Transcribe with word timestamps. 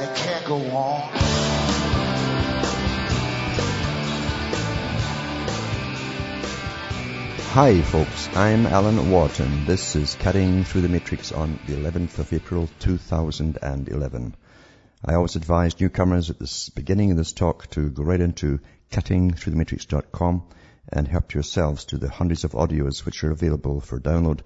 and 0.00 0.08
it 0.08 0.16
can't 0.16 0.44
go 0.44 0.56
on. 0.56 1.00
Hi 7.50 7.82
folks, 7.82 8.28
I'm 8.36 8.66
Alan 8.66 9.10
Watt. 9.10 9.40
This 9.66 9.96
is 9.96 10.14
Cutting 10.14 10.64
Through 10.64 10.82
the 10.82 10.88
Matrix 10.88 11.32
on 11.32 11.58
the 11.66 11.74
11th 11.74 12.18
of 12.18 12.32
April 12.32 12.68
2011. 12.78 14.36
I 15.04 15.14
always 15.14 15.36
advise 15.36 15.80
newcomers 15.80 16.30
at 16.30 16.38
the 16.38 16.70
beginning 16.74 17.10
of 17.10 17.16
this 17.16 17.32
talk 17.32 17.68
to 17.70 17.88
go 17.88 18.02
right 18.04 18.20
into 18.20 18.60
cuttingthroughthematrix.com 18.92 20.44
and 20.90 21.08
help 21.08 21.34
yourselves 21.34 21.86
to 21.86 21.98
the 21.98 22.08
hundreds 22.08 22.44
of 22.44 22.52
audios 22.52 23.04
which 23.04 23.24
are 23.24 23.30
available 23.30 23.80
for 23.80 24.00
download. 24.00 24.40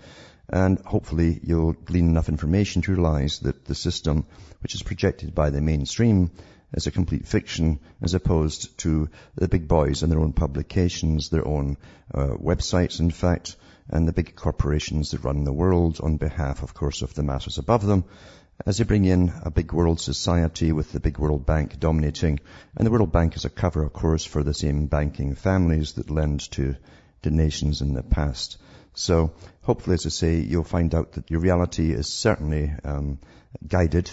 And 0.49 0.81
hopefully 0.81 1.41
you'll 1.43 1.73
glean 1.73 2.09
enough 2.09 2.29
information 2.29 2.83
to 2.83 2.93
realize 2.93 3.41
that 3.41 3.65
the 3.65 3.75
system, 3.75 4.27
which 4.61 4.75
is 4.75 4.83
projected 4.83 5.35
by 5.35 5.51
the 5.51 5.61
mainstream, 5.61 6.31
is 6.75 6.87
a 6.87 6.91
complete 6.91 7.27
fiction 7.27 7.81
as 8.01 8.15
opposed 8.15 8.77
to 8.79 9.09
the 9.35 9.49
big 9.49 9.69
boys 9.69 10.03
and 10.03 10.11
their 10.11 10.21
own 10.21 10.33
publications, 10.33 11.29
their 11.29 11.47
own 11.47 11.77
uh, 12.15 12.29
websites, 12.29 13.01
in 13.01 13.11
fact, 13.11 13.57
and 13.89 14.09
the 14.09 14.13
big 14.13 14.35
corporations 14.35 15.11
that 15.11 15.25
run 15.25 15.45
the 15.45 15.53
world 15.53 16.01
on 16.03 16.17
behalf, 16.17 16.63
of 16.63 16.75
course, 16.75 17.03
of 17.03 17.15
the 17.15 17.23
masses 17.23 17.59
above 17.59 17.85
them 17.85 18.05
as 18.65 18.79
they 18.79 18.85
bring 18.85 19.05
in 19.05 19.33
a 19.43 19.51
big 19.51 19.73
world 19.73 20.01
society 20.01 20.73
with 20.73 20.93
the 20.93 21.01
big 21.01 21.19
World 21.19 21.45
Bank 21.45 21.81
dominating. 21.81 22.39
And 22.77 22.87
the 22.87 22.91
World 22.91 23.11
Bank 23.11 23.35
is 23.37 23.45
a 23.45 23.51
cover, 23.51 23.83
of 23.83 23.93
course, 23.93 24.25
for 24.25 24.43
the 24.43 24.55
same 24.55 24.87
banking 24.87 25.35
families 25.35 25.95
that 25.95 26.11
lend 26.11 26.51
to 26.53 26.77
the 27.23 27.31
nations 27.31 27.81
in 27.81 27.95
the 27.95 28.03
past. 28.03 28.59
So 28.95 29.33
hopefully, 29.63 29.95
as 29.95 30.07
I 30.07 30.11
say, 30.11 30.41
you'll 30.41 30.65
find 30.65 30.95
out 30.95 31.13
that 31.13 31.31
your 31.31 31.41
reality 31.41 31.93
is 31.93 32.13
certainly 32.13 32.73
um, 32.85 33.19
guided 33.67 34.11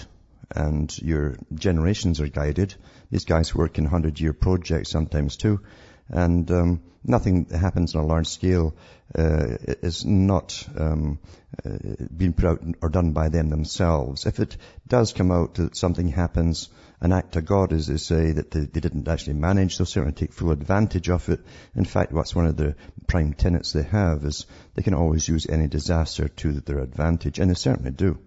and 0.52 0.96
your 1.00 1.38
generations 1.54 2.22
are 2.22 2.28
guided. 2.28 2.76
These 3.12 3.26
guys 3.26 3.54
work 3.54 3.78
in 3.78 3.88
100-year 3.88 4.34
projects 4.34 4.90
sometimes 4.90 5.38
too. 5.38 5.62
And 6.10 6.50
um, 6.52 6.82
nothing 7.04 7.46
that 7.46 7.58
happens 7.58 7.96
on 7.96 8.04
a 8.04 8.08
large 8.08 8.28
scale 8.28 8.76
uh, 9.18 9.58
is 9.82 10.06
not 10.06 10.68
um, 10.78 11.20
uh, 11.66 11.70
being 12.16 12.34
put 12.34 12.46
out 12.46 12.62
or 12.82 12.90
done 12.90 13.12
by 13.12 13.30
them 13.30 13.50
themselves. 13.50 14.26
If 14.26 14.40
it 14.40 14.58
does 14.88 15.14
come 15.14 15.32
out 15.32 15.56
that 15.56 15.76
something 15.76 16.08
happens, 16.08 16.70
an 17.02 17.12
act 17.12 17.36
of 17.36 17.46
God, 17.46 17.74
as 17.74 17.88
they 17.88 17.98
say, 17.98 18.34
that 18.34 18.52
they, 18.52 18.62
they 18.62 18.80
didn't 18.80 19.08
actually 19.08 19.34
manage, 19.34 19.78
they'll 19.78 19.86
certainly 19.86 20.14
take 20.14 20.34
full 20.34 20.52
advantage 20.52 21.10
of 21.10 21.28
it. 21.30 21.40
In 21.76 21.86
fact, 21.86 22.12
what's 22.12 22.36
one 22.36 22.46
of 22.46 22.58
the 22.58 22.76
prime 23.08 23.34
tenets 23.34 23.72
they 23.72 23.84
have 23.84 24.24
is 24.26 24.46
they 24.76 24.84
can 24.84 24.94
always 24.94 25.28
use 25.28 25.48
any 25.48 25.68
disaster 25.68 26.28
to 26.28 26.60
their 26.60 26.80
advantage, 26.80 27.40
and 27.40 27.50
they 27.50 27.56
certainly 27.56 27.92
do. 27.92 28.20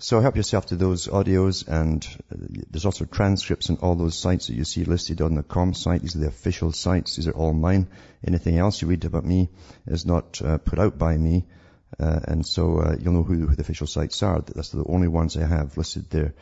So 0.00 0.20
help 0.20 0.36
yourself 0.36 0.66
to 0.66 0.76
those 0.76 1.08
audios 1.08 1.66
and 1.66 2.06
uh, 2.32 2.36
there's 2.70 2.84
also 2.84 3.04
transcripts 3.04 3.68
on 3.68 3.78
all 3.78 3.96
those 3.96 4.16
sites 4.16 4.46
that 4.46 4.54
you 4.54 4.62
see 4.62 4.84
listed 4.84 5.20
on 5.20 5.34
the 5.34 5.42
com 5.42 5.74
site. 5.74 6.02
These 6.02 6.14
are 6.14 6.20
the 6.20 6.28
official 6.28 6.70
sites. 6.70 7.16
These 7.16 7.26
are 7.26 7.32
all 7.32 7.52
mine. 7.52 7.88
Anything 8.24 8.58
else 8.58 8.80
you 8.80 8.86
read 8.86 9.04
about 9.04 9.24
me 9.24 9.48
is 9.88 10.06
not 10.06 10.40
uh, 10.40 10.58
put 10.58 10.78
out 10.78 10.98
by 10.98 11.16
me. 11.16 11.46
Uh, 11.98 12.20
and 12.28 12.46
so 12.46 12.78
uh, 12.78 12.96
you'll 13.00 13.14
know 13.14 13.24
who, 13.24 13.48
who, 13.48 13.56
the 13.56 13.62
official 13.62 13.88
sites 13.88 14.22
are. 14.22 14.40
That's 14.40 14.70
the 14.70 14.84
only 14.86 15.08
ones 15.08 15.36
I 15.36 15.46
have 15.46 15.76
listed 15.76 16.08
there. 16.10 16.32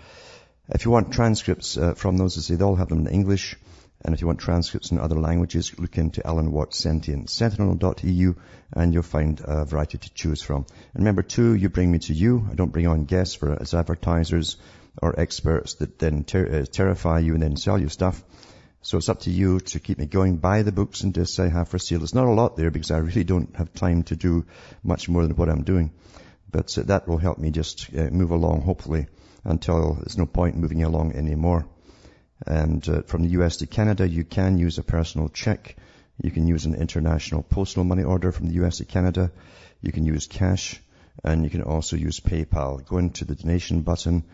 If 0.68 0.84
you 0.84 0.90
want 0.90 1.14
transcripts 1.14 1.78
uh, 1.78 1.94
from 1.94 2.18
those, 2.18 2.44
say 2.44 2.56
they 2.56 2.64
all 2.64 2.76
have 2.76 2.90
them 2.90 3.06
in 3.06 3.12
English. 3.12 3.56
And 4.02 4.14
if 4.14 4.20
you 4.20 4.26
want 4.26 4.40
transcripts 4.40 4.92
in 4.92 4.98
other 4.98 5.16
languages, 5.16 5.76
look 5.78 5.98
into 5.98 6.26
Alan 6.26 6.52
Watts 6.52 6.78
Sentient, 6.78 7.30
sentinel.eu, 7.30 8.34
and 8.72 8.94
you'll 8.94 9.02
find 9.02 9.40
a 9.42 9.64
variety 9.64 9.98
to 9.98 10.14
choose 10.14 10.42
from. 10.42 10.66
And 10.94 11.02
remember 11.02 11.22
too, 11.22 11.54
you 11.54 11.68
bring 11.68 11.90
me 11.90 11.98
to 12.00 12.12
you. 12.12 12.46
I 12.50 12.54
don't 12.54 12.72
bring 12.72 12.86
on 12.86 13.04
guests 13.04 13.34
for 13.34 13.60
as 13.60 13.74
advertisers 13.74 14.58
or 15.00 15.18
experts 15.18 15.74
that 15.74 15.98
then 15.98 16.24
ter- 16.24 16.60
uh, 16.60 16.64
terrify 16.66 17.20
you 17.20 17.34
and 17.34 17.42
then 17.42 17.56
sell 17.56 17.80
you 17.80 17.88
stuff. 17.88 18.22
So 18.82 18.98
it's 18.98 19.08
up 19.08 19.20
to 19.20 19.30
you 19.30 19.60
to 19.60 19.80
keep 19.80 19.98
me 19.98 20.06
going. 20.06 20.36
Buy 20.36 20.62
the 20.62 20.72
books 20.72 21.00
and 21.00 21.12
discs 21.12 21.40
I 21.40 21.48
have 21.48 21.68
for 21.68 21.78
sale. 21.78 21.98
There's 21.98 22.14
not 22.14 22.26
a 22.26 22.30
lot 22.30 22.56
there 22.56 22.70
because 22.70 22.90
I 22.90 22.98
really 22.98 23.24
don't 23.24 23.56
have 23.56 23.72
time 23.72 24.04
to 24.04 24.16
do 24.16 24.46
much 24.84 25.08
more 25.08 25.26
than 25.26 25.36
what 25.36 25.48
I'm 25.48 25.64
doing. 25.64 25.92
But 26.52 26.76
uh, 26.78 26.82
that 26.84 27.08
will 27.08 27.18
help 27.18 27.38
me 27.38 27.50
just 27.50 27.88
uh, 27.92 28.10
move 28.10 28.30
along, 28.30 28.62
hopefully, 28.62 29.08
until 29.44 29.94
there's 29.94 30.16
no 30.18 30.26
point 30.26 30.56
moving 30.56 30.84
along 30.84 31.16
anymore. 31.16 31.66
And 32.44 32.86
uh, 32.88 33.02
from 33.02 33.22
the 33.22 33.30
US 33.40 33.58
to 33.58 33.66
Canada, 33.66 34.06
you 34.08 34.24
can 34.24 34.58
use 34.58 34.78
a 34.78 34.82
personal 34.82 35.28
check. 35.28 35.76
You 36.22 36.30
can 36.30 36.46
use 36.46 36.66
an 36.66 36.74
international 36.74 37.42
postal 37.42 37.84
money 37.84 38.02
order 38.02 38.32
from 38.32 38.48
the 38.48 38.64
US 38.64 38.78
to 38.78 38.84
Canada. 38.84 39.30
You 39.80 39.92
can 39.92 40.04
use 40.04 40.26
cash 40.26 40.80
and 41.24 41.44
you 41.44 41.50
can 41.50 41.62
also 41.62 41.96
use 41.96 42.20
PayPal. 42.20 42.84
Go 42.84 42.98
into 42.98 43.24
the 43.24 43.34
donation 43.34 43.82
button 43.82 44.24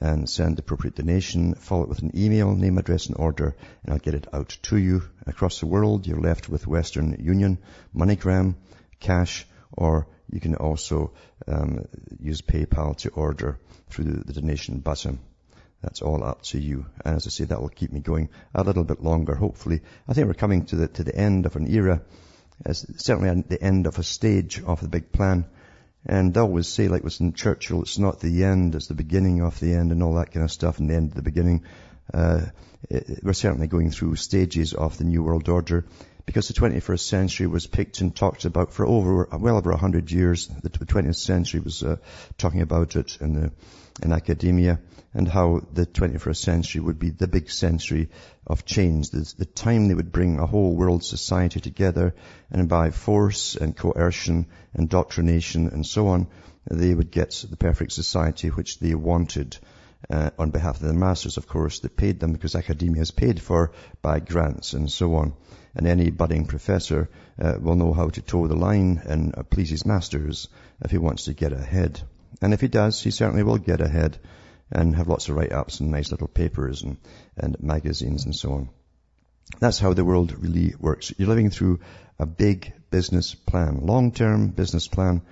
and 0.00 0.28
send 0.28 0.56
the 0.56 0.60
appropriate 0.60 0.94
donation. 0.94 1.54
Follow 1.54 1.84
it 1.84 1.88
with 1.88 2.02
an 2.02 2.12
email, 2.16 2.54
name, 2.54 2.78
address 2.78 3.06
and 3.06 3.16
order 3.16 3.56
and 3.82 3.92
I'll 3.92 3.98
get 3.98 4.14
it 4.14 4.28
out 4.32 4.56
to 4.64 4.76
you. 4.76 5.02
Across 5.26 5.60
the 5.60 5.66
world, 5.66 6.06
you're 6.06 6.20
left 6.20 6.48
with 6.48 6.66
Western 6.66 7.16
Union, 7.18 7.58
MoneyGram, 7.94 8.54
cash, 9.00 9.46
or 9.72 10.06
you 10.30 10.40
can 10.40 10.54
also 10.54 11.12
um, 11.46 11.86
use 12.20 12.42
PayPal 12.42 12.96
to 12.98 13.10
order 13.10 13.58
through 13.88 14.04
the, 14.04 14.24
the 14.24 14.40
donation 14.40 14.80
button. 14.80 15.20
That's 15.82 16.02
all 16.02 16.24
up 16.24 16.42
to 16.42 16.58
you. 16.58 16.86
And 17.04 17.16
as 17.16 17.26
I 17.26 17.30
say, 17.30 17.44
that 17.44 17.60
will 17.60 17.68
keep 17.68 17.92
me 17.92 18.00
going 18.00 18.30
a 18.54 18.64
little 18.64 18.84
bit 18.84 19.02
longer, 19.02 19.34
hopefully. 19.34 19.80
I 20.08 20.12
think 20.12 20.26
we're 20.26 20.34
coming 20.34 20.66
to 20.66 20.76
the, 20.76 20.88
to 20.88 21.04
the 21.04 21.14
end 21.14 21.46
of 21.46 21.56
an 21.56 21.72
era, 21.72 22.02
as 22.64 22.84
certainly 22.96 23.42
the 23.42 23.62
end 23.62 23.86
of 23.86 23.98
a 23.98 24.02
stage 24.02 24.60
of 24.62 24.80
the 24.80 24.88
big 24.88 25.12
plan. 25.12 25.46
And 26.04 26.36
I 26.36 26.40
always 26.40 26.68
say, 26.68 26.88
like 26.88 27.02
in 27.20 27.32
Churchill, 27.32 27.82
it's 27.82 27.98
not 27.98 28.20
the 28.20 28.44
end, 28.44 28.74
it's 28.74 28.88
the 28.88 28.94
beginning 28.94 29.42
of 29.42 29.60
the 29.60 29.74
end 29.74 29.92
and 29.92 30.02
all 30.02 30.14
that 30.14 30.32
kind 30.32 30.44
of 30.44 30.50
stuff 30.50 30.78
and 30.78 30.90
the 30.90 30.94
end 30.94 31.10
of 31.10 31.14
the 31.14 31.22
beginning. 31.22 31.64
Uh, 32.12 32.46
it, 32.88 33.20
we're 33.22 33.32
certainly 33.32 33.66
going 33.66 33.90
through 33.90 34.16
stages 34.16 34.72
of 34.72 34.98
the 34.98 35.04
New 35.04 35.22
World 35.22 35.48
Order 35.48 35.84
because 36.26 36.48
the 36.48 36.54
21st 36.54 37.00
century 37.00 37.46
was 37.46 37.66
picked 37.66 38.00
and 38.00 38.14
talked 38.14 38.44
about 38.44 38.72
for 38.72 38.86
over, 38.86 39.28
well 39.38 39.56
over 39.56 39.70
100 39.70 40.10
years. 40.10 40.48
The 40.48 40.70
20th 40.70 41.16
century 41.16 41.60
was 41.60 41.82
uh, 41.82 41.96
talking 42.36 42.60
about 42.60 42.96
it 42.96 43.18
in 43.20 43.32
the 43.32 43.52
in 44.02 44.12
academia 44.12 44.80
and 45.14 45.26
how 45.26 45.60
the 45.72 45.86
21st 45.86 46.36
century 46.36 46.80
would 46.80 46.98
be 46.98 47.10
the 47.10 47.26
big 47.26 47.50
century 47.50 48.10
of 48.46 48.64
change, 48.64 49.10
the, 49.10 49.32
the 49.38 49.44
time 49.44 49.88
they 49.88 49.94
would 49.94 50.12
bring 50.12 50.38
a 50.38 50.46
whole 50.46 50.76
world 50.76 51.02
society 51.02 51.60
together 51.60 52.14
and 52.50 52.68
by 52.68 52.90
force 52.90 53.56
and 53.56 53.76
coercion, 53.76 54.46
indoctrination 54.74 55.68
and 55.68 55.86
so 55.86 56.08
on, 56.08 56.26
they 56.70 56.94
would 56.94 57.10
get 57.10 57.44
the 57.48 57.56
perfect 57.56 57.92
society 57.92 58.48
which 58.48 58.78
they 58.78 58.94
wanted. 58.94 59.56
Uh, 60.08 60.30
on 60.38 60.50
behalf 60.50 60.76
of 60.76 60.86
the 60.86 60.92
masters, 60.92 61.36
of 61.38 61.48
course, 61.48 61.80
that 61.80 61.96
paid 61.96 62.20
them 62.20 62.32
because 62.32 62.54
academia 62.54 63.02
is 63.02 63.10
paid 63.10 63.40
for 63.40 63.72
by 64.00 64.20
grants 64.20 64.72
and 64.72 64.88
so 64.88 65.16
on. 65.16 65.32
And 65.74 65.88
any 65.88 66.10
budding 66.10 66.46
professor 66.46 67.10
uh, 67.40 67.54
will 67.60 67.74
know 67.74 67.92
how 67.92 68.08
to 68.08 68.22
toe 68.22 68.46
the 68.46 68.54
line 68.54 69.02
and 69.04 69.34
uh, 69.36 69.42
please 69.42 69.70
his 69.70 69.84
masters 69.84 70.48
if 70.80 70.92
he 70.92 70.98
wants 70.98 71.24
to 71.24 71.34
get 71.34 71.52
ahead. 71.52 72.00
And 72.40 72.54
if 72.54 72.60
he 72.60 72.68
does, 72.68 73.02
he 73.02 73.10
certainly 73.10 73.42
will 73.42 73.58
get 73.58 73.80
ahead 73.80 74.18
and 74.70 74.94
have 74.94 75.08
lots 75.08 75.28
of 75.28 75.36
write-ups 75.36 75.80
and 75.80 75.90
nice 75.90 76.10
little 76.10 76.28
papers 76.28 76.82
and, 76.82 76.98
and 77.36 77.56
magazines 77.60 78.24
and 78.24 78.34
so 78.34 78.52
on. 78.52 78.68
That's 79.60 79.78
how 79.78 79.94
the 79.94 80.04
world 80.04 80.36
really 80.38 80.74
works. 80.78 81.12
You're 81.16 81.28
living 81.28 81.50
through 81.50 81.80
a 82.18 82.26
big 82.26 82.72
business 82.90 83.34
plan, 83.34 83.86
long-term 83.86 84.48
business 84.48 84.88
plan 84.88 85.22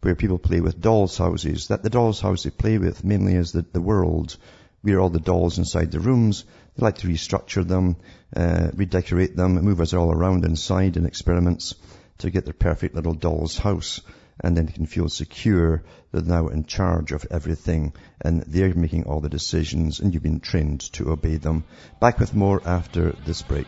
where 0.00 0.14
people 0.14 0.38
play 0.38 0.60
with 0.60 0.80
dolls' 0.80 1.18
houses. 1.18 1.68
That 1.68 1.82
the 1.82 1.90
dolls' 1.90 2.20
house 2.20 2.44
they 2.44 2.50
play 2.50 2.78
with 2.78 3.04
mainly 3.04 3.34
is 3.34 3.52
the, 3.52 3.62
the 3.72 3.80
world. 3.80 4.36
We 4.82 4.94
are 4.94 5.00
all 5.00 5.10
the 5.10 5.20
dolls 5.20 5.58
inside 5.58 5.90
the 5.90 6.00
rooms. 6.00 6.44
They 6.76 6.84
like 6.84 6.98
to 6.98 7.08
restructure 7.08 7.66
them, 7.66 7.96
uh, 8.34 8.70
redecorate 8.74 9.36
them, 9.36 9.54
move 9.56 9.80
us 9.80 9.92
all 9.92 10.12
around 10.12 10.44
inside 10.44 10.96
in 10.96 11.04
experiments 11.04 11.74
to 12.18 12.30
get 12.30 12.44
their 12.44 12.54
perfect 12.54 12.94
little 12.94 13.14
doll's 13.14 13.58
house 13.58 14.00
and 14.40 14.56
then 14.56 14.68
can 14.68 14.86
feel 14.86 15.08
secure. 15.08 15.82
That 16.12 16.24
they're 16.24 16.42
now 16.42 16.48
in 16.48 16.64
charge 16.64 17.12
of 17.12 17.26
everything 17.30 17.92
and 18.20 18.42
they're 18.42 18.74
making 18.74 19.04
all 19.04 19.20
the 19.20 19.28
decisions 19.28 20.00
and 20.00 20.14
you've 20.14 20.22
been 20.22 20.40
trained 20.40 20.80
to 20.92 21.10
obey 21.10 21.36
them. 21.36 21.64
Back 22.00 22.18
with 22.18 22.34
more 22.34 22.66
after 22.66 23.12
this 23.26 23.42
break. 23.42 23.66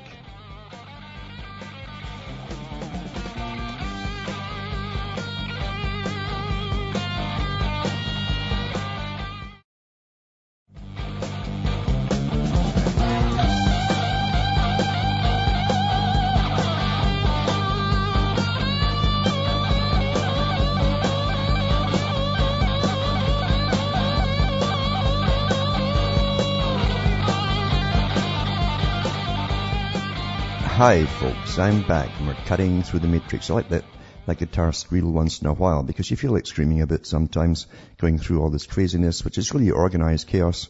Hi 30.90 31.06
folks, 31.06 31.56
I'm 31.56 31.86
back 31.86 32.10
and 32.18 32.26
we're 32.26 32.34
cutting 32.46 32.82
through 32.82 32.98
the 32.98 33.06
matrix. 33.06 33.48
I 33.48 33.54
like 33.54 33.68
that, 33.68 33.84
that 34.26 34.38
guitar 34.38 34.72
squeal 34.72 35.08
once 35.08 35.40
in 35.40 35.46
a 35.46 35.52
while 35.52 35.84
because 35.84 36.10
you 36.10 36.16
feel 36.16 36.32
like 36.32 36.48
screaming 36.48 36.80
a 36.80 36.86
bit 36.88 37.06
sometimes 37.06 37.68
going 37.98 38.18
through 38.18 38.42
all 38.42 38.50
this 38.50 38.66
craziness, 38.66 39.24
which 39.24 39.38
is 39.38 39.54
really 39.54 39.70
organized 39.70 40.26
chaos 40.26 40.66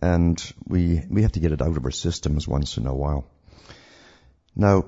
and 0.00 0.42
we, 0.66 1.02
we 1.10 1.20
have 1.20 1.32
to 1.32 1.40
get 1.40 1.52
it 1.52 1.60
out 1.60 1.76
of 1.76 1.84
our 1.84 1.90
systems 1.90 2.48
once 2.48 2.78
in 2.78 2.86
a 2.86 2.94
while. 2.94 3.26
Now, 4.56 4.86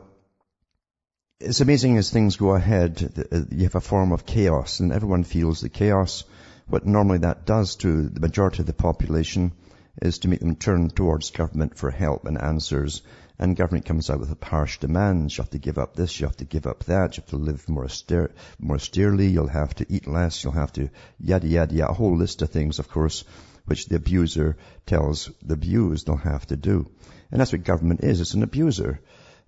it's 1.41 1.61
amazing 1.61 1.99
as 1.99 2.09
things 2.09 2.37
go 2.37 2.55
ahead, 2.55 3.26
uh, 3.31 3.43
you 3.50 3.65
have 3.65 3.75
a 3.75 3.83
form 3.83 4.12
of 4.12 4.25
chaos 4.25 4.81
and 4.81 4.94
everyone 4.94 5.25
feels 5.25 5.61
the 5.61 5.69
chaos. 5.69 6.25
What 6.69 6.87
normally 6.87 7.19
that 7.19 7.44
does 7.44 7.76
to 7.76 8.09
the 8.09 8.21
majority 8.21 8.61
of 8.61 8.67
the 8.67 8.73
population 8.73 9.53
is 10.00 10.21
to 10.21 10.29
make 10.29 10.41
them 10.41 10.56
turn 10.56 10.88
towards 10.88 11.33
government 11.33 11.76
for 11.76 11.91
help 11.91 12.25
and 12.25 12.41
answers 12.41 13.03
and 13.40 13.56
government 13.56 13.87
comes 13.87 14.10
out 14.10 14.20
with 14.20 14.31
a 14.31 14.44
harsh 14.44 14.78
demands. 14.81 15.37
You 15.37 15.42
have 15.42 15.50
to 15.52 15.58
give 15.58 15.78
up 15.78 15.96
this, 15.96 16.20
you 16.20 16.26
have 16.26 16.37
to 16.37 16.44
give 16.44 16.66
up 16.66 16.84
that, 16.84 17.16
you 17.16 17.22
have 17.22 17.31
to 17.31 17.37
live 17.37 17.66
more, 17.70 17.87
auster- 17.87 18.32
more 18.58 18.76
austerely, 18.76 19.28
you'll 19.28 19.48
have 19.48 19.75
to 19.76 19.87
eat 19.88 20.06
less, 20.06 20.44
you'll 20.44 20.52
have 20.52 20.75
to 20.75 20.90
yada 21.19 21.48
yada 21.48 21.75
yada, 21.75 21.90
a 21.90 21.94
whole 21.94 22.19
list 22.19 22.42
of 22.42 22.50
things, 22.50 22.78
of 22.78 22.90
course, 22.90 23.25
which 23.64 23.87
the 23.87 23.96
abuser 23.96 24.58
tells 24.84 25.31
the 25.42 25.54
abused 25.54 26.06
they'll 26.06 26.16
have 26.16 26.46
to 26.48 26.56
do. 26.56 26.87
And 27.32 27.40
that's 27.40 27.52
what 27.52 27.64
government 27.64 28.04
is, 28.04 28.20
it's 28.20 28.34
an 28.34 28.42
abuser. 28.42 29.00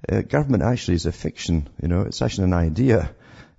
Uh, 0.08 0.22
government 0.22 0.62
actually 0.62 0.94
is 0.94 1.04
a 1.04 1.12
fiction, 1.12 1.68
you 1.82 1.88
know, 1.88 2.00
it's 2.00 2.22
actually 2.22 2.44
an 2.44 2.54
idea. 2.54 3.14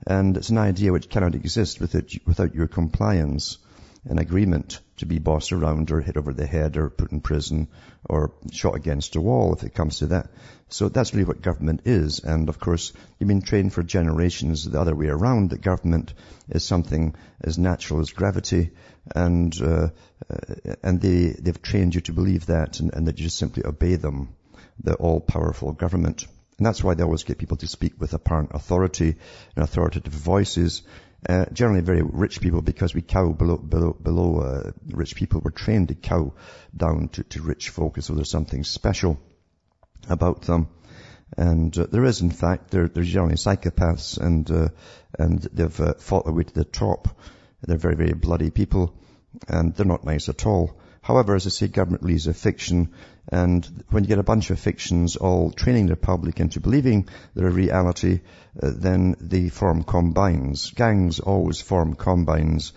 And 0.07 0.35
it's 0.35 0.50
an 0.50 0.57
idea 0.57 0.91
which 0.91 1.09
cannot 1.09 1.35
exist 1.35 1.80
without, 1.80 2.12
without 2.25 2.56
your 2.56 2.68
compliance 2.68 3.59
an 4.06 4.20
agreement 4.20 4.80
to 4.98 5.06
be 5.06 5.20
bossed 5.20 5.52
around 5.52 5.92
or 5.92 6.02
hit 6.02 6.18
over 6.18 6.34
the 6.34 6.46
head 6.46 6.78
or 6.78 6.90
put 6.90 7.12
in 7.12 7.22
prison 7.22 7.68
or 8.06 8.34
shot 8.52 8.76
against 8.76 9.16
a 9.16 9.22
wall 9.22 9.54
if 9.54 9.64
it 9.64 9.74
comes 9.74 10.00
to 10.00 10.08
that. 10.08 10.30
So 10.70 10.90
that's 10.90 11.14
really 11.14 11.26
what 11.26 11.42
government 11.42 11.82
is. 11.86 12.20
And 12.20 12.50
of 12.50 12.60
course, 12.60 12.94
you've 13.20 13.28
been 13.28 13.42
trained 13.42 13.74
for 13.74 13.84
generations 13.84 14.66
the 14.66 14.80
other 14.80 14.96
way 14.96 15.08
around 15.08 15.52
that 15.52 15.62
government 15.62 16.14
is 16.50 16.64
something 16.64 17.16
as 17.42 17.58
natural 17.58 18.02
as 18.02 18.12
gravity 18.12 18.72
and, 19.16 19.56
uh, 19.62 19.90
and 20.82 21.02
they, 21.02 21.36
they've 21.40 21.62
trained 21.62 21.96
you 21.96 22.02
to 22.02 22.14
believe 22.14 22.48
that 22.48 22.80
and, 22.80 22.94
and 22.94 23.08
that 23.08 23.20
you 23.20 23.26
just 23.26 23.38
simply 23.38 23.66
obey 23.66 23.96
them, 23.96 24.36
the 24.82 24.96
all-powerful 24.96 25.74
government. 25.74 26.26
And 26.58 26.66
that's 26.66 26.84
why 26.84 26.94
they 26.94 27.04
always 27.04 27.24
get 27.24 27.38
people 27.38 27.58
to 27.58 27.68
speak 27.68 28.00
with 28.00 28.14
apparent 28.14 28.52
authority 28.54 29.16
and 29.56 29.64
authoritative 29.64 30.14
voices 30.14 30.84
uh, 31.28 31.46
generally 31.54 31.81
very 31.81 32.02
rich 32.02 32.42
people 32.42 32.62
because 32.62 32.94
we 32.94 33.02
cow 33.02 33.31
below, 33.31 33.58
below, 33.58 33.94
below 33.94 34.40
uh, 34.40 34.72
rich 34.88 35.16
people. 35.16 35.42
We're 35.44 35.52
trained 35.52 35.90
to 35.90 35.96
cow 35.96 36.34
down 36.75 37.10
to, 37.10 37.24
to 37.24 37.42
rich 37.42 37.70
folk 37.70 37.98
as 37.98 38.06
so 38.06 38.14
there's 38.14 38.30
something 38.30 38.64
special 38.64 39.20
about 40.10 40.42
them. 40.44 40.68
And 41.38 41.75
uh, 41.78 41.88
there 41.90 42.06
is, 42.06 42.22
in 42.22 42.31
fact, 42.31 42.72
they're, 42.72 42.88
they're 42.88 43.04
generally 43.04 43.36
psychopaths 43.36 44.20
and, 44.20 44.50
uh, 44.52 44.70
and 45.18 45.42
they've 45.42 45.80
uh, 45.80 45.94
fought 45.96 46.25
their 46.25 46.34
way 46.34 46.44
to 46.44 46.54
the 46.54 46.66
top. 46.66 47.08
They're 47.62 47.78
very, 47.78 47.96
very 47.96 48.14
bloody 48.14 48.52
people 48.52 48.94
and 49.48 49.74
they're 49.74 49.86
not 49.86 50.04
nice 50.04 50.30
at 50.30 50.46
all. 50.46 50.78
However, 51.02 51.36
as 51.36 51.46
I 51.48 51.50
say, 51.50 51.68
government 51.68 52.04
leaves 52.04 52.28
a 52.28 52.34
fiction, 52.34 52.94
and 53.31 53.84
when 53.90 54.04
you 54.04 54.08
get 54.08 54.20
a 54.20 54.24
bunch 54.24 54.50
of 54.50 54.60
fictions 54.60 55.16
all 55.16 55.52
training 55.52 55.88
the 55.88 55.96
public 55.96 56.40
into 56.40 56.60
believing 56.60 57.08
they're 57.34 57.48
a 57.48 57.52
reality, 57.52 58.20
uh, 58.62 58.72
then 58.74 59.16
they 59.20 59.50
form 59.50 59.84
combines. 59.84 60.72
Gangs 60.72 61.20
always 61.20 61.62
form 61.62 61.96
combines, 61.96 62.74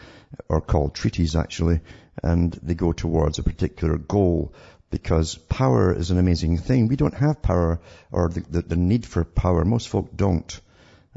or 0.48 0.60
called 0.60 0.94
treaties 0.94 1.34
actually, 1.34 1.81
and 2.22 2.52
they 2.62 2.75
go 2.75 2.93
towards 2.93 3.38
a 3.38 3.43
particular 3.43 3.98
goal 3.98 4.54
because 4.90 5.34
power 5.34 5.93
is 5.93 6.10
an 6.10 6.19
amazing 6.19 6.58
thing. 6.58 6.87
We 6.87 6.96
don't 6.96 7.14
have 7.14 7.42
power 7.42 7.81
or 8.12 8.28
the, 8.28 8.40
the, 8.40 8.62
the 8.62 8.76
need 8.76 9.04
for 9.04 9.25
power. 9.25 9.64
Most 9.64 9.88
folk 9.88 10.16
don't. 10.16 10.60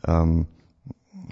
Um, 0.05 0.47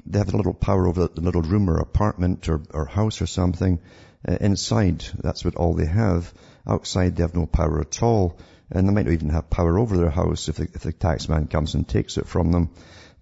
they 0.06 0.20
have 0.20 0.34
a 0.34 0.38
little 0.38 0.54
power 0.54 0.88
over 0.88 1.08
the 1.08 1.22
little 1.22 1.42
room 1.42 1.70
or 1.70 1.80
apartment 1.80 2.48
or, 2.48 2.62
or 2.70 2.86
house 2.86 3.22
or 3.22 3.26
something, 3.26 3.80
uh, 4.28 4.38
inside, 4.40 5.04
that's 5.22 5.44
what 5.44 5.56
all 5.56 5.74
they 5.74 5.86
have. 5.86 6.34
Outside, 6.68 7.16
they 7.16 7.24
have 7.24 7.36
no 7.36 7.46
power 7.46 7.82
at 7.82 8.04
all. 8.04 8.38
And 8.70 8.88
they 8.88 8.94
might 8.94 9.06
not 9.06 9.14
even 9.14 9.30
have 9.30 9.50
power 9.50 9.80
over 9.80 9.96
their 9.96 10.10
house 10.10 10.50
if 10.50 10.58
the, 10.58 10.64
if 10.74 10.82
the 10.82 10.92
taxman 10.92 11.50
comes 11.50 11.74
and 11.74 11.88
takes 11.88 12.18
it 12.18 12.28
from 12.28 12.52
them. 12.52 12.70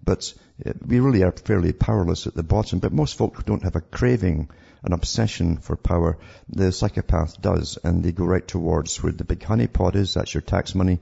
But 0.04 0.34
uh, 0.64 0.72
we 0.84 1.00
really 1.00 1.22
are 1.22 1.32
fairly 1.32 1.72
powerless 1.72 2.26
at 2.26 2.34
the 2.34 2.42
bottom. 2.42 2.80
But 2.80 2.92
most 2.92 3.16
folk 3.16 3.44
don't 3.44 3.62
have 3.62 3.76
a 3.76 3.80
craving, 3.80 4.50
an 4.82 4.92
obsession 4.92 5.58
for 5.58 5.76
power. 5.76 6.18
The 6.48 6.72
psychopath 6.72 7.40
does, 7.40 7.78
and 7.84 8.02
they 8.02 8.12
go 8.12 8.24
right 8.24 8.46
towards 8.46 9.02
where 9.02 9.12
the 9.12 9.24
big 9.24 9.42
honey 9.42 9.68
pot 9.68 9.94
is. 9.94 10.14
That's 10.14 10.34
your 10.34 10.40
tax 10.40 10.74
money 10.74 10.98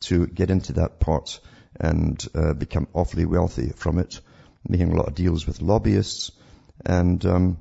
to 0.00 0.26
get 0.26 0.50
into 0.50 0.74
that 0.74 1.00
pot 1.00 1.40
and 1.80 2.22
uh, 2.34 2.52
become 2.52 2.88
awfully 2.92 3.24
wealthy 3.24 3.70
from 3.70 3.98
it, 3.98 4.20
making 4.68 4.92
a 4.92 4.96
lot 4.96 5.08
of 5.08 5.14
deals 5.14 5.46
with 5.46 5.62
lobbyists 5.62 6.32
and 6.84 7.24
um, 7.26 7.58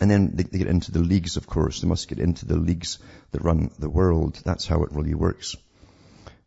and 0.00 0.10
then 0.10 0.32
they, 0.34 0.44
they, 0.44 0.58
get 0.58 0.68
into 0.68 0.92
the 0.92 1.00
leagues, 1.00 1.36
of 1.36 1.46
course. 1.46 1.80
They 1.80 1.88
must 1.88 2.08
get 2.08 2.18
into 2.18 2.46
the 2.46 2.56
leagues 2.56 2.98
that 3.32 3.42
run 3.42 3.70
the 3.78 3.90
world. 3.90 4.40
That's 4.44 4.66
how 4.66 4.84
it 4.84 4.92
really 4.92 5.14
works. 5.14 5.56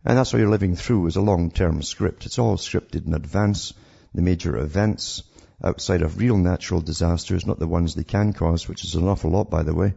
And 0.06 0.18
that's 0.18 0.32
what 0.32 0.40
you're 0.40 0.50
living 0.50 0.76
through 0.76 1.08
is 1.08 1.16
a 1.16 1.22
long-term 1.22 1.82
script. 1.82 2.26
It's 2.26 2.40
all 2.40 2.58
scripted 2.58 3.06
in 3.06 3.14
advance. 3.14 3.74
The 4.14 4.22
major 4.22 4.58
events 4.58 5.24
outside 5.64 6.02
of 6.02 6.18
real 6.18 6.38
natural 6.38 6.82
disasters, 6.82 7.46
not 7.46 7.60
the 7.60 7.68
ones 7.68 7.96
they 7.96 8.04
can 8.04 8.34
cause, 8.34 8.68
which 8.68 8.84
is 8.84 8.96
an 8.96 9.08
awful 9.08 9.32
lot, 9.32 9.50
by 9.50 9.64
the 9.64 9.74
way. 9.74 9.94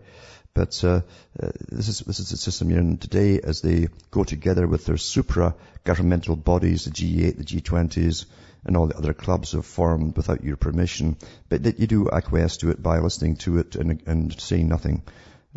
But 0.55 0.83
uh, 0.85 1.03
uh, 1.39 1.51
this 1.69 1.89
is 1.89 1.99
this 2.01 2.19
is 2.19 2.31
the 2.31 2.39
system 2.39 2.71
you're 2.71 2.81
in 2.81 2.97
today 2.97 3.41
as 3.43 3.61
they 3.61 3.89
go 4.11 4.25
together 4.25 4.67
with 4.67 4.87
their 4.87 4.97
supra-governmental 4.97 6.37
bodies, 6.37 6.87
the 6.87 6.93
G8, 6.93 7.37
the 7.37 7.45
G20s, 7.45 8.25
and 8.67 8.77
all 8.77 8.89
the 8.89 8.97
other 8.97 9.15
clubs 9.15 9.53
have 9.53 9.65
formed 9.65 10.17
without 10.17 10.45
your 10.45 10.57
permission, 10.57 11.17
but 11.49 11.63
that 11.63 11.79
you 11.79 11.87
do 11.87 12.11
acquiesce 12.11 12.59
to 12.59 12.71
it 12.71 12.83
by 12.83 12.99
listening 12.99 13.37
to 13.37 13.59
it 13.59 13.77
and, 13.77 14.03
and 14.07 14.39
saying 14.41 14.69
nothing, 14.69 15.03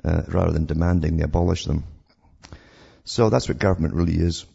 uh, 0.06 0.22
rather 0.28 0.52
than 0.52 0.68
demanding 0.68 1.18
they 1.18 1.24
abolish 1.24 1.66
them. 1.66 1.84
So 3.04 3.30
that's 3.30 3.50
what 3.50 3.58
government 3.58 3.96
really 3.96 4.16
is. 4.16 4.46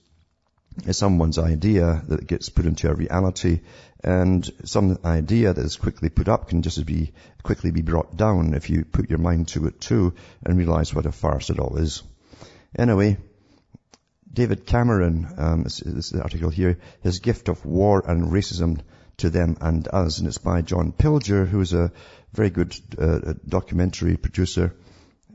It's 0.87 0.99
someone's 0.99 1.39
idea 1.39 2.03
that 2.09 2.27
gets 2.27 2.49
put 2.49 2.67
into 2.67 2.89
a 2.89 2.95
reality, 2.95 3.61
and 4.03 4.49
some 4.65 4.99
idea 5.05 5.53
that 5.53 5.65
is 5.65 5.77
quickly 5.77 6.09
put 6.09 6.29
up 6.29 6.49
can 6.49 6.63
just 6.63 6.85
be 6.87 7.13
quickly 7.43 7.71
be 7.71 7.83
brought 7.83 8.17
down 8.17 8.55
if 8.55 8.71
you 8.71 8.85
put 8.85 9.11
your 9.11 9.19
mind 9.19 9.49
to 9.49 9.67
it 9.67 9.81
too 9.81 10.15
and 10.45 10.59
realize 10.59 10.95
what 10.95 11.07
a 11.07 11.13
farce 11.13 11.51
it 11.51 11.59
all 11.59 11.77
is. 11.77 12.03
Anyway, 12.77 13.19
David 14.35 14.67
Cameron, 14.67 15.29
um, 15.39 15.63
this, 15.63 15.81
is 15.81 16.11
the 16.11 16.23
article 16.23 16.51
here, 16.51 16.79
his 17.03 17.21
gift 17.21 17.49
of 17.49 17.65
war 17.65 18.03
and 18.07 18.33
racism 18.33 18.81
to 19.19 19.31
them 19.31 19.57
and 19.61 19.87
us, 19.87 20.19
and 20.19 20.27
it's 20.27 20.39
by 20.39 20.61
John 20.61 20.93
Pilger, 20.93 21.47
who 21.47 21.61
is 21.61 21.73
a 21.73 21.93
very 22.33 22.51
good 22.51 22.75
uh, 22.99 23.35
documentary 23.49 24.17
producer, 24.17 24.75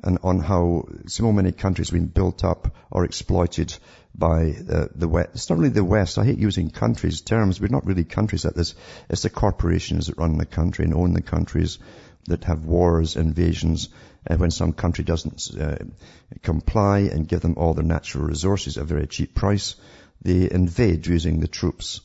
and 0.04 0.20
on 0.24 0.40
how 0.40 0.88
so 1.08 1.32
many 1.32 1.54
countries 1.54 1.90
have 1.90 2.00
been 2.00 2.08
built 2.08 2.44
up 2.44 2.76
or 2.92 3.06
exploited 3.06 3.74
by 4.14 4.54
uh, 4.70 4.88
the 4.94 5.08
West. 5.08 5.30
It's 5.34 5.50
not 5.50 5.60
really 5.60 5.70
the 5.70 5.84
West. 5.84 6.18
I 6.18 6.26
hate 6.26 6.38
using 6.38 6.70
countries 6.70 7.22
terms. 7.22 7.62
We're 7.62 7.68
not 7.68 7.86
really 7.86 8.04
countries 8.04 8.46
at 8.46 8.56
this. 8.56 8.76
It's 9.10 9.22
the 9.22 9.30
corporations 9.30 10.08
that 10.08 10.18
run 10.18 10.38
the 10.38 10.46
country 10.46 10.86
and 10.86 10.94
own 10.94 11.14
the 11.14 11.22
countries 11.22 11.80
that 12.26 12.44
have 12.46 12.66
wars, 12.66 13.16
invasions, 13.16 13.90
uh, 14.30 14.36
when 14.36 14.52
some 14.52 14.74
country 14.74 15.04
doesn't 15.04 15.50
uh, 15.60 15.78
comply 16.42 17.00
and 17.00 17.28
give 17.28 17.42
them 17.42 17.56
all 17.58 17.74
their 17.74 17.84
natural 17.84 18.26
resources 18.26 18.78
at 18.78 18.84
a 18.84 18.86
very 18.86 19.08
cheap 19.08 19.34
price, 19.34 19.76
they 20.22 20.50
invade 20.50 21.08
using 21.08 21.40
the 21.40 21.48
troops. 21.48 22.02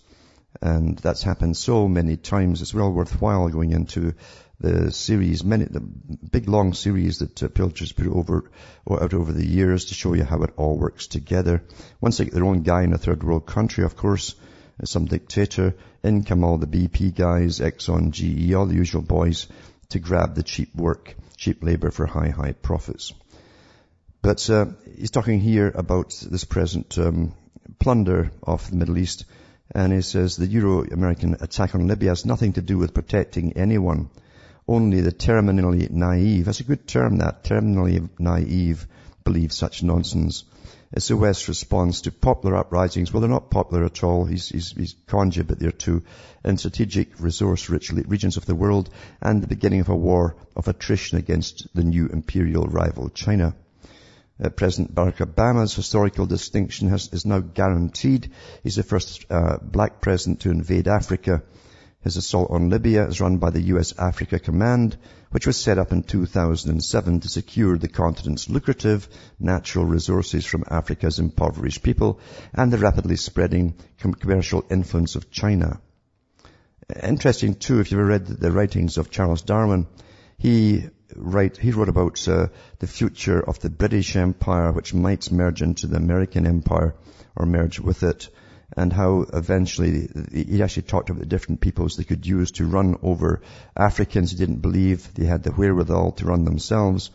And 0.60 0.96
that's 0.98 1.22
happened 1.22 1.56
so 1.56 1.88
many 1.88 2.16
times. 2.16 2.62
It's 2.62 2.72
well 2.72 2.92
worthwhile 2.92 3.48
going 3.48 3.72
into 3.72 4.14
the 4.60 4.92
series, 4.92 5.42
many, 5.42 5.64
the 5.64 5.80
big 5.80 6.48
long 6.48 6.74
series 6.74 7.18
that 7.18 7.42
uh, 7.42 7.48
Pilger's 7.48 7.92
put 7.92 8.06
over, 8.06 8.50
or 8.86 9.02
out 9.02 9.12
over 9.12 9.32
the 9.32 9.46
years 9.46 9.86
to 9.86 9.94
show 9.94 10.14
you 10.14 10.22
how 10.22 10.42
it 10.42 10.54
all 10.56 10.78
works 10.78 11.08
together. 11.08 11.62
Once 12.00 12.18
they 12.18 12.24
get 12.24 12.34
their 12.34 12.44
own 12.44 12.62
guy 12.62 12.84
in 12.84 12.92
a 12.92 12.98
third 12.98 13.24
world 13.24 13.46
country, 13.46 13.84
of 13.84 13.96
course, 13.96 14.36
some 14.84 15.06
dictator, 15.06 15.74
in 16.02 16.24
come 16.24 16.44
all 16.44 16.58
the 16.58 16.66
BP 16.66 17.14
guys, 17.14 17.58
Exxon, 17.58 18.10
GE, 18.12 18.54
all 18.54 18.66
the 18.66 18.74
usual 18.74 19.02
boys 19.02 19.48
to 19.90 19.98
grab 19.98 20.34
the 20.34 20.42
cheap 20.42 20.74
work 20.74 21.14
cheap 21.36 21.62
labor 21.62 21.90
for 21.90 22.06
high, 22.06 22.30
high 22.30 22.52
profits. 22.52 23.12
But 24.22 24.48
uh, 24.48 24.66
he's 24.96 25.10
talking 25.10 25.40
here 25.40 25.70
about 25.74 26.14
this 26.30 26.44
present 26.44 26.96
um, 26.98 27.34
plunder 27.78 28.30
of 28.42 28.70
the 28.70 28.76
Middle 28.76 28.96
East, 28.96 29.26
and 29.74 29.92
he 29.92 30.00
says 30.00 30.36
the 30.36 30.46
Euro-American 30.46 31.36
attack 31.40 31.74
on 31.74 31.86
Libya 31.86 32.10
has 32.10 32.24
nothing 32.24 32.54
to 32.54 32.62
do 32.62 32.78
with 32.78 32.94
protecting 32.94 33.54
anyone. 33.54 34.08
Only 34.66 35.02
the 35.02 35.12
terminally 35.12 35.90
naive, 35.90 36.46
that's 36.46 36.60
a 36.60 36.64
good 36.64 36.86
term 36.88 37.18
that, 37.18 37.44
terminally 37.44 38.08
naive, 38.18 38.86
believe 39.24 39.52
such 39.52 39.82
nonsense. 39.82 40.44
It's 40.96 41.08
the 41.08 41.16
West's 41.16 41.48
response 41.48 42.02
to 42.02 42.12
popular 42.12 42.54
uprisings. 42.54 43.12
Well, 43.12 43.20
they're 43.20 43.28
not 43.28 43.50
popular 43.50 43.84
at 43.84 44.04
all. 44.04 44.26
He's, 44.26 44.48
he's, 44.48 44.70
he's 44.70 44.94
conjured, 45.08 45.48
but 45.48 45.58
they're 45.58 45.72
too 45.72 46.04
in 46.44 46.56
strategic, 46.56 47.18
resource-rich 47.18 47.90
regions 47.90 48.36
of 48.36 48.46
the 48.46 48.54
world 48.54 48.90
and 49.20 49.42
the 49.42 49.48
beginning 49.48 49.80
of 49.80 49.88
a 49.88 49.96
war 49.96 50.36
of 50.54 50.68
attrition 50.68 51.18
against 51.18 51.66
the 51.74 51.82
new 51.82 52.06
imperial 52.06 52.66
rival 52.66 53.08
China. 53.08 53.56
Uh, 54.42 54.50
President 54.50 54.94
Barack 54.94 55.16
Obama's 55.16 55.74
historical 55.74 56.26
distinction 56.26 56.88
has, 56.90 57.08
is 57.12 57.26
now 57.26 57.40
guaranteed. 57.40 58.30
He's 58.62 58.76
the 58.76 58.84
first 58.84 59.26
uh, 59.30 59.58
black 59.60 60.00
president 60.00 60.42
to 60.42 60.50
invade 60.52 60.86
Africa. 60.86 61.42
His 62.04 62.18
assault 62.18 62.50
on 62.50 62.68
Libya 62.68 63.08
is 63.08 63.22
run 63.22 63.38
by 63.38 63.48
the 63.48 63.62
U.S. 63.62 63.94
Africa 63.98 64.38
Command, 64.38 64.98
which 65.30 65.46
was 65.46 65.56
set 65.56 65.78
up 65.78 65.90
in 65.90 66.02
2007 66.02 67.20
to 67.20 67.28
secure 67.30 67.78
the 67.78 67.88
continent's 67.88 68.50
lucrative 68.50 69.08
natural 69.40 69.86
resources 69.86 70.44
from 70.44 70.64
Africa's 70.68 71.18
impoverished 71.18 71.82
people 71.82 72.20
and 72.52 72.70
the 72.70 72.76
rapidly 72.76 73.16
spreading 73.16 73.74
commercial 73.96 74.66
influence 74.70 75.16
of 75.16 75.30
China. 75.30 75.80
Interesting 77.02 77.54
too, 77.54 77.80
if 77.80 77.90
you've 77.90 78.00
ever 78.00 78.08
read 78.10 78.26
the 78.26 78.52
writings 78.52 78.98
of 78.98 79.10
Charles 79.10 79.40
Darwin, 79.40 79.86
he 80.36 80.84
write, 81.16 81.56
he 81.56 81.70
wrote 81.70 81.88
about 81.88 82.28
uh, 82.28 82.48
the 82.80 82.86
future 82.86 83.40
of 83.40 83.60
the 83.60 83.70
British 83.70 84.14
Empire, 84.14 84.72
which 84.72 84.92
might 84.92 85.32
merge 85.32 85.62
into 85.62 85.86
the 85.86 85.96
American 85.96 86.46
Empire 86.46 86.94
or 87.34 87.46
merge 87.46 87.80
with 87.80 88.02
it, 88.02 88.28
and 88.76 88.92
how 88.92 89.26
eventually 89.32 90.08
he 90.32 90.62
actually 90.62 90.82
talked 90.82 91.10
about 91.10 91.20
the 91.20 91.26
different 91.26 91.60
peoples 91.60 91.96
they 91.96 92.04
could 92.04 92.26
use 92.26 92.50
to 92.52 92.66
run 92.66 92.96
over 93.02 93.40
Africans 93.76 94.32
who 94.32 94.38
didn't 94.38 94.62
believe 94.62 95.14
they 95.14 95.26
had 95.26 95.42
the 95.42 95.52
wherewithal 95.52 96.12
to 96.12 96.26
run 96.26 96.44
themselves. 96.44 97.10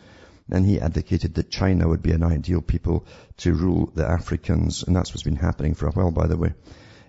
And 0.50 0.66
he 0.66 0.80
advocated 0.80 1.34
that 1.34 1.50
China 1.50 1.86
would 1.86 2.02
be 2.02 2.12
an 2.12 2.24
ideal 2.24 2.60
people 2.60 3.06
to 3.38 3.52
rule 3.52 3.92
the 3.94 4.06
Africans, 4.06 4.82
and 4.82 4.96
that's 4.96 5.10
what's 5.10 5.22
been 5.22 5.36
happening 5.36 5.74
for 5.74 5.86
a 5.86 5.92
while, 5.92 6.10
by 6.10 6.26
the 6.26 6.36
way. 6.36 6.54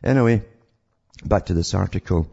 Anyway, 0.03 0.43
back 1.25 1.47
to 1.47 1.55
this 1.55 1.73
article, 1.73 2.27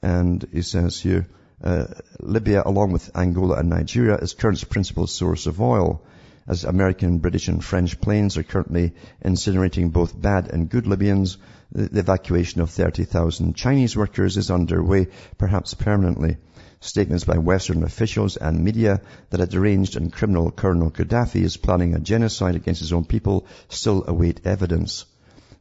and 0.00 0.46
he 0.50 0.62
says 0.62 0.98
here, 0.98 1.26
uh, 1.62 1.86
Libya, 2.20 2.62
along 2.64 2.92
with 2.92 3.14
Angola 3.16 3.56
and 3.56 3.68
Nigeria, 3.68 4.16
is 4.16 4.32
currently 4.32 4.66
principal 4.66 5.06
source 5.06 5.46
of 5.46 5.60
oil, 5.60 6.02
as 6.48 6.64
American, 6.64 7.18
British 7.18 7.48
and 7.48 7.62
French 7.62 8.00
planes 8.00 8.38
are 8.38 8.42
currently 8.42 8.94
incinerating 9.22 9.92
both 9.92 10.18
bad 10.18 10.50
and 10.50 10.70
good 10.70 10.86
Libyans. 10.86 11.36
The, 11.70 11.98
evacuation 11.98 12.62
of 12.62 12.70
30,000 12.70 13.54
Chinese 13.54 13.94
workers 13.94 14.38
is 14.38 14.50
underway, 14.50 15.08
perhaps 15.36 15.74
permanently. 15.74 16.38
Statements 16.80 17.24
by 17.24 17.36
Western 17.36 17.82
officials 17.82 18.38
and 18.38 18.64
media 18.64 19.02
that 19.28 19.42
a 19.42 19.46
deranged 19.46 19.96
and 19.96 20.10
criminal 20.10 20.50
Colonel 20.50 20.90
Gaddafi 20.90 21.42
is 21.42 21.58
planning 21.58 21.94
a 21.94 22.00
genocide 22.00 22.56
against 22.56 22.80
his 22.80 22.94
own 22.94 23.04
people 23.04 23.46
still 23.68 24.04
await 24.06 24.46
evidence. 24.46 25.04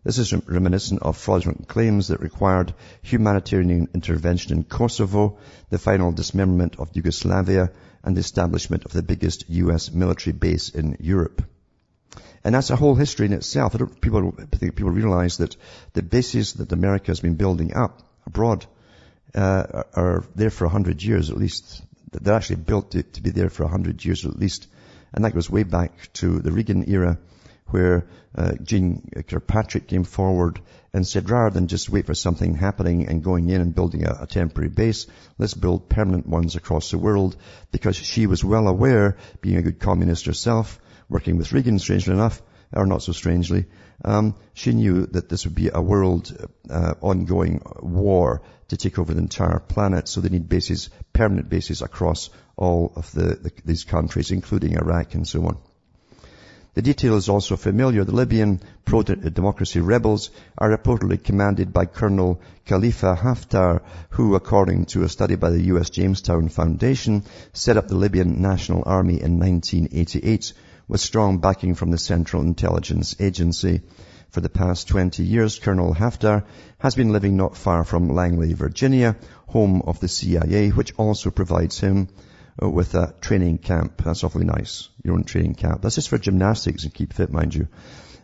This 0.05 0.19
is 0.19 0.31
reminiscent 0.47 1.01
of 1.01 1.17
fraudulent 1.17 1.67
claims 1.67 2.07
that 2.07 2.21
required 2.21 2.73
humanitarian 3.01 3.89
intervention 3.93 4.55
in 4.55 4.63
Kosovo, 4.63 5.37
the 5.69 5.77
final 5.77 6.13
dismemberment 6.13 6.79
of 6.79 6.91
Yugoslavia, 6.93 7.71
and 8.07 8.15
the 8.15 8.21
establishment 8.21 8.85
of 8.85 8.93
the 8.93 9.03
biggest 9.03 9.49
U.S. 9.49 9.91
military 9.91 10.31
base 10.31 10.69
in 10.69 10.95
Europe. 11.01 11.43
And 12.41 12.55
that's 12.55 12.69
a 12.69 12.77
whole 12.77 12.95
history 12.95 13.25
in 13.25 13.33
itself. 13.33 13.75
I 13.75 13.79
don't 13.79 13.99
people, 13.99 14.33
I 14.39 14.55
think 14.55 14.77
people 14.77 14.91
realize 14.91 15.39
that 15.39 15.57
the 15.91 16.01
bases 16.01 16.53
that 16.53 16.71
America 16.71 17.07
has 17.07 17.19
been 17.19 17.35
building 17.35 17.73
up 17.75 18.01
abroad 18.25 18.65
uh, 19.35 19.83
are 19.93 20.23
there 20.35 20.49
for 20.49 20.63
a 20.63 20.69
hundred 20.69 21.03
years 21.03 21.29
at 21.29 21.37
least. 21.37 21.83
They're 22.13 22.33
actually 22.33 22.63
built 22.63 22.91
to, 22.91 23.03
to 23.03 23.21
be 23.21 23.31
there 23.31 23.49
for 23.49 23.63
a 23.63 23.67
hundred 23.67 24.05
years 24.05 24.25
at 24.25 24.39
least. 24.39 24.67
And 25.11 25.25
that 25.25 25.33
goes 25.33 25.49
way 25.49 25.63
back 25.63 25.91
to 26.13 26.39
the 26.39 26.53
Reagan 26.53 26.89
era 26.89 27.19
where 27.69 28.07
uh, 28.35 28.53
Jeane 28.61 29.09
Kirkpatrick 29.27 29.87
came 29.87 30.03
forward 30.03 30.61
and 30.93 31.05
said, 31.05 31.29
rather 31.29 31.53
than 31.53 31.67
just 31.67 31.89
wait 31.89 32.05
for 32.05 32.13
something 32.13 32.55
happening 32.55 33.07
and 33.07 33.23
going 33.23 33.49
in 33.49 33.61
and 33.61 33.75
building 33.75 34.05
a, 34.05 34.19
a, 34.21 34.27
temporary 34.27 34.69
base, 34.69 35.07
let's 35.37 35.53
build 35.53 35.89
permanent 35.89 36.27
ones 36.27 36.55
across 36.55 36.91
the 36.91 36.97
world, 36.97 37.35
because 37.71 37.95
she 37.95 38.27
was 38.27 38.43
well 38.43 38.67
aware, 38.67 39.17
being 39.41 39.57
a 39.57 39.61
good 39.61 39.79
communist 39.79 40.25
herself, 40.25 40.79
working 41.09 41.37
with 41.37 41.51
Reagan, 41.51 41.79
strangely 41.79 42.13
enough, 42.13 42.41
or 42.73 42.85
not 42.85 43.01
so 43.01 43.11
strangely, 43.11 43.65
um, 44.03 44.35
she 44.53 44.73
knew 44.73 45.05
that 45.07 45.29
this 45.29 45.45
would 45.45 45.55
be 45.55 45.69
a 45.73 45.81
world 45.81 46.35
uh, 46.69 46.93
ongoing 47.01 47.61
war 47.79 48.41
to 48.67 48.77
take 48.77 48.99
over 48.99 49.13
the 49.13 49.21
entire 49.21 49.59
planet. 49.59 50.07
So 50.07 50.21
they 50.21 50.29
need 50.29 50.49
bases, 50.49 50.89
permanent 51.13 51.49
bases 51.49 51.81
across 51.81 52.29
all 52.55 52.93
of 52.95 53.11
the, 53.11 53.35
the, 53.35 53.51
these 53.65 53.83
countries, 53.83 54.31
including 54.31 54.73
Iraq 54.73 55.15
and 55.15 55.27
so 55.27 55.45
on. 55.45 55.57
The 56.77 56.83
detail 56.83 57.15
is 57.15 57.27
also 57.27 57.55
familiar. 57.55 58.03
The 58.03 58.11
Libyan 58.11 58.61
pro-democracy 58.85 59.79
rebels 59.79 60.29
are 60.59 60.69
reportedly 60.69 61.23
commanded 61.23 61.73
by 61.73 61.85
Colonel 61.85 62.39
Khalifa 62.67 63.15
Haftar, 63.15 63.81
who, 64.11 64.35
according 64.35 64.85
to 64.93 65.01
a 65.01 65.09
study 65.09 65.33
by 65.33 65.49
the 65.49 65.63
U.S. 65.73 65.89
Jamestown 65.89 66.49
Foundation, 66.49 67.23
set 67.51 67.77
up 67.77 67.87
the 67.87 67.97
Libyan 67.97 68.43
National 68.43 68.83
Army 68.85 69.19
in 69.19 69.39
1988 69.39 70.53
with 70.87 71.01
strong 71.01 71.39
backing 71.39 71.73
from 71.73 71.89
the 71.89 71.97
Central 71.97 72.43
Intelligence 72.43 73.15
Agency. 73.19 73.81
For 74.29 74.41
the 74.41 74.47
past 74.47 74.87
20 74.87 75.23
years, 75.23 75.57
Colonel 75.57 75.95
Haftar 75.95 76.43
has 76.77 76.93
been 76.93 77.11
living 77.11 77.37
not 77.37 77.57
far 77.57 77.85
from 77.85 78.09
Langley, 78.09 78.53
Virginia, 78.53 79.15
home 79.47 79.81
of 79.81 79.99
the 79.99 80.07
CIA, 80.07 80.69
which 80.69 80.93
also 80.95 81.31
provides 81.31 81.79
him 81.79 82.07
Uh, 82.59 82.67
with 82.67 82.95
a 82.95 83.13
training 83.21 83.59
camp. 83.59 84.01
That's 84.03 84.23
awfully 84.23 84.45
nice. 84.45 84.89
Your 85.03 85.13
own 85.13 85.25
training 85.25 85.53
camp. 85.53 85.83
That's 85.83 85.93
just 85.93 86.09
for 86.09 86.17
gymnastics 86.17 86.85
and 86.85 86.93
keep 86.93 87.13
fit, 87.13 87.31
mind 87.31 87.53
you. 87.53 87.67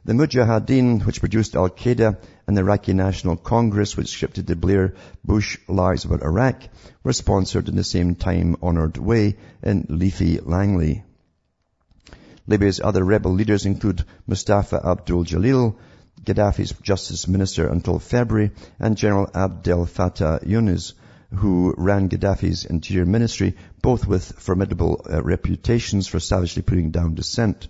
The 0.05 0.13
Mujahideen, 0.13 1.05
which 1.05 1.19
produced 1.19 1.55
Al-Qaeda, 1.55 2.17
and 2.47 2.57
the 2.57 2.61
Iraqi 2.61 2.93
National 2.93 3.37
Congress, 3.37 3.95
which 3.95 4.07
scripted 4.07 4.47
the 4.47 4.55
Blair 4.55 4.95
Bush 5.23 5.59
lies 5.67 6.05
about 6.05 6.23
Iraq, 6.23 6.63
were 7.03 7.13
sponsored 7.13 7.69
in 7.69 7.75
the 7.75 7.83
same 7.83 8.15
time-honored 8.15 8.97
way 8.97 9.37
in 9.61 9.85
leafy 9.87 10.39
Langley. 10.39 11.03
Libya's 12.47 12.81
other 12.83 13.03
rebel 13.03 13.33
leaders 13.33 13.67
include 13.67 14.03
Mustafa 14.25 14.81
Abdul 14.83 15.25
Jalil, 15.25 15.75
Gaddafi's 16.23 16.73
justice 16.81 17.27
minister 17.27 17.67
until 17.67 17.99
February, 17.99 18.49
and 18.79 18.97
General 18.97 19.29
Abdel 19.35 19.85
Fattah 19.85 20.45
Yunus, 20.45 20.93
who 21.35 21.73
ran 21.77 22.09
Gaddafi's 22.09 22.65
interior 22.65 23.05
ministry, 23.05 23.55
both 23.81 24.07
with 24.07 24.33
formidable 24.39 25.05
uh, 25.09 25.21
reputations 25.23 26.07
for 26.07 26.19
savagely 26.19 26.61
putting 26.61 26.91
down 26.91 27.15
dissent. 27.15 27.67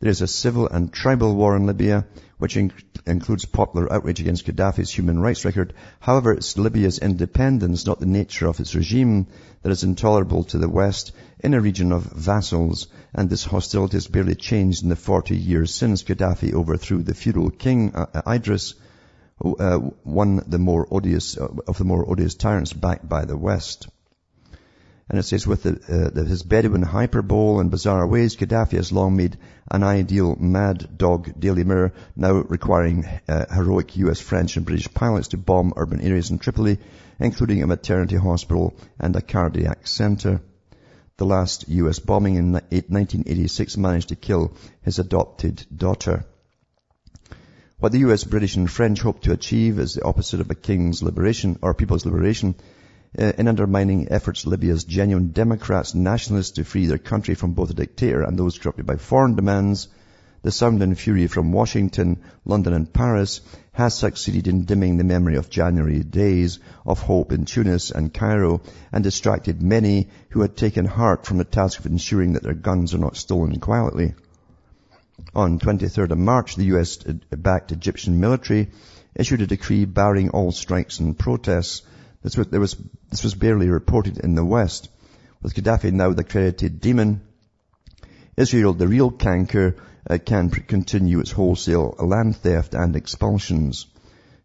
There 0.00 0.10
is 0.10 0.22
a 0.22 0.26
civil 0.26 0.68
and 0.68 0.92
tribal 0.92 1.34
war 1.34 1.56
in 1.56 1.66
Libya, 1.66 2.06
which 2.38 2.56
inc- 2.56 2.72
includes 3.06 3.44
popular 3.44 3.92
outrage 3.92 4.20
against 4.20 4.46
Gaddafi's 4.46 4.90
human 4.90 5.20
rights 5.20 5.44
record. 5.44 5.72
However, 6.00 6.32
it's 6.32 6.58
Libya's 6.58 6.98
independence, 6.98 7.86
not 7.86 8.00
the 8.00 8.06
nature 8.06 8.46
of 8.46 8.60
its 8.60 8.74
regime, 8.74 9.26
that 9.62 9.72
is 9.72 9.84
intolerable 9.84 10.44
to 10.44 10.58
the 10.58 10.68
West 10.68 11.12
in 11.40 11.54
a 11.54 11.60
region 11.60 11.92
of 11.92 12.04
vassals, 12.04 12.88
and 13.14 13.30
this 13.30 13.44
hostility 13.44 13.96
has 13.96 14.06
barely 14.06 14.34
changed 14.34 14.82
in 14.82 14.88
the 14.88 14.96
40 14.96 15.36
years 15.36 15.72
since 15.72 16.02
Gaddafi 16.02 16.52
overthrew 16.52 17.02
the 17.02 17.14
feudal 17.14 17.50
king 17.50 17.94
uh, 17.94 18.22
Idris 18.26 18.74
uh, 19.42 19.78
one 20.04 20.42
the 20.46 20.58
more 20.58 20.86
odious 20.90 21.36
uh, 21.36 21.48
of 21.66 21.78
the 21.78 21.84
more 21.84 22.08
odious 22.08 22.34
tyrants 22.34 22.72
backed 22.72 23.08
by 23.08 23.24
the 23.24 23.36
West. 23.36 23.88
And 25.08 25.18
it 25.18 25.24
says, 25.24 25.46
with 25.46 25.64
the, 25.64 26.12
uh, 26.16 26.24
his 26.24 26.42
Bedouin 26.42 26.80
hyperbole 26.80 27.60
and 27.60 27.70
bizarre 27.70 28.06
ways, 28.06 28.36
Gaddafi 28.36 28.72
has 28.78 28.90
long 28.90 29.16
made 29.16 29.36
an 29.70 29.82
ideal 29.82 30.34
mad 30.36 30.96
dog 30.96 31.38
Daily 31.38 31.62
Mirror, 31.62 31.92
now 32.16 32.32
requiring 32.32 33.04
uh, 33.28 33.52
heroic 33.52 33.96
US, 33.98 34.20
French 34.20 34.56
and 34.56 34.64
British 34.64 34.92
pilots 34.94 35.28
to 35.28 35.36
bomb 35.36 35.74
urban 35.76 36.00
areas 36.00 36.30
in 36.30 36.38
Tripoli, 36.38 36.78
including 37.18 37.62
a 37.62 37.66
maternity 37.66 38.16
hospital 38.16 38.74
and 38.98 39.14
a 39.14 39.20
cardiac 39.20 39.86
center. 39.86 40.40
The 41.18 41.26
last 41.26 41.68
US 41.68 41.98
bombing 41.98 42.36
in 42.36 42.52
1986 42.52 43.76
managed 43.76 44.08
to 44.08 44.16
kill 44.16 44.52
his 44.82 44.98
adopted 44.98 45.66
daughter. 45.74 46.24
What 47.80 47.90
the 47.90 47.98
US, 48.10 48.22
British 48.22 48.54
and 48.54 48.70
French 48.70 49.00
hope 49.00 49.22
to 49.22 49.32
achieve 49.32 49.80
is 49.80 49.94
the 49.94 50.04
opposite 50.04 50.40
of 50.40 50.48
a 50.48 50.54
king's 50.54 51.02
liberation 51.02 51.58
or 51.60 51.74
people's 51.74 52.06
liberation 52.06 52.54
uh, 53.18 53.32
in 53.36 53.48
undermining 53.48 54.12
efforts 54.12 54.46
Libya's 54.46 54.84
genuine 54.84 55.32
Democrats 55.32 55.92
and 55.92 56.04
nationalists 56.04 56.52
to 56.52 56.64
free 56.64 56.86
their 56.86 56.98
country 56.98 57.34
from 57.34 57.52
both 57.52 57.70
a 57.70 57.74
dictator 57.74 58.22
and 58.22 58.38
those 58.38 58.58
corrupted 58.58 58.86
by 58.86 58.94
foreign 58.94 59.34
demands. 59.34 59.88
The 60.42 60.52
sound 60.52 60.84
and 60.84 60.96
fury 60.96 61.26
from 61.26 61.50
Washington, 61.50 62.18
London 62.44 62.74
and 62.74 62.92
Paris 62.92 63.40
has 63.72 63.94
succeeded 63.94 64.46
in 64.46 64.66
dimming 64.66 64.96
the 64.96 65.02
memory 65.02 65.34
of 65.34 65.50
January 65.50 65.98
days 66.04 66.60
of 66.86 67.00
hope 67.00 67.32
in 67.32 67.44
Tunis 67.44 67.90
and 67.90 68.14
Cairo 68.14 68.62
and 68.92 69.02
distracted 69.02 69.62
many 69.62 70.10
who 70.28 70.42
had 70.42 70.56
taken 70.56 70.84
heart 70.84 71.26
from 71.26 71.38
the 71.38 71.44
task 71.44 71.80
of 71.80 71.86
ensuring 71.86 72.34
that 72.34 72.44
their 72.44 72.54
guns 72.54 72.94
are 72.94 72.98
not 72.98 73.16
stolen 73.16 73.58
quietly. 73.58 74.14
On 75.34 75.58
23rd 75.58 76.10
of 76.10 76.18
March, 76.18 76.56
the 76.56 76.64
US-backed 76.76 77.72
Egyptian 77.72 78.20
military 78.20 78.70
issued 79.14 79.42
a 79.42 79.46
decree 79.46 79.84
barring 79.84 80.30
all 80.30 80.52
strikes 80.52 80.98
and 81.00 81.18
protests. 81.18 81.82
This 82.22 82.36
was, 82.36 82.48
was, 82.48 82.76
this 83.10 83.24
was 83.24 83.34
barely 83.34 83.68
reported 83.68 84.18
in 84.18 84.34
the 84.34 84.44
West. 84.44 84.88
With 85.42 85.54
Gaddafi 85.54 85.92
now 85.92 86.12
the 86.12 86.24
credited 86.24 86.80
demon, 86.80 87.22
Israel, 88.36 88.74
the 88.74 88.88
real 88.88 89.10
canker, 89.10 89.76
uh, 90.08 90.18
can 90.18 90.50
continue 90.50 91.20
its 91.20 91.30
wholesale 91.30 91.94
land 91.98 92.36
theft 92.36 92.74
and 92.74 92.96
expulsions. 92.96 93.86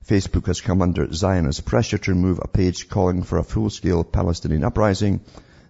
Facebook 0.06 0.48
has 0.48 0.62
come 0.62 0.82
under 0.82 1.12
Zionist 1.12 1.66
pressure 1.66 1.98
to 1.98 2.12
remove 2.12 2.40
a 2.42 2.48
page 2.48 2.90
calling 2.90 3.24
for 3.24 3.38
a 3.38 3.44
full-scale 3.44 4.04
Palestinian 4.04 4.64
uprising, 4.64 5.22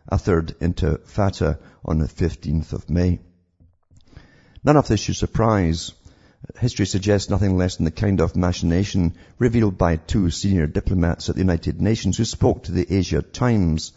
a 0.07 0.17
third 0.17 0.55
Intifada 0.59 1.57
on 1.83 1.99
the 1.99 2.07
15th 2.07 2.73
of 2.73 2.89
May. 2.89 3.19
None 4.63 4.75
of 4.75 4.87
this 4.87 4.99
should 4.99 5.15
surprise. 5.15 5.93
History 6.59 6.85
suggests 6.85 7.29
nothing 7.29 7.57
less 7.57 7.77
than 7.77 7.85
the 7.85 7.91
kind 7.91 8.19
of 8.19 8.35
machination 8.35 9.13
revealed 9.37 9.77
by 9.77 9.95
two 9.95 10.29
senior 10.29 10.67
diplomats 10.67 11.29
at 11.29 11.35
the 11.35 11.41
United 11.41 11.79
Nations 11.79 12.17
who 12.17 12.25
spoke 12.25 12.63
to 12.63 12.73
the 12.73 12.93
Asia 12.93 13.21
Times, 13.21 13.93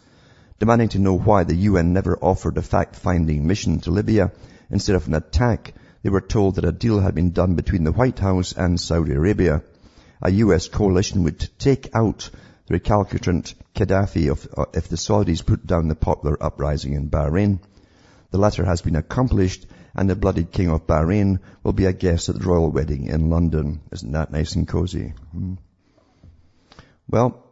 demanding 0.59 0.87
to 0.89 0.99
know 0.99 1.17
why 1.17 1.43
the 1.43 1.55
UN 1.55 1.91
never 1.91 2.17
offered 2.17 2.57
a 2.57 2.61
fact-finding 2.61 3.45
mission 3.45 3.81
to 3.81 3.91
Libya 3.91 4.31
instead 4.69 4.95
of 4.95 5.07
an 5.07 5.15
attack. 5.15 5.73
They 6.01 6.09
were 6.09 6.21
told 6.21 6.55
that 6.55 6.65
a 6.65 6.71
deal 6.71 7.01
had 7.01 7.13
been 7.13 7.31
done 7.31 7.55
between 7.55 7.83
the 7.83 7.91
White 7.91 8.19
House 8.19 8.53
and 8.53 8.79
Saudi 8.79 9.13
Arabia. 9.13 9.63
A 10.21 10.31
US 10.31 10.69
coalition 10.69 11.23
would 11.23 11.49
take 11.59 11.93
out 11.93 12.29
the 12.67 12.75
recalcitrant 12.75 13.53
Gaddafi 13.75 14.31
if, 14.31 14.47
uh, 14.57 14.65
if 14.73 14.87
the 14.87 14.95
Saudis 14.95 15.45
put 15.45 15.67
down 15.67 15.89
the 15.89 15.95
popular 15.95 16.41
uprising 16.41 16.93
in 16.93 17.09
Bahrain. 17.09 17.59
The 18.31 18.37
latter 18.37 18.63
has 18.63 18.81
been 18.81 18.95
accomplished 18.95 19.65
and 19.95 20.09
the 20.09 20.15
blooded 20.15 20.51
king 20.51 20.69
of 20.69 20.87
Bahrain 20.87 21.39
will 21.63 21.73
be 21.73 21.85
a 21.85 21.93
guest 21.93 22.29
at 22.29 22.39
the 22.39 22.45
royal 22.45 22.71
wedding 22.71 23.07
in 23.07 23.29
London. 23.29 23.81
Isn't 23.91 24.11
that 24.13 24.31
nice 24.31 24.55
and 24.55 24.67
cozy? 24.67 25.13
Hmm. 25.31 25.55
Well, 27.07 27.43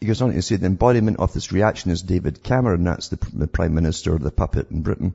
he 0.00 0.06
goes 0.06 0.22
on 0.22 0.32
to 0.32 0.42
say 0.42 0.56
the 0.56 0.66
embodiment 0.66 1.18
of 1.18 1.32
this 1.32 1.52
reaction 1.52 1.90
is 1.90 2.02
David 2.02 2.42
Cameron, 2.42 2.84
that's 2.84 3.08
the, 3.08 3.18
the 3.32 3.46
Prime 3.46 3.74
Minister 3.74 4.14
of 4.14 4.22
the 4.22 4.30
puppet 4.30 4.70
in 4.70 4.82
Britain, 4.82 5.14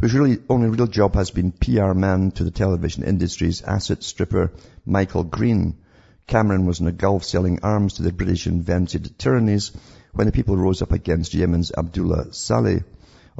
whose 0.00 0.14
really 0.14 0.38
only 0.48 0.68
real 0.68 0.86
job 0.86 1.14
has 1.14 1.30
been 1.30 1.52
PR 1.52 1.92
man 1.92 2.30
to 2.32 2.44
the 2.44 2.50
television 2.50 3.04
industry's 3.04 3.62
asset 3.62 4.02
stripper 4.02 4.52
Michael 4.84 5.24
Green. 5.24 5.78
Cameron 6.26 6.64
was 6.64 6.80
in 6.80 6.86
a 6.86 6.92
Gulf 6.92 7.24
selling 7.24 7.60
arms 7.62 7.94
to 7.94 8.02
the 8.02 8.12
British 8.12 8.46
invented 8.46 9.18
tyrannies 9.18 9.72
when 10.12 10.26
the 10.26 10.32
people 10.32 10.56
rose 10.56 10.80
up 10.80 10.92
against 10.92 11.34
Yemen's 11.34 11.72
Abdullah 11.76 12.32
Saleh 12.32 12.84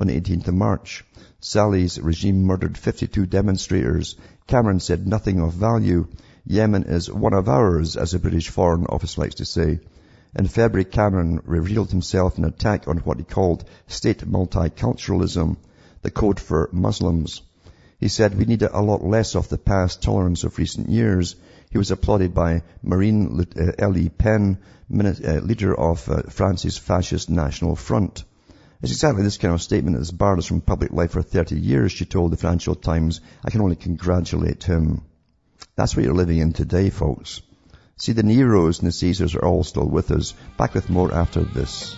on 0.01 0.07
the 0.07 0.19
18th 0.19 0.49
of 0.49 0.55
March. 0.55 1.05
Saleh's 1.41 2.01
regime 2.01 2.45
murdered 2.45 2.79
52 2.79 3.27
demonstrators. 3.27 4.17
Cameron 4.47 4.81
said 4.81 5.07
nothing 5.07 5.41
of 5.41 5.53
value. 5.53 6.09
Yemen 6.47 6.85
is 6.85 7.13
one 7.13 7.35
of 7.35 7.49
ours, 7.49 7.97
as 7.97 8.13
the 8.13 8.19
British 8.19 8.49
Foreign 8.49 8.87
Office 8.87 9.19
likes 9.19 9.37
to 9.37 9.45
say. 9.45 9.81
In 10.35 10.47
February, 10.47 10.85
Cameron 10.85 11.41
revealed 11.45 11.91
himself 11.91 12.39
in 12.39 12.45
an 12.45 12.51
attack 12.51 12.89
on 12.89 12.99
what 12.99 13.19
he 13.19 13.25
called 13.25 13.65
state 13.89 14.21
multiculturalism, 14.21 15.57
the 16.03 16.11
code 16.11 16.41
for 16.41 16.71
Muslims. 16.73 17.43
He 17.99 18.09
said, 18.09 18.39
we 18.39 18.47
need 18.47 18.63
a 18.63 18.81
lot 18.81 19.05
less 19.05 19.35
of 19.35 19.49
the 19.49 19.59
past 19.59 20.03
tolerance 20.03 20.45
of 20.45 20.57
recent 20.57 20.89
years. 20.89 21.37
He 21.71 21.79
was 21.79 21.91
applauded 21.91 22.33
by 22.33 22.63
Marine 22.83 23.37
Le 23.37 23.45
Pen, 24.11 24.59
uh, 24.93 25.41
leader 25.43 25.79
of 25.79 26.09
uh, 26.09 26.23
France's 26.31 26.79
fascist 26.79 27.29
National 27.29 27.77
Front. 27.77 28.25
It's 28.83 28.93
exactly 28.93 29.23
this 29.23 29.37
kind 29.37 29.53
of 29.53 29.61
statement 29.61 29.95
that 29.97 30.01
has 30.01 30.11
barred 30.11 30.39
us 30.39 30.47
from 30.47 30.63
public 30.63 30.91
life 30.91 31.11
for 31.11 31.21
30 31.21 31.59
years, 31.59 31.93
she 31.93 32.07
told 32.07 32.33
the 32.33 32.39
Financial 32.39 32.75
Times. 32.75 33.21
I 33.45 33.51
can 33.51 33.61
only 33.61 33.77
congratulate 33.77 34.65
him. 34.65 35.03
That's 35.77 35.95
what 35.95 36.05
you're 36.05 36.15
living 36.15 36.39
in 36.39 36.55
today, 36.55 36.89
folks. 36.89 37.43
See, 37.99 38.13
the 38.13 38.23
Neros 38.23 38.79
and 38.79 38.89
the 38.89 38.93
Caesars 38.93 39.35
are 39.35 39.45
all 39.45 39.65
still 39.65 39.87
with 39.87 40.11
us. 40.11 40.33
Back 40.57 40.73
with 40.73 40.89
more 40.89 41.13
after 41.13 41.43
this. 41.43 41.95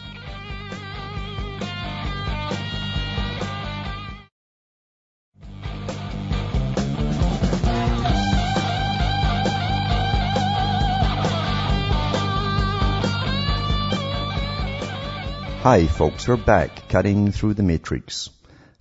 Hi 15.63 15.87
folks, 15.87 16.27
we're 16.27 16.39
back, 16.39 16.89
cutting 16.89 17.31
through 17.31 17.55
the 17.55 17.63
matrix. 17.63 18.31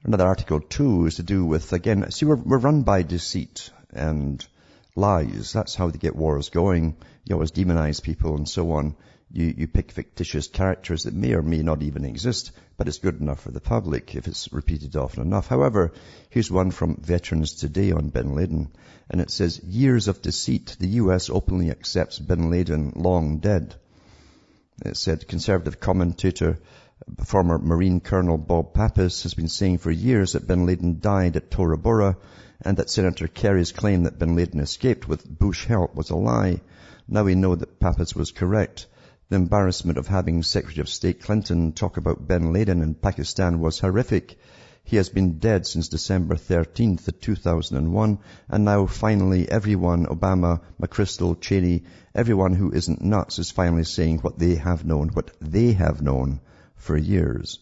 Another 0.03 0.25
article 0.25 0.59
too 0.59 1.05
is 1.05 1.17
to 1.17 1.23
do 1.23 1.45
with, 1.45 1.73
again, 1.73 2.09
see 2.09 2.25
we're, 2.25 2.33
we're 2.37 2.57
run 2.57 2.81
by 2.81 3.03
deceit 3.03 3.69
and 3.91 4.43
lies. 4.95 5.53
That's 5.53 5.75
how 5.75 5.91
they 5.91 5.99
get 5.99 6.15
wars 6.15 6.49
going. 6.49 6.95
You 7.23 7.35
always 7.35 7.51
demonize 7.51 8.01
people 8.01 8.35
and 8.35 8.49
so 8.49 8.71
on. 8.71 8.95
You, 9.31 9.53
you 9.55 9.67
pick 9.67 9.91
fictitious 9.91 10.47
characters 10.47 11.03
that 11.03 11.13
may 11.13 11.33
or 11.33 11.43
may 11.43 11.61
not 11.61 11.83
even 11.83 12.03
exist, 12.03 12.51
but 12.77 12.87
it's 12.87 12.97
good 12.97 13.21
enough 13.21 13.41
for 13.41 13.51
the 13.51 13.61
public 13.61 14.15
if 14.15 14.27
it's 14.27 14.51
repeated 14.51 14.95
often 14.95 15.21
enough. 15.21 15.49
However, 15.49 15.93
here's 16.31 16.49
one 16.49 16.71
from 16.71 16.95
Veterans 16.95 17.53
Today 17.53 17.91
on 17.91 18.09
Bin 18.09 18.33
Laden, 18.33 18.71
and 19.07 19.21
it 19.21 19.29
says, 19.29 19.63
years 19.63 20.07
of 20.07 20.23
deceit, 20.23 20.77
the 20.79 20.87
US 20.87 21.29
openly 21.29 21.69
accepts 21.69 22.17
Bin 22.17 22.49
Laden 22.49 22.93
long 22.95 23.37
dead. 23.37 23.75
It 24.83 24.97
said 24.97 25.27
conservative 25.27 25.79
commentator, 25.79 26.57
former 27.23 27.59
Marine 27.59 27.99
Colonel 27.99 28.39
Bob 28.39 28.73
Pappas 28.73 29.21
has 29.21 29.35
been 29.35 29.47
saying 29.47 29.77
for 29.77 29.91
years 29.91 30.31
that 30.31 30.47
bin 30.47 30.65
Laden 30.65 30.99
died 30.99 31.35
at 31.35 31.51
Tora 31.51 31.77
Bora 31.77 32.17
and 32.61 32.77
that 32.77 32.89
Senator 32.89 33.27
Kerry's 33.27 33.71
claim 33.71 34.03
that 34.03 34.17
bin 34.17 34.35
Laden 34.35 34.59
escaped 34.59 35.07
with 35.07 35.29
Bush 35.29 35.65
help 35.65 35.93
was 35.93 36.09
a 36.09 36.15
lie. 36.15 36.61
Now 37.07 37.25
we 37.25 37.35
know 37.35 37.53
that 37.53 37.79
Pappas 37.79 38.15
was 38.15 38.31
correct. 38.31 38.87
The 39.29 39.35
embarrassment 39.35 39.99
of 39.99 40.07
having 40.07 40.41
Secretary 40.41 40.81
of 40.81 40.89
State 40.89 41.21
Clinton 41.21 41.73
talk 41.73 41.97
about 41.97 42.27
bin 42.27 42.51
Laden 42.51 42.81
in 42.81 42.95
Pakistan 42.95 43.59
was 43.59 43.79
horrific. 43.79 44.39
He 44.83 44.97
has 44.97 45.09
been 45.09 45.37
dead 45.37 45.67
since 45.67 45.87
December 45.87 46.35
13th, 46.35 47.21
2001, 47.21 48.17
and 48.49 48.65
now 48.65 48.87
finally 48.87 49.49
everyone, 49.49 50.07
Obama, 50.07 50.59
McChrystal, 50.81 51.39
Cheney, 51.39 51.83
everyone 52.15 52.55
who 52.55 52.71
isn't 52.71 53.01
nuts 53.01 53.39
is 53.39 53.51
finally 53.51 53.83
saying 53.83 54.19
what 54.19 54.39
they 54.39 54.55
have 54.55 54.83
known, 54.83 55.09
what 55.09 55.31
they 55.39 55.73
have 55.73 56.01
known 56.01 56.41
for 56.75 56.97
years. 56.97 57.59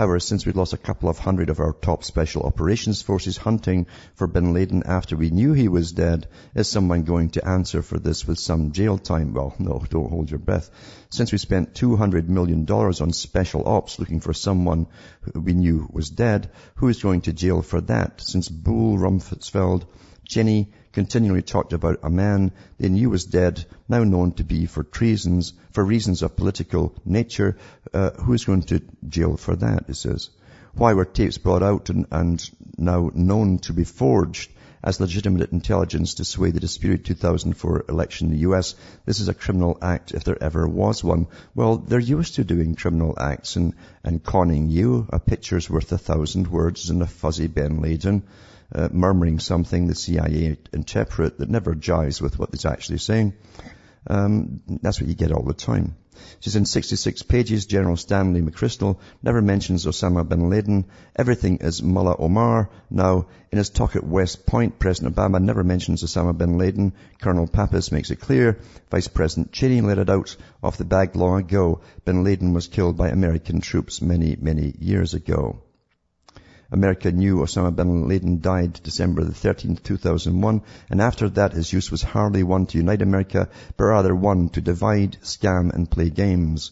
However, 0.00 0.18
since 0.18 0.46
we'd 0.46 0.56
lost 0.56 0.72
a 0.72 0.78
couple 0.78 1.10
of 1.10 1.18
hundred 1.18 1.50
of 1.50 1.60
our 1.60 1.74
top 1.74 2.04
special 2.04 2.44
operations 2.44 3.02
forces 3.02 3.36
hunting 3.36 3.86
for 4.14 4.26
bin 4.26 4.54
Laden 4.54 4.82
after 4.86 5.14
we 5.14 5.28
knew 5.28 5.52
he 5.52 5.68
was 5.68 5.92
dead, 5.92 6.26
is 6.54 6.68
someone 6.68 7.02
going 7.02 7.28
to 7.32 7.46
answer 7.46 7.82
for 7.82 7.98
this 7.98 8.26
with 8.26 8.38
some 8.38 8.72
jail 8.72 8.96
time? 8.96 9.34
Well, 9.34 9.54
no, 9.58 9.84
don't 9.90 10.08
hold 10.08 10.30
your 10.30 10.38
breath. 10.38 10.70
Since 11.10 11.32
we 11.32 11.36
spent 11.36 11.74
$200 11.74 12.28
million 12.28 12.64
on 12.66 13.12
special 13.12 13.68
ops 13.68 13.98
looking 13.98 14.20
for 14.20 14.32
someone 14.32 14.86
we 15.34 15.52
knew 15.52 15.86
was 15.92 16.08
dead, 16.08 16.50
who 16.76 16.88
is 16.88 17.02
going 17.02 17.20
to 17.22 17.34
jail 17.34 17.60
for 17.60 17.82
that? 17.82 18.22
Since 18.22 18.48
Bull 18.48 18.96
Rumsfeld, 18.96 19.84
Cheney, 20.26 20.72
continually 20.92 21.42
talked 21.42 21.72
about 21.72 22.00
a 22.02 22.10
man 22.10 22.52
they 22.78 22.88
knew 22.88 23.10
was 23.10 23.24
dead, 23.24 23.64
now 23.88 24.04
known 24.04 24.32
to 24.32 24.44
be 24.44 24.66
for 24.66 24.82
treasons, 24.82 25.52
for 25.72 25.84
reasons 25.84 26.22
of 26.22 26.36
political 26.36 26.94
nature. 27.04 27.56
Uh, 27.92 28.10
who's 28.10 28.44
going 28.44 28.62
to 28.62 28.82
jail 29.08 29.36
for 29.36 29.56
that, 29.56 29.84
he 29.86 29.94
says. 29.94 30.30
Why 30.74 30.94
were 30.94 31.04
tapes 31.04 31.38
brought 31.38 31.62
out 31.62 31.90
and, 31.90 32.06
and 32.10 32.50
now 32.76 33.10
known 33.12 33.58
to 33.60 33.72
be 33.72 33.84
forged 33.84 34.50
as 34.82 35.00
legitimate 35.00 35.52
intelligence 35.52 36.14
to 36.14 36.24
sway 36.24 36.50
the 36.50 36.60
disputed 36.60 37.04
2004 37.04 37.84
election 37.88 38.28
in 38.28 38.32
the 38.32 38.48
US. 38.50 38.74
This 39.04 39.20
is 39.20 39.28
a 39.28 39.34
criminal 39.34 39.76
act 39.82 40.12
if 40.12 40.24
there 40.24 40.42
ever 40.42 40.66
was 40.66 41.04
one. 41.04 41.26
Well, 41.54 41.76
they're 41.76 41.98
used 41.98 42.36
to 42.36 42.44
doing 42.44 42.76
criminal 42.76 43.14
acts 43.18 43.56
and, 43.56 43.74
and 44.02 44.24
conning 44.24 44.70
you. 44.70 45.06
A 45.10 45.18
picture's 45.18 45.68
worth 45.68 45.92
a 45.92 45.98
thousand 45.98 46.48
words 46.48 46.88
and 46.88 47.02
a 47.02 47.06
fuzzy 47.06 47.46
bin 47.46 47.82
Laden 47.82 48.22
uh, 48.74 48.88
murmuring 48.92 49.38
something 49.38 49.86
the 49.86 49.94
CIA 49.94 50.56
interpret 50.72 51.38
that 51.38 51.48
never 51.48 51.74
jives 51.74 52.20
with 52.20 52.38
what 52.38 52.50
it's 52.52 52.66
actually 52.66 52.98
saying. 52.98 53.34
Um, 54.06 54.62
that's 54.82 55.00
what 55.00 55.08
you 55.08 55.14
get 55.14 55.32
all 55.32 55.44
the 55.44 55.54
time. 55.54 55.96
She's 56.40 56.56
in 56.56 56.66
66 56.66 57.22
pages. 57.22 57.66
General 57.66 57.96
Stanley 57.96 58.42
McChrystal 58.42 58.98
never 59.22 59.40
mentions 59.40 59.86
Osama 59.86 60.28
bin 60.28 60.50
Laden. 60.50 60.84
Everything 61.16 61.58
is 61.58 61.82
Mullah 61.82 62.16
Omar. 62.18 62.70
Now, 62.90 63.26
in 63.50 63.58
his 63.58 63.70
talk 63.70 63.96
at 63.96 64.06
West 64.06 64.46
Point, 64.46 64.78
President 64.78 65.16
Obama 65.16 65.42
never 65.42 65.64
mentions 65.64 66.02
Osama 66.02 66.36
bin 66.36 66.58
Laden. 66.58 66.92
Colonel 67.20 67.46
Pappas 67.46 67.90
makes 67.90 68.10
it 68.10 68.20
clear. 68.20 68.58
Vice 68.90 69.08
President 69.08 69.52
Cheney 69.52 69.80
let 69.80 69.98
it 69.98 70.10
out 70.10 70.36
off 70.62 70.76
the 70.76 70.84
bag 70.84 71.16
long 71.16 71.40
ago. 71.40 71.80
Bin 72.04 72.22
Laden 72.22 72.52
was 72.52 72.68
killed 72.68 72.96
by 72.96 73.08
American 73.08 73.60
troops 73.60 74.02
many, 74.02 74.36
many 74.38 74.74
years 74.78 75.14
ago. 75.14 75.62
America 76.72 77.10
knew 77.10 77.38
Osama 77.38 77.74
bin 77.74 78.06
Laden 78.06 78.40
died 78.40 78.74
December 78.82 79.24
the 79.24 79.32
13th, 79.32 79.82
2001, 79.82 80.62
and 80.88 81.02
after 81.02 81.28
that 81.28 81.52
his 81.52 81.72
use 81.72 81.90
was 81.90 82.02
hardly 82.02 82.42
one 82.42 82.66
to 82.66 82.78
unite 82.78 83.02
America, 83.02 83.48
but 83.76 83.84
rather 83.84 84.14
one 84.14 84.48
to 84.50 84.60
divide, 84.60 85.16
scam, 85.22 85.74
and 85.74 85.90
play 85.90 86.10
games. 86.10 86.70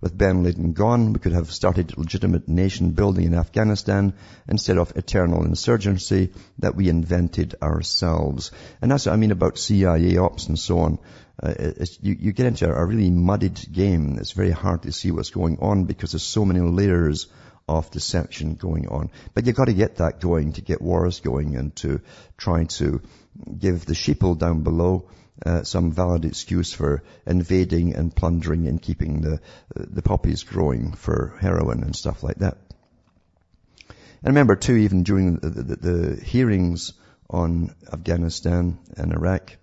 With 0.00 0.18
bin 0.18 0.42
Laden 0.42 0.72
gone, 0.72 1.14
we 1.14 1.18
could 1.18 1.32
have 1.32 1.50
started 1.50 1.96
legitimate 1.96 2.46
nation 2.46 2.90
building 2.90 3.24
in 3.24 3.34
Afghanistan 3.34 4.12
instead 4.48 4.76
of 4.76 4.96
eternal 4.96 5.44
insurgency 5.44 6.32
that 6.58 6.74
we 6.74 6.90
invented 6.90 7.54
ourselves. 7.62 8.50
And 8.82 8.90
that's 8.90 9.06
what 9.06 9.12
I 9.12 9.16
mean 9.16 9.30
about 9.30 9.56
CIA 9.56 10.18
ops 10.18 10.46
and 10.46 10.58
so 10.58 10.80
on. 10.80 10.98
Uh, 11.42 11.72
you, 12.02 12.16
you, 12.20 12.32
get 12.32 12.46
into 12.46 12.70
a 12.70 12.84
really 12.84 13.10
muddied 13.10 13.60
game. 13.72 14.18
It's 14.20 14.32
very 14.32 14.50
hard 14.50 14.82
to 14.82 14.92
see 14.92 15.10
what's 15.10 15.30
going 15.30 15.58
on 15.60 15.84
because 15.84 16.12
there's 16.12 16.22
so 16.22 16.44
many 16.44 16.60
layers 16.60 17.26
of 17.68 17.90
deception 17.90 18.54
going 18.54 18.88
on. 18.88 19.10
But 19.34 19.46
you've 19.46 19.56
got 19.56 19.66
to 19.66 19.74
get 19.74 19.96
that 19.96 20.20
going 20.20 20.52
to 20.54 20.60
get 20.60 20.82
wars 20.82 21.20
going 21.20 21.56
and 21.56 21.74
to 21.76 22.00
try 22.36 22.64
to 22.64 23.00
give 23.58 23.86
the 23.86 23.94
sheeple 23.94 24.38
down 24.38 24.62
below 24.62 25.08
uh, 25.44 25.62
some 25.64 25.92
valid 25.92 26.24
excuse 26.24 26.72
for 26.72 27.02
invading 27.26 27.94
and 27.94 28.14
plundering 28.14 28.68
and 28.68 28.80
keeping 28.80 29.20
the, 29.20 29.40
the 29.74 30.02
poppies 30.02 30.44
growing 30.44 30.92
for 30.92 31.36
heroin 31.40 31.82
and 31.82 31.96
stuff 31.96 32.22
like 32.22 32.36
that. 32.36 32.56
And 33.88 34.28
remember 34.28 34.56
too, 34.56 34.76
even 34.76 35.02
during 35.02 35.36
the, 35.36 35.50
the, 35.50 35.76
the 35.76 36.24
hearings 36.24 36.92
on 37.28 37.74
Afghanistan 37.92 38.78
and 38.96 39.12
Iraq. 39.12 39.56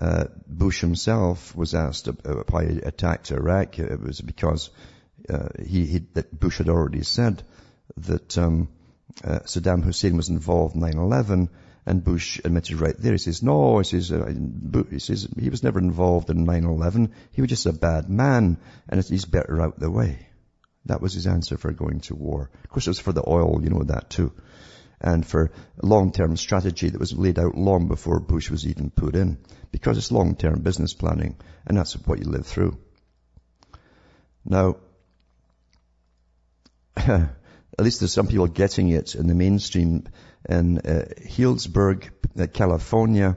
Uh, 0.00 0.26
Bush 0.46 0.80
himself 0.80 1.56
was 1.56 1.74
asked 1.74 2.08
why 2.50 2.66
he 2.66 2.78
attacked 2.78 3.32
Iraq. 3.32 3.78
It 3.78 4.00
was 4.00 4.20
because 4.20 4.70
uh, 5.30 5.48
he, 5.64 5.86
he, 5.86 5.98
that 6.14 6.38
Bush 6.38 6.58
had 6.58 6.68
already 6.68 7.02
said 7.02 7.42
that 7.96 8.36
um, 8.38 8.68
uh, 9.24 9.40
Saddam 9.40 9.82
Hussein 9.82 10.16
was 10.16 10.28
involved 10.28 10.74
in 10.74 10.82
9/11, 10.82 11.48
and 11.86 12.04
Bush 12.04 12.40
admitted 12.44 12.80
right 12.80 12.96
there. 12.98 13.12
He 13.12 13.18
says, 13.18 13.42
"No," 13.42 13.78
he 13.78 13.84
says, 13.84 14.12
uh, 14.12 14.32
"He 14.90 14.98
says 14.98 15.28
he 15.38 15.50
was 15.50 15.62
never 15.62 15.78
involved 15.78 16.30
in 16.30 16.46
9/11. 16.46 17.12
He 17.32 17.40
was 17.40 17.50
just 17.50 17.66
a 17.66 17.72
bad 17.72 18.08
man, 18.08 18.58
and 18.88 19.04
he's 19.04 19.24
better 19.24 19.60
out 19.60 19.78
the 19.78 19.90
way." 19.90 20.26
That 20.86 21.02
was 21.02 21.12
his 21.12 21.26
answer 21.26 21.58
for 21.58 21.72
going 21.72 22.00
to 22.00 22.14
war. 22.14 22.50
Of 22.64 22.70
course, 22.70 22.86
it 22.86 22.90
was 22.90 23.00
for 23.00 23.12
the 23.12 23.28
oil, 23.28 23.60
you 23.62 23.70
know 23.70 23.82
that 23.82 24.10
too 24.10 24.32
and 25.00 25.24
for 25.24 25.50
long-term 25.82 26.36
strategy 26.36 26.88
that 26.88 26.98
was 26.98 27.16
laid 27.16 27.38
out 27.38 27.56
long 27.56 27.88
before 27.88 28.20
Bush 28.20 28.50
was 28.50 28.66
even 28.66 28.90
put 28.90 29.14
in. 29.14 29.38
Because 29.70 29.98
it's 29.98 30.10
long-term 30.10 30.62
business 30.62 30.94
planning, 30.94 31.36
and 31.66 31.76
that's 31.76 31.94
what 31.94 32.18
you 32.18 32.24
live 32.24 32.46
through. 32.46 32.78
Now, 34.44 34.76
at 37.78 37.84
least 37.84 38.00
there's 38.00 38.12
some 38.12 38.26
people 38.26 38.48
getting 38.48 38.88
it 38.88 39.14
in 39.14 39.26
the 39.28 39.34
mainstream. 39.34 40.04
In 40.48 40.78
uh, 40.78 41.04
Healdsburg, 41.20 42.10
uh, 42.38 42.46
California, 42.46 43.36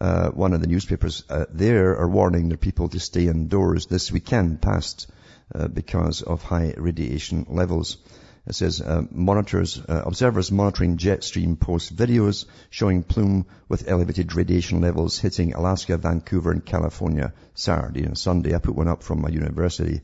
uh, 0.00 0.30
one 0.30 0.52
of 0.52 0.60
the 0.60 0.66
newspapers 0.66 1.24
uh, 1.28 1.46
there 1.50 1.96
are 1.96 2.08
warning 2.08 2.48
their 2.48 2.58
people 2.58 2.88
to 2.88 3.00
stay 3.00 3.26
indoors 3.26 3.86
this 3.86 4.10
weekend 4.10 4.60
past 4.62 5.10
uh, 5.54 5.68
because 5.68 6.22
of 6.22 6.42
high 6.42 6.74
radiation 6.76 7.46
levels. 7.48 7.98
It 8.46 8.54
says 8.54 8.80
uh, 8.80 9.02
monitors, 9.10 9.80
observers 9.86 10.50
monitoring 10.50 10.96
jet 10.96 11.22
stream 11.22 11.56
post 11.56 11.94
videos 11.94 12.46
showing 12.70 13.02
plume 13.02 13.46
with 13.68 13.88
elevated 13.88 14.34
radiation 14.34 14.80
levels 14.80 15.18
hitting 15.18 15.52
Alaska, 15.52 15.98
Vancouver, 15.98 16.52
and 16.52 16.64
California 16.64 17.34
Saturday 17.54 18.04
and 18.04 18.16
Sunday. 18.16 18.54
I 18.54 18.58
put 18.58 18.74
one 18.74 18.88
up 18.88 19.02
from 19.02 19.20
my 19.20 19.28
university 19.28 20.00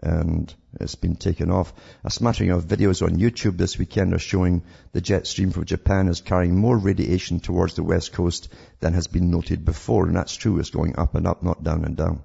and 0.00 0.54
it's 0.80 0.94
been 0.94 1.16
taken 1.16 1.50
off. 1.50 1.72
A 2.04 2.10
smattering 2.10 2.50
of 2.50 2.64
videos 2.64 3.02
on 3.02 3.18
YouTube 3.18 3.56
this 3.56 3.78
weekend 3.78 4.14
are 4.14 4.18
showing 4.18 4.62
the 4.92 5.00
jet 5.00 5.26
stream 5.26 5.50
from 5.50 5.64
Japan 5.64 6.08
is 6.08 6.20
carrying 6.20 6.56
more 6.56 6.78
radiation 6.78 7.40
towards 7.40 7.74
the 7.74 7.82
west 7.82 8.12
coast 8.12 8.48
than 8.80 8.94
has 8.94 9.06
been 9.06 9.30
noted 9.30 9.64
before, 9.64 10.06
and 10.06 10.16
that's 10.16 10.36
true. 10.36 10.58
It's 10.58 10.70
going 10.70 10.98
up 10.98 11.14
and 11.14 11.26
up, 11.26 11.42
not 11.42 11.64
down 11.64 11.84
and 11.84 11.96
down. 11.96 12.22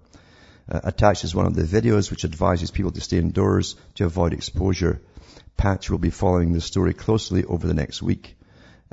Uh, 0.70 0.80
attached 0.84 1.24
is 1.24 1.36
one 1.36 1.46
of 1.46 1.56
the 1.56 1.64
videos 1.64 2.10
which 2.10 2.26
advises 2.26 2.72
people 2.72 2.92
to 2.92 3.02
stay 3.02 3.18
indoors 3.18 3.76
to 3.96 4.06
avoid 4.06 4.34
exposure. 4.34 5.02
Patch 5.58 5.90
will 5.90 5.98
be 5.98 6.10
following 6.10 6.54
the 6.54 6.62
story 6.62 6.94
closely 6.94 7.44
over 7.44 7.68
the 7.68 7.74
next 7.74 8.02
week. 8.02 8.36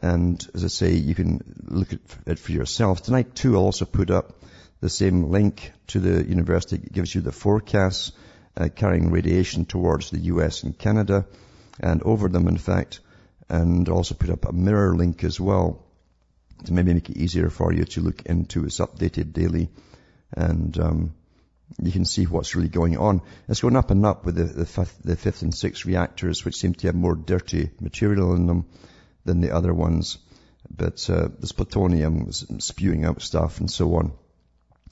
And 0.03 0.45
as 0.55 0.65
I 0.65 0.69
say, 0.69 0.95
you 0.95 1.15
can 1.15 1.41
look 1.69 1.93
at 1.93 2.01
it 2.27 2.39
for 2.39 2.53
yourself. 2.53 3.03
Tonight 3.03 3.35
too, 3.35 3.55
I'll 3.55 3.65
also 3.65 3.85
put 3.85 4.11
up 4.11 4.43
the 4.81 4.89
same 4.89 5.31
link 5.31 5.73
to 5.89 6.01
the 6.01 6.27
university. 6.27 6.77
It 6.77 6.93
gives 6.93 7.15
you 7.15 7.21
the 7.21 7.33
forecasts 7.33 8.13
uh, 8.61 8.69
carrying 8.69 9.11
radiation 9.11 9.65
towards 9.65 10.11
the 10.11 10.19
US 10.19 10.63
and 10.63 10.77
Canada 10.77 11.27
and 11.79 12.03
over 12.03 12.29
them, 12.29 12.47
in 12.47 12.59
fact. 12.59 13.01
And 13.49 13.89
also 13.89 14.15
put 14.15 14.31
up 14.31 14.45
a 14.45 14.53
mirror 14.53 14.95
link 14.95 15.25
as 15.25 15.41
well 15.41 15.85
to 16.65 16.73
maybe 16.73 16.95
make 16.95 17.11
it 17.11 17.17
easier 17.17 17.51
for 17.51 17.73
you 17.73 17.85
to 17.85 18.01
look 18.01 18.23
into. 18.27 18.65
It's 18.65 18.79
updated 18.79 19.33
daily. 19.33 19.71
And 20.33 20.79
um, 20.79 21.15
you 21.83 21.91
can 21.91 22.05
see 22.05 22.25
what's 22.25 22.55
really 22.55 22.69
going 22.69 22.99
on. 22.99 23.23
It's 23.49 23.61
going 23.61 23.77
up 23.77 23.91
and 23.91 24.05
up 24.05 24.25
with 24.25 24.37
the, 24.37 24.45
the, 24.45 24.67
fifth, 24.67 24.99
the 25.03 25.17
fifth 25.17 25.43
and 25.43 25.55
sixth 25.55 25.85
reactors, 25.85 26.45
which 26.45 26.57
seem 26.57 26.75
to 26.75 26.87
have 26.89 26.95
more 26.95 27.15
dirty 27.15 27.71
material 27.81 28.35
in 28.35 28.47
them 28.47 28.67
than 29.25 29.41
the 29.41 29.53
other 29.53 29.73
ones. 29.73 30.19
But 30.71 31.09
uh, 31.11 31.29
this 31.39 31.53
plutonium 31.53 32.27
is 32.29 32.47
spewing 32.59 33.05
out 33.05 33.23
stuff 33.23 33.59
and 33.59 33.71
so 33.71 33.97
on. 33.97 34.13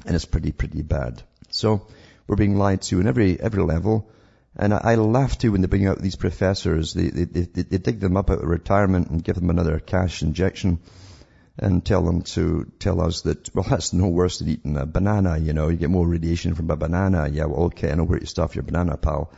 And 0.06 0.16
it's 0.16 0.24
pretty, 0.24 0.52
pretty 0.52 0.82
bad. 0.82 1.22
So 1.50 1.86
we're 2.28 2.36
being 2.36 2.56
lied 2.56 2.82
to 2.82 3.00
in 3.00 3.08
every, 3.08 3.40
every 3.40 3.62
level. 3.62 4.08
And 4.54 4.72
I, 4.72 4.80
I 4.84 4.94
laugh 4.94 5.38
too 5.38 5.52
when 5.52 5.62
they 5.62 5.66
bring 5.66 5.86
out 5.86 5.98
these 5.98 6.16
professors. 6.16 6.94
They, 6.94 7.08
they, 7.08 7.24
they, 7.24 7.62
they 7.62 7.78
dig 7.78 7.98
them 7.98 8.16
up 8.16 8.30
out 8.30 8.42
of 8.42 8.48
retirement 8.48 9.08
and 9.08 9.24
give 9.24 9.34
them 9.34 9.50
another 9.50 9.80
cash 9.80 10.22
injection 10.22 10.78
and 11.58 11.84
tell 11.84 12.02
them 12.04 12.22
to 12.22 12.70
tell 12.78 13.00
us 13.00 13.22
that, 13.22 13.52
well, 13.54 13.66
that's 13.68 13.92
no 13.92 14.06
worse 14.08 14.38
than 14.38 14.48
eating 14.48 14.76
a 14.76 14.86
banana, 14.86 15.38
you 15.38 15.52
know, 15.52 15.68
you 15.68 15.76
get 15.76 15.90
more 15.90 16.06
radiation 16.06 16.54
from 16.54 16.70
a 16.70 16.76
banana. 16.76 17.28
Yeah, 17.28 17.46
well, 17.46 17.64
okay, 17.64 17.90
I 17.90 17.94
know 17.94 18.04
where 18.04 18.20
you 18.20 18.26
stuff 18.26 18.54
your 18.54 18.62
banana, 18.62 18.96
pal. 18.96 19.32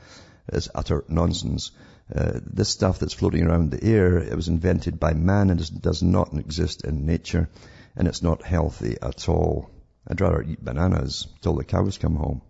It's 0.48 0.68
utter 0.74 1.04
nonsense. 1.08 1.70
Uh, 2.14 2.40
this 2.44 2.68
stuff 2.68 2.98
that's 2.98 3.14
floating 3.14 3.44
around 3.44 3.70
the 3.70 3.84
air, 3.84 4.18
it 4.18 4.34
was 4.34 4.48
invented 4.48 4.98
by 4.98 5.14
man 5.14 5.50
and 5.50 5.80
does 5.80 6.02
not 6.02 6.34
exist 6.34 6.84
in 6.84 7.06
nature, 7.06 7.48
and 7.96 8.08
it's 8.08 8.22
not 8.22 8.42
healthy 8.42 8.96
at 9.00 9.28
all. 9.28 9.70
I'd 10.08 10.20
rather 10.20 10.42
eat 10.42 10.64
bananas 10.64 11.28
till 11.40 11.54
the 11.54 11.64
cows 11.64 11.98
come 11.98 12.16
home. 12.16 12.42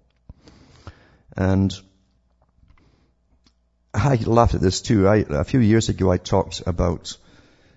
And 1.36 1.72
I 3.92 4.16
laughed 4.16 4.54
at 4.54 4.60
this 4.60 4.80
too. 4.80 5.08
I, 5.08 5.24
a 5.28 5.44
few 5.44 5.60
years 5.60 5.88
ago 5.88 6.10
I 6.10 6.16
talked 6.16 6.62
about 6.66 7.16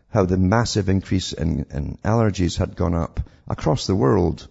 how 0.10 0.26
the 0.26 0.38
massive 0.38 0.90
increase 0.90 1.34
in, 1.34 1.66
in 1.72 1.98
allergies 2.04 2.58
had 2.58 2.76
gone 2.76 2.94
up 2.94 3.20
across 3.48 3.88
the 3.88 3.96
world. 3.96 4.48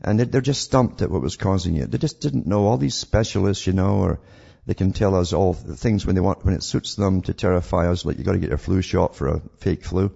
And 0.00 0.18
they're 0.18 0.40
just 0.40 0.62
stumped 0.62 1.02
at 1.02 1.10
what 1.10 1.22
was 1.22 1.36
causing 1.36 1.76
it. 1.76 1.90
They 1.90 1.98
just 1.98 2.20
didn't 2.20 2.46
know. 2.46 2.66
All 2.66 2.78
these 2.78 2.94
specialists, 2.94 3.66
you 3.66 3.72
know, 3.72 3.98
or 3.98 4.20
they 4.66 4.74
can 4.74 4.92
tell 4.92 5.14
us 5.14 5.32
all 5.32 5.52
the 5.52 5.76
things 5.76 6.06
when 6.06 6.14
they 6.14 6.20
want, 6.20 6.44
when 6.44 6.54
it 6.54 6.62
suits 6.62 6.94
them 6.94 7.22
to 7.22 7.34
terrify 7.34 7.88
us, 7.88 8.04
like 8.04 8.18
you 8.18 8.24
gotta 8.24 8.38
get 8.38 8.48
your 8.48 8.58
flu 8.58 8.80
shot 8.80 9.14
for 9.14 9.28
a 9.28 9.42
fake 9.58 9.84
flu. 9.84 10.10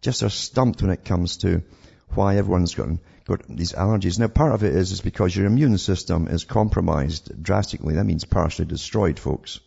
Just 0.00 0.22
are 0.22 0.30
stumped 0.30 0.82
when 0.82 0.92
it 0.92 1.04
comes 1.04 1.38
to 1.38 1.62
why 2.14 2.36
everyone's 2.36 2.74
got, 2.74 2.88
got 3.28 3.46
these 3.48 3.72
allergies. 3.72 4.18
Now 4.18 4.28
part 4.28 4.52
of 4.52 4.64
it 4.64 4.74
is, 4.74 4.90
is 4.90 5.00
because 5.00 5.36
your 5.36 5.46
immune 5.46 5.78
system 5.78 6.26
is 6.26 6.44
compromised 6.44 7.40
drastically. 7.40 7.94
That 7.94 8.04
means 8.04 8.24
partially 8.24 8.64
destroyed, 8.64 9.18
folks. 9.18 9.60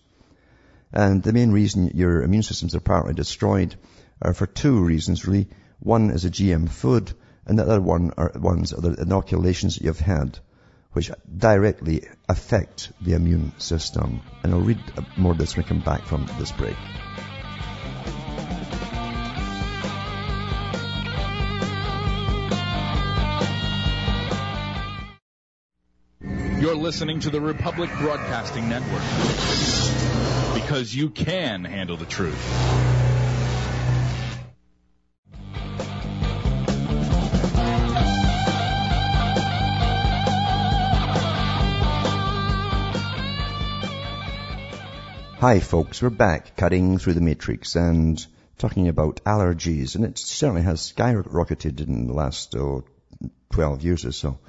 And 0.91 1.23
the 1.23 1.31
main 1.31 1.51
reason 1.51 1.91
your 1.93 2.23
immune 2.23 2.43
systems 2.43 2.75
are 2.75 2.81
partly 2.81 3.13
destroyed 3.13 3.75
are 4.21 4.33
for 4.33 4.47
two 4.47 4.81
reasons 4.81 5.25
really. 5.25 5.47
One 5.79 6.11
is 6.11 6.25
a 6.25 6.29
GM 6.29 6.69
food, 6.69 7.11
and 7.45 7.57
the 7.57 7.63
other 7.63 7.81
one 7.81 8.11
are 8.17 8.31
ones 8.35 8.73
are 8.73 8.81
the 8.81 9.01
inoculations 9.01 9.75
that 9.75 9.83
you've 9.83 9.99
had, 9.99 10.37
which 10.91 11.09
directly 11.37 12.03
affect 12.29 12.91
the 13.01 13.13
immune 13.13 13.53
system. 13.57 14.21
And 14.43 14.53
I'll 14.53 14.61
read 14.61 14.79
uh, 14.97 15.01
more 15.17 15.31
of 15.31 15.37
this 15.37 15.55
when 15.55 15.65
we 15.65 15.69
come 15.69 15.79
back 15.79 16.03
from 16.03 16.27
this 16.37 16.51
break. 16.51 16.77
Listening 26.91 27.21
to 27.21 27.29
the 27.29 27.39
Republic 27.39 27.89
Broadcasting 27.99 28.67
Network 28.67 29.01
because 30.53 30.93
you 30.93 31.09
can 31.09 31.63
handle 31.63 31.95
the 31.95 32.05
truth. 32.05 32.35
Hi 45.39 45.61
folks, 45.61 46.01
we're 46.01 46.09
back 46.09 46.57
cutting 46.57 46.97
through 46.97 47.13
the 47.13 47.21
matrix 47.21 47.77
and 47.77 48.27
talking 48.57 48.89
about 48.89 49.21
allergies 49.23 49.95
and 49.95 50.03
it 50.03 50.17
certainly 50.17 50.63
has 50.63 50.91
skyrocketed 50.91 51.79
in 51.79 52.07
the 52.07 52.13
last 52.13 52.53
oh, 52.57 52.83
12 53.51 53.81
years 53.81 54.03
or 54.03 54.11
so. 54.11 54.39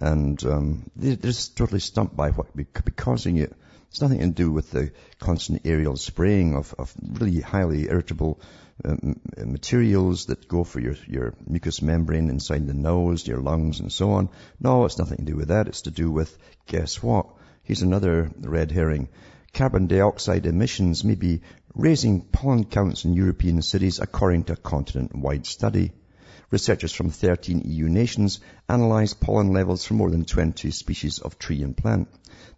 And 0.00 0.42
um, 0.44 0.90
they're 0.96 1.16
just 1.16 1.56
totally 1.56 1.80
stumped 1.80 2.16
by 2.16 2.30
what 2.30 2.52
could 2.72 2.84
be 2.84 2.92
causing 2.92 3.36
it. 3.36 3.52
It's 3.90 4.00
nothing 4.00 4.18
to 4.18 4.26
do 4.26 4.50
with 4.50 4.70
the 4.72 4.90
constant 5.20 5.62
aerial 5.64 5.96
spraying 5.96 6.56
of, 6.56 6.74
of 6.78 6.92
really 7.00 7.40
highly 7.40 7.88
irritable 7.88 8.40
um, 8.84 9.20
materials 9.38 10.26
that 10.26 10.48
go 10.48 10.64
for 10.64 10.80
your, 10.80 10.96
your 11.06 11.34
mucous 11.46 11.80
membrane 11.80 12.28
inside 12.28 12.66
the 12.66 12.74
nose, 12.74 13.26
your 13.26 13.38
lungs 13.38 13.78
and 13.78 13.92
so 13.92 14.12
on. 14.12 14.30
No, 14.58 14.84
it's 14.84 14.98
nothing 14.98 15.18
to 15.18 15.24
do 15.24 15.36
with 15.36 15.48
that. 15.48 15.68
It's 15.68 15.82
to 15.82 15.92
do 15.92 16.10
with, 16.10 16.36
guess 16.66 17.00
what? 17.02 17.26
Here's 17.62 17.82
another 17.82 18.32
red 18.40 18.72
herring 18.72 19.08
carbon 19.54 19.86
dioxide 19.86 20.46
emissions 20.46 21.04
may 21.04 21.14
be 21.14 21.40
raising 21.74 22.20
pollen 22.20 22.64
counts 22.64 23.04
in 23.04 23.14
European 23.14 23.62
cities 23.62 24.00
according 24.00 24.44
to 24.44 24.54
a 24.54 24.56
continent-wide 24.56 25.46
study. 25.46 25.92
Researchers 26.54 26.92
from 26.92 27.10
13 27.10 27.62
EU 27.64 27.88
nations 27.88 28.38
analysed 28.68 29.18
pollen 29.18 29.52
levels 29.52 29.84
from 29.84 29.96
more 29.96 30.12
than 30.12 30.24
20 30.24 30.70
species 30.70 31.18
of 31.18 31.36
tree 31.36 31.64
and 31.64 31.76
plant. 31.76 32.06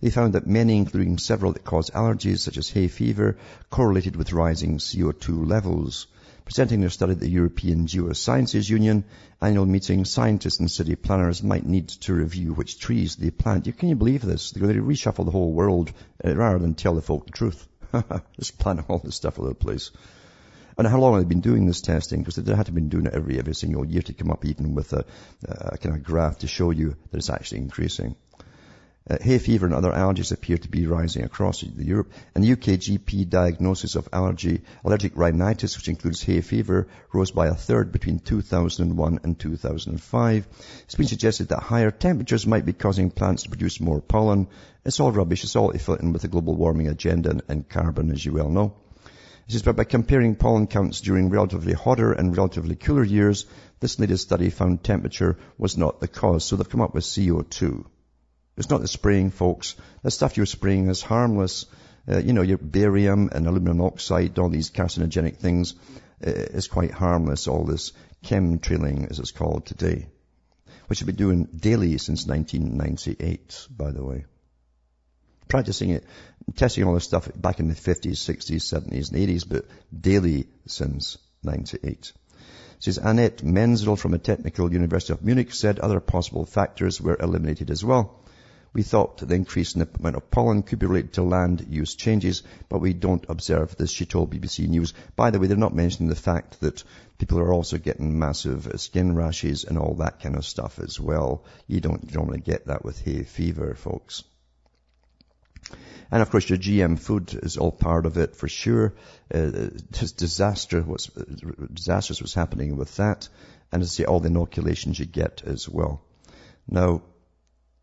They 0.02 0.10
found 0.10 0.34
that 0.34 0.46
many, 0.46 0.76
including 0.76 1.16
several 1.16 1.54
that 1.54 1.64
cause 1.64 1.88
allergies 1.88 2.40
such 2.40 2.58
as 2.58 2.68
hay 2.68 2.88
fever, 2.88 3.38
correlated 3.70 4.14
with 4.14 4.34
rising 4.34 4.76
CO2 4.76 5.48
levels. 5.48 6.08
Presenting 6.44 6.82
their 6.82 6.90
study 6.90 7.12
at 7.12 7.20
the 7.20 7.30
European 7.30 7.86
Geosciences 7.86 8.68
Union 8.68 9.04
annual 9.40 9.64
meeting, 9.64 10.04
scientists 10.04 10.60
and 10.60 10.70
city 10.70 10.94
planners 10.94 11.42
might 11.42 11.64
need 11.64 11.88
to 11.88 12.12
review 12.12 12.52
which 12.52 12.78
trees 12.78 13.16
they 13.16 13.30
plant. 13.30 13.64
Can 13.78 13.88
you 13.88 13.96
believe 13.96 14.20
this? 14.20 14.50
They're 14.50 14.62
going 14.62 14.76
to 14.76 14.82
reshuffle 14.82 15.24
the 15.24 15.30
whole 15.30 15.54
world 15.54 15.90
uh, 16.22 16.36
rather 16.36 16.58
than 16.58 16.74
tell 16.74 16.96
the 16.96 17.00
folk 17.00 17.24
the 17.24 17.32
truth. 17.32 17.66
Just 18.38 18.58
plant 18.58 18.84
all 18.90 18.98
this 18.98 19.16
stuff 19.16 19.38
all 19.38 19.46
over 19.46 19.54
the 19.54 19.64
place. 19.64 19.90
And 20.78 20.86
how 20.86 20.98
long 20.98 21.14
have 21.14 21.22
they 21.22 21.28
been 21.28 21.40
doing 21.40 21.66
this 21.66 21.80
testing? 21.80 22.20
Because 22.20 22.36
they 22.36 22.54
had 22.54 22.66
to 22.66 22.72
been 22.72 22.90
doing 22.90 23.06
it 23.06 23.14
every, 23.14 23.38
every 23.38 23.54
single 23.54 23.86
year 23.86 24.02
to 24.02 24.12
come 24.12 24.30
up 24.30 24.44
even 24.44 24.74
with 24.74 24.92
a, 24.92 25.06
a 25.48 25.78
kind 25.78 25.96
of 25.96 26.02
graph 26.02 26.40
to 26.40 26.46
show 26.46 26.70
you 26.70 26.96
that 27.10 27.16
it's 27.16 27.30
actually 27.30 27.58
increasing. 27.58 28.14
Uh, 29.08 29.16
hay 29.20 29.38
fever 29.38 29.66
and 29.66 29.74
other 29.74 29.92
allergies 29.92 30.32
appear 30.32 30.58
to 30.58 30.68
be 30.68 30.86
rising 30.86 31.22
across 31.22 31.62
Europe. 31.62 32.12
And 32.34 32.42
the 32.42 32.52
UK 32.52 32.80
GP 32.80 33.30
diagnosis 33.30 33.94
of 33.94 34.08
allergy, 34.12 34.62
allergic 34.84 35.16
rhinitis, 35.16 35.76
which 35.76 35.88
includes 35.88 36.22
hay 36.22 36.40
fever, 36.40 36.88
rose 37.12 37.30
by 37.30 37.46
a 37.46 37.54
third 37.54 37.92
between 37.92 38.18
2001 38.18 39.20
and 39.22 39.38
2005. 39.38 40.48
It's 40.82 40.94
been 40.96 41.06
suggested 41.06 41.48
that 41.48 41.60
higher 41.60 41.92
temperatures 41.92 42.48
might 42.48 42.66
be 42.66 42.72
causing 42.72 43.12
plants 43.12 43.44
to 43.44 43.48
produce 43.48 43.80
more 43.80 44.00
pollen. 44.00 44.48
It's 44.84 44.98
all 44.98 45.12
rubbish. 45.12 45.44
It's 45.44 45.54
all 45.54 45.70
in 45.70 46.12
with 46.12 46.22
the 46.22 46.28
global 46.28 46.56
warming 46.56 46.88
agenda 46.88 47.30
and, 47.30 47.42
and 47.48 47.68
carbon, 47.68 48.10
as 48.10 48.26
you 48.26 48.32
well 48.32 48.50
know. 48.50 48.74
It 49.46 49.52
says, 49.52 49.62
but 49.62 49.76
by 49.76 49.84
comparing 49.84 50.34
pollen 50.34 50.66
counts 50.66 51.00
during 51.00 51.30
relatively 51.30 51.72
hotter 51.72 52.12
and 52.12 52.36
relatively 52.36 52.74
cooler 52.74 53.04
years, 53.04 53.46
this 53.78 53.98
latest 54.00 54.24
study 54.24 54.50
found 54.50 54.82
temperature 54.82 55.38
was 55.56 55.76
not 55.76 56.00
the 56.00 56.08
cause. 56.08 56.44
So 56.44 56.56
they've 56.56 56.68
come 56.68 56.80
up 56.80 56.94
with 56.94 57.04
CO2. 57.04 57.86
It's 58.56 58.70
not 58.70 58.80
the 58.80 58.88
spraying, 58.88 59.30
folks. 59.30 59.76
The 60.02 60.10
stuff 60.10 60.36
you're 60.36 60.46
spraying 60.46 60.88
is 60.88 61.00
harmless. 61.00 61.66
Uh, 62.08 62.18
you 62.18 62.32
know, 62.32 62.42
your 62.42 62.58
barium 62.58 63.28
and 63.32 63.46
aluminum 63.46 63.82
oxide, 63.82 64.38
all 64.38 64.48
these 64.48 64.70
carcinogenic 64.70 65.36
things, 65.36 65.74
uh, 66.26 66.30
is 66.30 66.66
quite 66.66 66.90
harmless. 66.90 67.46
All 67.46 67.64
this 67.64 67.92
chemtrailing, 68.24 69.08
as 69.10 69.20
it's 69.20 69.30
called 69.30 69.66
today, 69.66 70.08
which 70.88 71.00
we've 71.00 71.06
been 71.06 71.16
doing 71.16 71.44
daily 71.54 71.98
since 71.98 72.26
1998, 72.26 73.68
by 73.70 73.92
the 73.92 74.04
way. 74.04 74.24
Practicing 75.48 75.90
it, 75.90 76.04
testing 76.56 76.84
all 76.84 76.94
this 76.94 77.04
stuff 77.04 77.30
back 77.36 77.60
in 77.60 77.68
the 77.68 77.74
50s, 77.74 78.12
60s, 78.12 78.62
70s, 78.62 79.12
and 79.12 79.28
80s, 79.28 79.48
but 79.48 79.66
daily 79.98 80.48
since 80.66 81.18
98. 81.42 82.12
Says 82.78 82.98
Annette 82.98 83.42
Menzel 83.42 83.96
from 83.96 84.12
the 84.12 84.18
technical 84.18 84.72
university 84.72 85.12
of 85.12 85.24
Munich 85.24 85.54
said 85.54 85.78
other 85.78 86.00
possible 86.00 86.44
factors 86.44 87.00
were 87.00 87.16
eliminated 87.18 87.70
as 87.70 87.84
well. 87.84 88.20
We 88.76 88.82
thought 88.82 89.26
the 89.26 89.34
increase 89.34 89.74
in 89.74 89.78
the 89.78 89.88
amount 89.98 90.16
of 90.16 90.30
pollen 90.30 90.62
could 90.62 90.78
be 90.78 90.86
related 90.86 91.14
to 91.14 91.22
land 91.22 91.64
use 91.70 91.94
changes, 91.94 92.42
but 92.68 92.80
we 92.80 92.92
don't 92.92 93.24
observe 93.30 93.74
this, 93.74 93.90
she 93.90 94.04
told 94.04 94.30
BBC 94.30 94.68
News. 94.68 94.92
By 95.14 95.30
the 95.30 95.38
way, 95.38 95.46
they're 95.46 95.56
not 95.56 95.74
mentioning 95.74 96.10
the 96.10 96.14
fact 96.14 96.60
that 96.60 96.84
people 97.16 97.38
are 97.38 97.54
also 97.54 97.78
getting 97.78 98.18
massive 98.18 98.70
skin 98.76 99.14
rashes 99.14 99.64
and 99.64 99.78
all 99.78 99.94
that 99.94 100.20
kind 100.20 100.36
of 100.36 100.44
stuff 100.44 100.78
as 100.78 101.00
well. 101.00 101.44
You 101.66 101.80
don't 101.80 102.14
normally 102.14 102.40
get 102.40 102.66
that 102.66 102.84
with 102.84 103.00
hay 103.00 103.22
fever, 103.22 103.74
folks. 103.74 104.24
And 106.10 106.22
of 106.22 106.30
course, 106.30 106.48
your 106.48 106.58
GM 106.58 106.98
food 106.98 107.34
is 107.42 107.56
all 107.56 107.72
part 107.72 108.06
of 108.06 108.16
it 108.16 108.36
for 108.36 108.48
sure. 108.48 108.94
Uh, 109.32 109.70
disaster, 109.90 110.82
what's 110.82 111.06
disastrous 111.72 112.22
was 112.22 112.34
happening 112.34 112.76
with 112.76 112.96
that, 112.96 113.28
and 113.72 113.82
to 113.82 113.88
see 113.88 114.04
all 114.04 114.20
the 114.20 114.28
inoculations 114.28 114.98
you 114.98 115.06
get 115.06 115.42
as 115.44 115.68
well. 115.68 116.02
Now, 116.68 117.02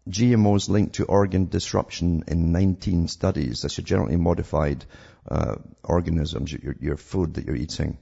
GMOs 0.09 0.69
linked 0.69 0.95
to 0.95 1.05
organ 1.05 1.47
disruption 1.47 2.23
in 2.27 2.51
19 2.51 3.07
studies. 3.07 3.61
That's 3.61 3.77
your 3.77 3.85
genetically 3.85 4.17
modified 4.17 4.85
uh, 5.29 5.55
organisms, 5.83 6.51
your, 6.51 6.75
your 6.79 6.97
food 6.97 7.35
that 7.35 7.45
you're 7.45 7.55
eating. 7.55 7.97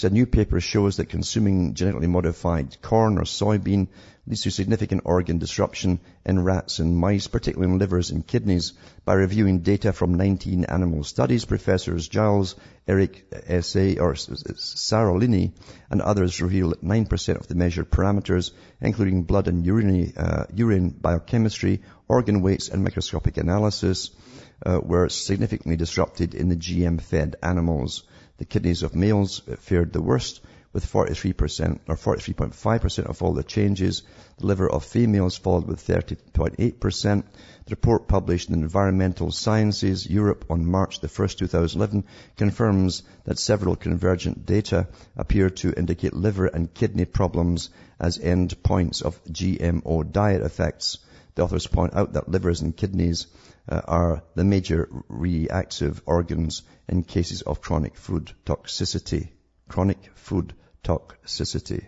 So 0.00 0.08
a 0.08 0.10
new 0.10 0.24
paper 0.24 0.62
shows 0.62 0.96
that 0.96 1.10
consuming 1.10 1.74
genetically 1.74 2.06
modified 2.06 2.80
corn 2.80 3.18
or 3.18 3.24
soybean 3.24 3.88
leads 4.26 4.44
to 4.44 4.50
significant 4.50 5.02
organ 5.04 5.36
disruption 5.36 6.00
in 6.24 6.42
rats 6.42 6.78
and 6.78 6.96
mice, 6.96 7.26
particularly 7.26 7.70
in 7.70 7.78
livers 7.78 8.10
and 8.10 8.26
kidneys. 8.26 8.72
By 9.04 9.12
reviewing 9.12 9.58
data 9.58 9.92
from 9.92 10.14
19 10.14 10.64
animal 10.64 11.04
studies, 11.04 11.44
Professors 11.44 12.08
Giles, 12.08 12.56
Eric 12.88 13.26
S.A. 13.46 13.98
or 13.98 14.14
Séralini 14.14 15.52
and 15.90 16.00
others 16.00 16.40
reveal 16.40 16.70
that 16.70 16.82
9% 16.82 17.36
of 17.36 17.48
the 17.48 17.54
measured 17.54 17.90
parameters, 17.90 18.52
including 18.80 19.24
blood 19.24 19.48
and 19.48 19.66
urine, 19.66 20.14
uh, 20.16 20.46
urine 20.54 20.88
biochemistry, 20.88 21.82
organ 22.08 22.40
weights 22.40 22.70
and 22.70 22.82
microscopic 22.82 23.36
analysis, 23.36 24.12
uh, 24.64 24.80
were 24.82 25.10
significantly 25.10 25.76
disrupted 25.76 26.34
in 26.34 26.48
the 26.48 26.56
GM-fed 26.56 27.36
animals. 27.42 28.04
The 28.40 28.46
kidneys 28.46 28.82
of 28.82 28.94
males 28.94 29.42
fared 29.58 29.92
the 29.92 30.00
worst, 30.00 30.40
with 30.72 30.90
43% 30.90 31.80
or 31.86 31.94
43.5% 31.94 33.04
of 33.04 33.22
all 33.22 33.34
the 33.34 33.42
changes. 33.42 34.02
The 34.38 34.46
liver 34.46 34.66
of 34.66 34.82
females 34.82 35.36
followed 35.36 35.66
with 35.66 35.86
30.8%. 35.86 37.22
The 37.22 37.24
report 37.68 38.08
published 38.08 38.48
in 38.48 38.54
Environmental 38.54 39.30
Sciences 39.30 40.08
Europe 40.08 40.46
on 40.48 40.64
March 40.64 41.00
the 41.00 41.08
1st, 41.08 41.36
2011 41.36 42.04
confirms 42.38 43.02
that 43.24 43.38
several 43.38 43.76
convergent 43.76 44.46
data 44.46 44.88
appear 45.18 45.50
to 45.50 45.74
indicate 45.76 46.14
liver 46.14 46.46
and 46.46 46.72
kidney 46.72 47.04
problems 47.04 47.68
as 48.00 48.18
end 48.18 48.62
points 48.62 49.02
of 49.02 49.22
GMO 49.24 50.10
diet 50.10 50.40
effects. 50.40 50.96
The 51.40 51.44
authors 51.44 51.66
point 51.66 51.94
out 51.94 52.12
that 52.12 52.28
livers 52.28 52.60
and 52.60 52.76
kidneys 52.76 53.26
uh, 53.66 53.80
are 53.88 54.22
the 54.34 54.44
major 54.44 54.90
reactive 55.08 56.02
organs 56.04 56.60
in 56.86 57.02
cases 57.02 57.40
of 57.40 57.62
chronic 57.62 57.96
food 57.96 58.30
toxicity. 58.44 59.30
Chronic 59.66 60.10
food 60.16 60.52
toxicity. 60.84 61.86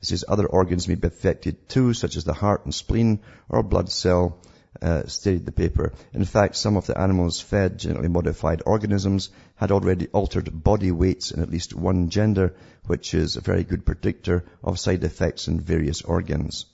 This 0.00 0.08
says 0.08 0.24
other 0.26 0.48
organs 0.48 0.88
may 0.88 0.96
be 0.96 1.06
affected 1.06 1.68
too, 1.68 1.94
such 1.94 2.16
as 2.16 2.24
the 2.24 2.32
heart 2.32 2.64
and 2.64 2.74
spleen 2.74 3.20
or 3.48 3.62
blood 3.62 3.92
cell, 3.92 4.38
uh, 4.80 5.06
stated 5.06 5.46
the 5.46 5.52
paper. 5.52 5.92
In 6.12 6.24
fact, 6.24 6.56
some 6.56 6.76
of 6.76 6.86
the 6.88 6.98
animals 6.98 7.40
fed 7.40 7.78
genetically 7.78 8.08
modified 8.08 8.62
organisms 8.66 9.30
had 9.54 9.70
already 9.70 10.08
altered 10.08 10.64
body 10.64 10.90
weights 10.90 11.30
in 11.30 11.40
at 11.42 11.50
least 11.50 11.76
one 11.76 12.08
gender, 12.08 12.56
which 12.86 13.14
is 13.14 13.36
a 13.36 13.40
very 13.40 13.62
good 13.62 13.86
predictor 13.86 14.44
of 14.64 14.80
side 14.80 15.04
effects 15.04 15.46
in 15.46 15.60
various 15.60 16.02
organs. 16.02 16.66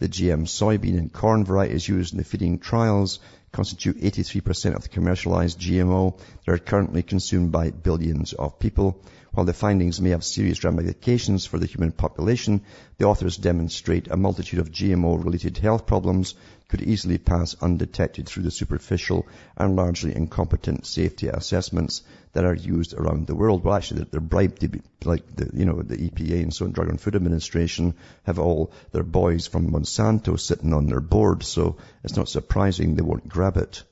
The 0.00 0.08
GM 0.08 0.46
soybean 0.46 0.96
and 0.96 1.12
corn 1.12 1.44
varieties 1.44 1.88
used 1.88 2.12
in 2.12 2.18
the 2.18 2.24
feeding 2.24 2.60
trials 2.60 3.18
constitute 3.50 4.00
83% 4.00 4.76
of 4.76 4.82
the 4.82 4.88
commercialized 4.88 5.58
GMO 5.58 6.16
that 6.46 6.52
are 6.52 6.58
currently 6.58 7.02
consumed 7.02 7.50
by 7.50 7.72
billions 7.72 8.32
of 8.32 8.60
people. 8.60 9.02
While 9.32 9.46
the 9.46 9.52
findings 9.52 10.00
may 10.00 10.10
have 10.10 10.22
serious 10.22 10.62
ramifications 10.62 11.46
for 11.46 11.58
the 11.58 11.66
human 11.66 11.90
population, 11.90 12.60
the 12.98 13.06
authors 13.06 13.36
demonstrate 13.36 14.06
a 14.06 14.16
multitude 14.16 14.60
of 14.60 14.70
GMO-related 14.70 15.58
health 15.58 15.86
problems 15.86 16.36
could 16.68 16.82
easily 16.82 17.16
pass 17.16 17.56
undetected 17.62 18.28
through 18.28 18.42
the 18.42 18.50
superficial 18.50 19.26
and 19.56 19.74
largely 19.74 20.14
incompetent 20.14 20.84
safety 20.86 21.28
assessments 21.28 22.02
that 22.34 22.44
are 22.44 22.54
used 22.54 22.92
around 22.92 23.26
the 23.26 23.34
world. 23.34 23.64
Well, 23.64 23.74
actually, 23.74 24.04
they're 24.04 24.20
bribed 24.20 24.60
to 24.60 24.68
be, 24.68 24.82
like 25.02 25.34
the, 25.34 25.50
you 25.54 25.64
know, 25.64 25.80
the 25.80 25.96
EPA 25.96 26.42
and 26.42 26.52
so 26.52 26.66
on, 26.66 26.72
Drug 26.72 26.90
and 26.90 27.00
Food 27.00 27.16
Administration 27.16 27.94
have 28.24 28.38
all 28.38 28.70
their 28.92 29.02
boys 29.02 29.46
from 29.46 29.70
Monsanto 29.70 30.38
sitting 30.38 30.74
on 30.74 30.86
their 30.86 31.00
board, 31.00 31.42
so 31.42 31.78
it's 32.04 32.16
not 32.16 32.28
surprising 32.28 32.94
they 32.94 33.02
won't 33.02 33.28
grab 33.28 33.56
it. 33.56 33.82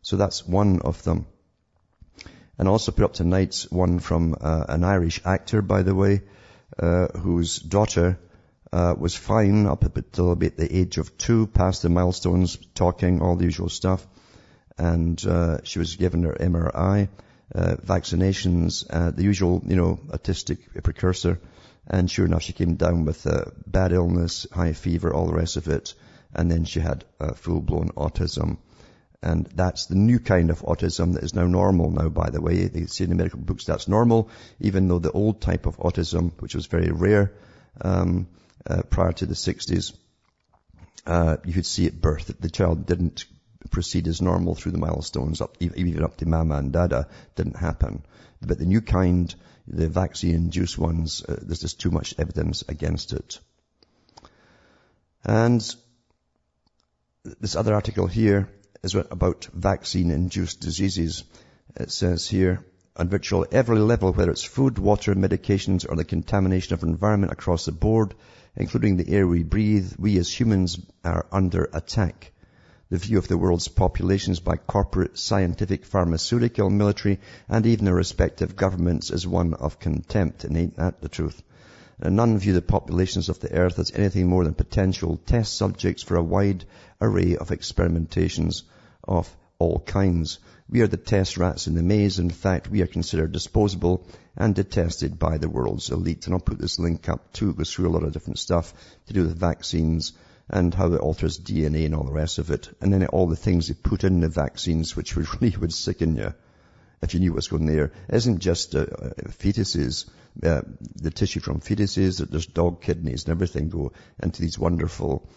So 0.00 0.16
that's 0.16 0.48
one 0.48 0.80
of 0.80 1.02
them. 1.02 1.26
And 2.56 2.68
also 2.68 2.90
put 2.90 3.04
up 3.04 3.12
tonight 3.12 3.66
one 3.68 3.98
from 3.98 4.34
uh, 4.40 4.64
an 4.68 4.82
Irish 4.82 5.20
actor, 5.24 5.60
by 5.60 5.82
the 5.82 5.94
way, 5.94 6.22
uh, 6.78 7.08
whose 7.08 7.58
daughter 7.58 8.18
uh, 8.72 8.94
was 8.98 9.14
fine 9.14 9.66
up 9.66 9.84
until 9.96 10.32
about 10.32 10.56
the 10.56 10.76
age 10.76 10.98
of 10.98 11.16
two, 11.16 11.46
past 11.46 11.82
the 11.82 11.88
milestones, 11.88 12.56
talking, 12.74 13.22
all 13.22 13.36
the 13.36 13.44
usual 13.44 13.68
stuff. 13.68 14.06
And 14.76 15.24
uh, 15.26 15.58
she 15.64 15.78
was 15.78 15.96
given 15.96 16.22
her 16.22 16.34
MMR, 16.34 17.08
uh, 17.54 17.76
vaccinations, 17.76 18.86
uh, 18.90 19.10
the 19.10 19.24
usual, 19.24 19.62
you 19.66 19.76
know, 19.76 19.98
autistic 20.08 20.82
precursor. 20.82 21.40
And 21.86 22.10
sure 22.10 22.26
enough, 22.26 22.42
she 22.42 22.52
came 22.52 22.74
down 22.74 23.04
with 23.04 23.24
a 23.26 23.52
bad 23.66 23.92
illness, 23.92 24.46
high 24.52 24.74
fever, 24.74 25.12
all 25.12 25.26
the 25.26 25.34
rest 25.34 25.56
of 25.56 25.68
it. 25.68 25.94
And 26.34 26.50
then 26.50 26.64
she 26.64 26.80
had 26.80 27.04
full-blown 27.36 27.92
autism. 27.96 28.58
And 29.22 29.46
that's 29.46 29.86
the 29.86 29.96
new 29.96 30.20
kind 30.20 30.50
of 30.50 30.60
autism 30.60 31.14
that 31.14 31.24
is 31.24 31.34
now 31.34 31.46
normal 31.46 31.90
now, 31.90 32.08
by 32.08 32.30
the 32.30 32.40
way. 32.40 32.68
They 32.68 32.86
say 32.86 33.04
in 33.04 33.10
the 33.10 33.16
medical 33.16 33.40
books 33.40 33.64
that's 33.64 33.88
normal, 33.88 34.28
even 34.60 34.86
though 34.86 35.00
the 35.00 35.10
old 35.10 35.40
type 35.40 35.66
of 35.66 35.78
autism, 35.78 36.32
which 36.40 36.54
was 36.54 36.66
very 36.66 36.90
rare 36.92 37.32
um, 37.80 38.28
uh, 38.66 38.82
prior 38.82 39.12
to 39.12 39.26
the 39.26 39.34
60s, 39.34 39.96
uh, 41.06 41.36
you 41.44 41.52
could 41.52 41.66
see 41.66 41.86
at 41.86 42.00
birth 42.00 42.26
that 42.26 42.40
the 42.40 42.50
child 42.50 42.86
didn't 42.86 43.24
proceed 43.70 44.06
as 44.08 44.22
normal 44.22 44.54
through 44.54 44.72
the 44.72 44.78
milestones, 44.78 45.40
up, 45.40 45.56
even 45.60 46.02
up 46.02 46.16
to 46.16 46.26
mama 46.26 46.56
and 46.56 46.72
dada, 46.72 47.08
didn't 47.34 47.56
happen. 47.56 48.02
But 48.40 48.58
the 48.58 48.66
new 48.66 48.80
kind, 48.80 49.34
the 49.66 49.88
vaccine-induced 49.88 50.78
ones, 50.78 51.24
uh, 51.28 51.36
there's 51.42 51.60
just 51.60 51.80
too 51.80 51.90
much 51.90 52.14
evidence 52.18 52.62
against 52.68 53.12
it. 53.12 53.40
And 55.24 55.62
this 57.40 57.56
other 57.56 57.74
article 57.74 58.06
here 58.06 58.48
is 58.82 58.94
about 58.94 59.48
vaccine-induced 59.52 60.60
diseases. 60.60 61.24
It 61.76 61.90
says 61.90 62.28
here, 62.28 62.64
on 62.96 63.08
virtually 63.08 63.48
every 63.52 63.78
level, 63.78 64.12
whether 64.12 64.30
it's 64.30 64.44
food, 64.44 64.78
water, 64.78 65.14
medications, 65.14 65.86
or 65.88 65.96
the 65.96 66.04
contamination 66.04 66.74
of 66.74 66.82
environment 66.82 67.32
across 67.32 67.64
the 67.64 67.72
board, 67.72 68.14
including 68.58 68.96
the 68.96 69.08
air 69.08 69.26
we 69.26 69.44
breathe, 69.44 69.92
we 69.98 70.18
as 70.18 70.28
humans 70.38 70.78
are 71.04 71.26
under 71.32 71.70
attack. 71.72 72.32
the 72.90 72.96
view 72.96 73.18
of 73.18 73.28
the 73.28 73.36
world's 73.36 73.68
populations 73.68 74.40
by 74.40 74.56
corporate, 74.56 75.18
scientific, 75.18 75.84
pharmaceutical, 75.84 76.70
military, 76.70 77.20
and 77.48 77.66
even 77.66 77.84
their 77.84 77.94
respective 77.94 78.56
governments 78.56 79.10
is 79.10 79.26
one 79.26 79.54
of 79.54 79.78
contempt, 79.78 80.44
and 80.44 80.56
ain't 80.56 80.76
that 80.76 81.00
the 81.00 81.08
truth? 81.08 81.42
None 82.00 82.38
view 82.38 82.54
the 82.54 82.62
populations 82.62 83.28
of 83.28 83.40
the 83.40 83.52
earth 83.52 83.78
as 83.78 83.92
anything 83.92 84.28
more 84.28 84.44
than 84.44 84.54
potential 84.54 85.18
test 85.26 85.56
subjects 85.56 86.02
for 86.02 86.16
a 86.16 86.22
wide 86.22 86.64
array 87.00 87.36
of 87.36 87.50
experimentations 87.50 88.62
of 89.04 89.36
all 89.58 89.80
kinds. 89.80 90.38
We 90.70 90.80
are 90.82 90.86
the 90.86 90.96
test 90.96 91.36
rats 91.36 91.66
in 91.66 91.74
the 91.74 91.82
maze. 91.82 92.18
In 92.18 92.30
fact, 92.30 92.70
we 92.70 92.82
are 92.82 92.86
considered 92.86 93.32
disposable 93.32 94.06
and 94.38 94.54
detested 94.54 95.18
by 95.18 95.36
the 95.36 95.48
world's 95.48 95.90
elite. 95.90 96.26
And 96.26 96.34
I'll 96.34 96.40
put 96.40 96.58
this 96.58 96.78
link 96.78 97.08
up 97.08 97.32
too. 97.32 97.50
It 97.50 97.58
goes 97.58 97.74
through 97.74 97.88
a 97.88 97.90
lot 97.90 98.04
of 98.04 98.12
different 98.12 98.38
stuff 98.38 98.72
to 99.08 99.12
do 99.12 99.24
with 99.24 99.38
vaccines 99.38 100.12
and 100.48 100.72
how 100.72 100.92
it 100.92 101.00
alters 101.00 101.40
DNA 101.40 101.84
and 101.84 101.94
all 101.94 102.04
the 102.04 102.12
rest 102.12 102.38
of 102.38 102.50
it. 102.50 102.68
And 102.80 102.92
then 102.92 103.04
all 103.08 103.26
the 103.26 103.36
things 103.36 103.66
they 103.66 103.74
put 103.74 104.04
in 104.04 104.20
the 104.20 104.28
vaccines, 104.28 104.94
which 104.94 105.16
would 105.16 105.26
really 105.42 105.56
would 105.56 105.74
sicken 105.74 106.14
you 106.16 106.32
if 107.02 107.14
you 107.14 107.20
knew 107.20 107.32
what's 107.32 107.48
going 107.48 107.66
there. 107.66 107.92
Isn't 108.08 108.38
just 108.38 108.76
uh, 108.76 108.82
uh, 108.82 109.10
fetuses, 109.26 110.08
uh, 110.42 110.62
the 110.94 111.10
tissue 111.10 111.40
from 111.40 111.60
fetuses, 111.60 112.18
there's 112.30 112.46
dog 112.46 112.80
kidneys 112.80 113.24
and 113.24 113.32
everything 113.32 113.70
go 113.70 113.92
into 114.22 114.40
these 114.40 114.58
wonderful, 114.58 115.28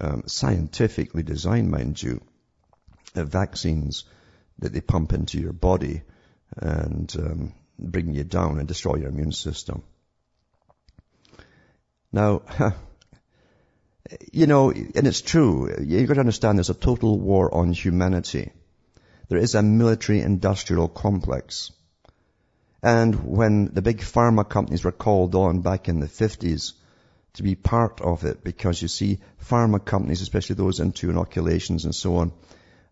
um, 0.00 0.22
scientifically 0.26 1.22
designed, 1.22 1.70
mind 1.70 2.02
you, 2.02 2.22
uh, 3.14 3.24
vaccines 3.24 4.04
that 4.60 4.72
they 4.72 4.80
pump 4.80 5.12
into 5.12 5.38
your 5.38 5.52
body 5.52 6.02
and 6.56 7.14
um, 7.18 7.52
bring 7.78 8.14
you 8.14 8.24
down 8.24 8.58
and 8.58 8.68
destroy 8.68 8.96
your 8.96 9.08
immune 9.08 9.32
system. 9.32 9.82
Now, 12.12 12.42
you 14.32 14.46
know, 14.46 14.70
and 14.70 15.06
it's 15.06 15.20
true, 15.20 15.74
you've 15.80 16.08
got 16.08 16.14
to 16.14 16.20
understand 16.20 16.58
there's 16.58 16.70
a 16.70 16.74
total 16.74 17.18
war 17.18 17.52
on 17.52 17.72
humanity. 17.72 18.52
There 19.28 19.38
is 19.38 19.54
a 19.54 19.62
military 19.62 20.20
industrial 20.20 20.88
complex. 20.88 21.72
And 22.82 23.24
when 23.24 23.66
the 23.74 23.82
big 23.82 23.98
pharma 23.98 24.48
companies 24.48 24.84
were 24.84 24.92
called 24.92 25.34
on 25.34 25.62
back 25.62 25.88
in 25.88 25.98
the 25.98 26.06
50s 26.06 26.74
to 27.34 27.42
be 27.42 27.54
part 27.54 28.00
of 28.00 28.24
it, 28.24 28.44
because 28.44 28.80
you 28.80 28.88
see, 28.88 29.18
pharma 29.44 29.84
companies, 29.84 30.22
especially 30.22 30.56
those 30.56 30.78
into 30.78 31.10
inoculations 31.10 31.84
and 31.84 31.94
so 31.94 32.16
on, 32.16 32.32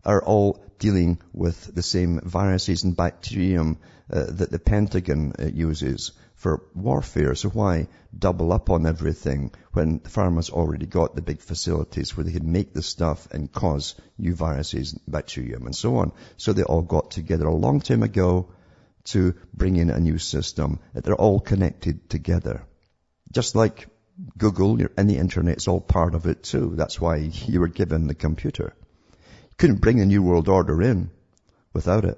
are 0.05 0.23
all 0.23 0.63
dealing 0.79 1.19
with 1.33 1.73
the 1.73 1.83
same 1.83 2.19
viruses 2.23 2.83
and 2.83 2.95
bacterium 2.95 3.77
uh, 4.11 4.25
that 4.29 4.51
the 4.51 4.59
Pentagon 4.59 5.33
uh, 5.39 5.45
uses 5.45 6.11
for 6.35 6.63
warfare. 6.75 7.33
So 7.33 7.49
why 7.49 7.87
double 8.17 8.53
up 8.53 8.69
on 8.69 8.85
everything 8.85 9.51
when 9.73 9.99
the 10.03 10.09
pharma's 10.09 10.49
already 10.49 10.85
got 10.85 11.15
the 11.15 11.21
big 11.21 11.41
facilities 11.41 12.15
where 12.15 12.23
they 12.23 12.33
can 12.33 12.51
make 12.51 12.73
the 12.73 12.83
stuff 12.83 13.27
and 13.31 13.51
cause 13.51 13.95
new 14.17 14.35
viruses, 14.35 14.93
bacterium 15.07 15.65
and 15.65 15.75
so 15.75 15.97
on. 15.97 16.11
So 16.37 16.53
they 16.53 16.63
all 16.63 16.81
got 16.81 17.11
together 17.11 17.47
a 17.47 17.55
long 17.55 17.79
time 17.79 18.03
ago 18.03 18.49
to 19.05 19.33
bring 19.53 19.77
in 19.77 19.89
a 19.89 19.99
new 19.99 20.17
system. 20.17 20.79
that 20.93 21.03
They're 21.03 21.15
all 21.15 21.39
connected 21.39 22.09
together. 22.09 22.63
Just 23.31 23.55
like 23.55 23.87
Google 24.37 24.77
and 24.97 25.09
the 25.09 25.17
internet 25.17 25.57
is 25.57 25.67
all 25.67 25.81
part 25.81 26.15
of 26.15 26.25
it 26.25 26.43
too. 26.43 26.73
That's 26.75 27.01
why 27.01 27.17
you 27.17 27.59
were 27.59 27.67
given 27.67 28.07
the 28.07 28.15
computer. 28.15 28.75
Couldn't 29.57 29.81
bring 29.81 29.97
the 29.97 30.05
New 30.05 30.21
World 30.21 30.49
Order 30.49 30.81
in 30.81 31.09
without 31.73 32.05
it. 32.05 32.17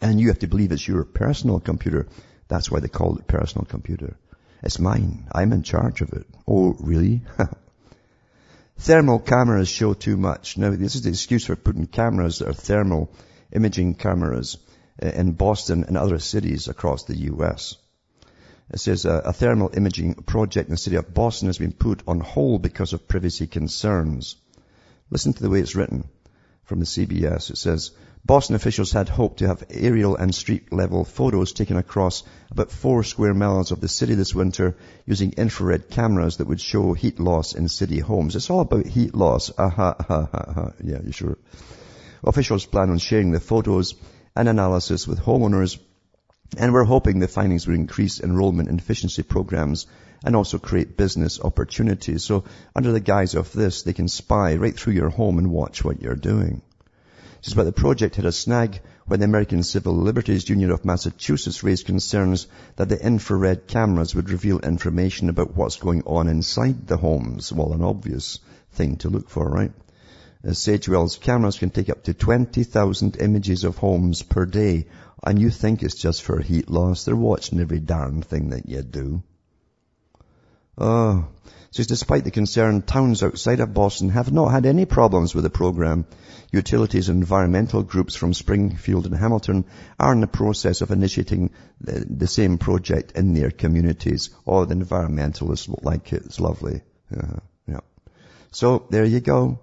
And 0.00 0.20
you 0.20 0.28
have 0.28 0.40
to 0.40 0.46
believe 0.46 0.72
it's 0.72 0.86
your 0.86 1.04
personal 1.04 1.60
computer. 1.60 2.08
That's 2.48 2.70
why 2.70 2.80
they 2.80 2.88
call 2.88 3.18
it 3.18 3.26
personal 3.26 3.66
computer. 3.66 4.16
It's 4.62 4.78
mine. 4.78 5.28
I'm 5.32 5.52
in 5.52 5.62
charge 5.62 6.00
of 6.00 6.12
it. 6.12 6.26
Oh, 6.46 6.74
really? 6.78 7.22
thermal 8.78 9.20
cameras 9.20 9.68
show 9.68 9.94
too 9.94 10.16
much. 10.16 10.58
Now, 10.58 10.70
this 10.70 10.94
is 10.94 11.02
the 11.02 11.10
excuse 11.10 11.46
for 11.46 11.56
putting 11.56 11.86
cameras 11.86 12.38
that 12.38 12.48
are 12.48 12.54
thermal 12.54 13.12
imaging 13.52 13.94
cameras 13.94 14.58
uh, 15.02 15.08
in 15.08 15.32
Boston 15.32 15.84
and 15.84 15.96
other 15.96 16.18
cities 16.18 16.68
across 16.68 17.04
the 17.04 17.16
U.S. 17.16 17.76
It 18.72 18.80
says 18.80 19.04
a, 19.04 19.22
a, 19.26 19.32
thermal 19.32 19.70
imaging 19.74 20.14
project 20.14 20.68
in 20.68 20.74
the 20.74 20.78
city 20.78 20.96
of 20.96 21.12
Boston 21.12 21.48
has 21.48 21.58
been 21.58 21.72
put 21.72 22.02
on 22.06 22.20
hold 22.20 22.62
because 22.62 22.92
of 22.92 23.06
privacy 23.06 23.46
concerns. 23.46 24.36
Listen 25.12 25.34
to 25.34 25.42
the 25.42 25.50
way 25.50 25.60
it's 25.60 25.76
written 25.76 26.08
from 26.64 26.80
the 26.80 26.86
CBS. 26.86 27.50
It 27.50 27.58
says, 27.58 27.90
Boston 28.24 28.56
officials 28.56 28.92
had 28.92 29.10
hoped 29.10 29.40
to 29.40 29.46
have 29.46 29.62
aerial 29.68 30.16
and 30.16 30.34
street 30.34 30.72
level 30.72 31.04
photos 31.04 31.52
taken 31.52 31.76
across 31.76 32.22
about 32.50 32.70
four 32.70 33.04
square 33.04 33.34
miles 33.34 33.72
of 33.72 33.82
the 33.82 33.88
city 33.88 34.14
this 34.14 34.34
winter 34.34 34.74
using 35.04 35.34
infrared 35.36 35.90
cameras 35.90 36.38
that 36.38 36.46
would 36.46 36.62
show 36.62 36.94
heat 36.94 37.20
loss 37.20 37.54
in 37.54 37.68
city 37.68 37.98
homes. 37.98 38.36
It's 38.36 38.48
all 38.48 38.60
about 38.60 38.86
heat 38.86 39.14
loss. 39.14 39.52
Aha, 39.58 39.96
aha, 40.00 40.28
aha. 40.32 40.70
Yeah, 40.82 41.02
you 41.04 41.12
sure? 41.12 41.36
Officials 42.24 42.64
plan 42.64 42.88
on 42.88 42.96
sharing 42.96 43.32
the 43.32 43.40
photos 43.40 43.94
and 44.34 44.48
analysis 44.48 45.06
with 45.06 45.20
homeowners 45.20 45.78
and 46.56 46.72
we're 46.72 46.84
hoping 46.84 47.18
the 47.18 47.28
findings 47.28 47.66
will 47.66 47.74
increase 47.74 48.20
enrollment 48.20 48.68
in 48.68 48.78
efficiency 48.78 49.22
programs 49.22 49.86
and 50.24 50.36
also 50.36 50.58
create 50.58 50.96
business 50.96 51.40
opportunities. 51.40 52.24
So 52.24 52.44
under 52.76 52.92
the 52.92 53.00
guise 53.00 53.34
of 53.34 53.52
this, 53.52 53.82
they 53.82 53.92
can 53.92 54.08
spy 54.08 54.56
right 54.56 54.78
through 54.78 54.92
your 54.94 55.08
home 55.08 55.38
and 55.38 55.50
watch 55.50 55.84
what 55.84 56.02
you're 56.02 56.14
doing. 56.14 56.62
Says, 57.40 57.54
but 57.54 57.64
the 57.64 57.72
project 57.72 58.16
had 58.16 58.24
a 58.24 58.32
snag 58.32 58.80
when 59.06 59.18
the 59.18 59.24
American 59.24 59.64
Civil 59.64 59.94
Liberties 59.94 60.48
Union 60.48 60.70
of 60.70 60.84
Massachusetts 60.84 61.64
raised 61.64 61.86
concerns 61.86 62.46
that 62.76 62.88
the 62.88 63.04
infrared 63.04 63.66
cameras 63.66 64.14
would 64.14 64.30
reveal 64.30 64.60
information 64.60 65.28
about 65.28 65.56
what's 65.56 65.76
going 65.76 66.02
on 66.06 66.28
inside 66.28 66.86
the 66.86 66.96
homes. 66.96 67.52
Well, 67.52 67.72
an 67.72 67.82
obvious 67.82 68.38
thing 68.72 68.96
to 68.98 69.10
look 69.10 69.28
for, 69.28 69.48
right? 69.48 69.72
Uh, 70.44 70.50
As 70.50 70.58
Sagewell's 70.58 71.16
cameras 71.18 71.58
can 71.58 71.70
take 71.70 71.88
up 71.88 72.04
to 72.04 72.14
20,000 72.14 73.16
images 73.20 73.64
of 73.64 73.76
homes 73.76 74.22
per 74.22 74.44
day, 74.44 74.86
and 75.24 75.40
you 75.40 75.50
think 75.50 75.82
it's 75.82 75.94
just 75.94 76.22
for 76.22 76.40
heat 76.40 76.70
loss. 76.70 77.04
They're 77.04 77.16
watching 77.16 77.60
every 77.60 77.80
darn 77.80 78.22
thing 78.22 78.50
that 78.50 78.68
you 78.68 78.82
do. 78.82 79.22
Oh, 80.76 81.28
says 81.70 81.86
despite 81.86 82.24
the 82.24 82.30
concern, 82.30 82.82
towns 82.82 83.22
outside 83.22 83.60
of 83.60 83.72
Boston 83.72 84.10
have 84.10 84.32
not 84.32 84.48
had 84.48 84.66
any 84.66 84.84
problems 84.84 85.34
with 85.34 85.44
the 85.44 85.50
program. 85.50 86.06
Utilities 86.50 87.08
and 87.08 87.18
environmental 87.18 87.82
groups 87.82 88.14
from 88.14 88.34
Springfield 88.34 89.06
and 89.06 89.16
Hamilton 89.16 89.64
are 89.98 90.12
in 90.12 90.20
the 90.20 90.26
process 90.26 90.82
of 90.82 90.90
initiating 90.90 91.50
the, 91.80 92.04
the 92.08 92.26
same 92.26 92.58
project 92.58 93.12
in 93.12 93.32
their 93.32 93.50
communities. 93.50 94.30
Oh, 94.46 94.64
the 94.64 94.74
environmentalists 94.74 95.68
will 95.68 95.80
like 95.82 96.12
it. 96.12 96.24
It's 96.26 96.40
lovely. 96.40 96.82
Uh, 97.14 97.38
yeah. 97.66 97.80
So 98.50 98.86
there 98.90 99.06
you 99.06 99.20
go. 99.20 99.60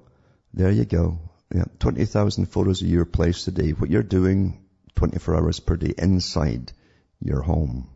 There 0.54 0.72
you 0.72 0.86
go. 0.86 1.20
Yeah. 1.54 1.66
20,000 1.80 2.48
photos 2.48 2.82
a 2.82 2.86
year 2.86 3.06
placed 3.06 3.48
a 3.48 3.52
day. 3.52 3.72
What 3.72 3.90
you're 3.92 4.04
doing 4.04 4.64
24 5.00 5.38
hours 5.38 5.62
per 5.62 5.78
day 5.78 5.94
inside 5.98 6.74
your 7.22 7.42
home. 7.42 7.90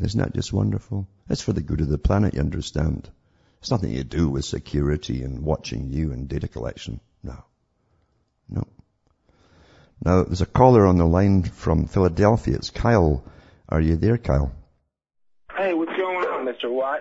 Isn't 0.00 0.20
that 0.20 0.34
just 0.34 0.52
wonderful? 0.52 1.08
It's 1.28 1.42
for 1.42 1.52
the 1.52 1.62
good 1.62 1.80
of 1.80 1.88
the 1.88 1.98
planet, 1.98 2.34
you 2.34 2.40
understand. 2.40 3.10
It's 3.58 3.72
nothing 3.72 3.94
to 3.94 4.04
do 4.04 4.28
with 4.28 4.44
security 4.44 5.24
and 5.24 5.42
watching 5.42 5.90
you 5.90 6.12
and 6.12 6.28
data 6.28 6.46
collection. 6.46 7.00
No. 7.24 7.42
No. 8.48 8.68
Now, 10.04 10.22
there's 10.22 10.40
a 10.40 10.46
caller 10.46 10.86
on 10.86 10.96
the 10.96 11.06
line 11.06 11.42
from 11.42 11.86
Philadelphia. 11.88 12.54
It's 12.54 12.70
Kyle. 12.70 13.24
Are 13.68 13.80
you 13.80 13.96
there, 13.96 14.16
Kyle? 14.16 14.52
Hey, 15.56 15.74
what's 15.74 15.96
going 15.96 16.18
on, 16.18 16.46
Mr. 16.46 16.70
Watt? 16.70 17.00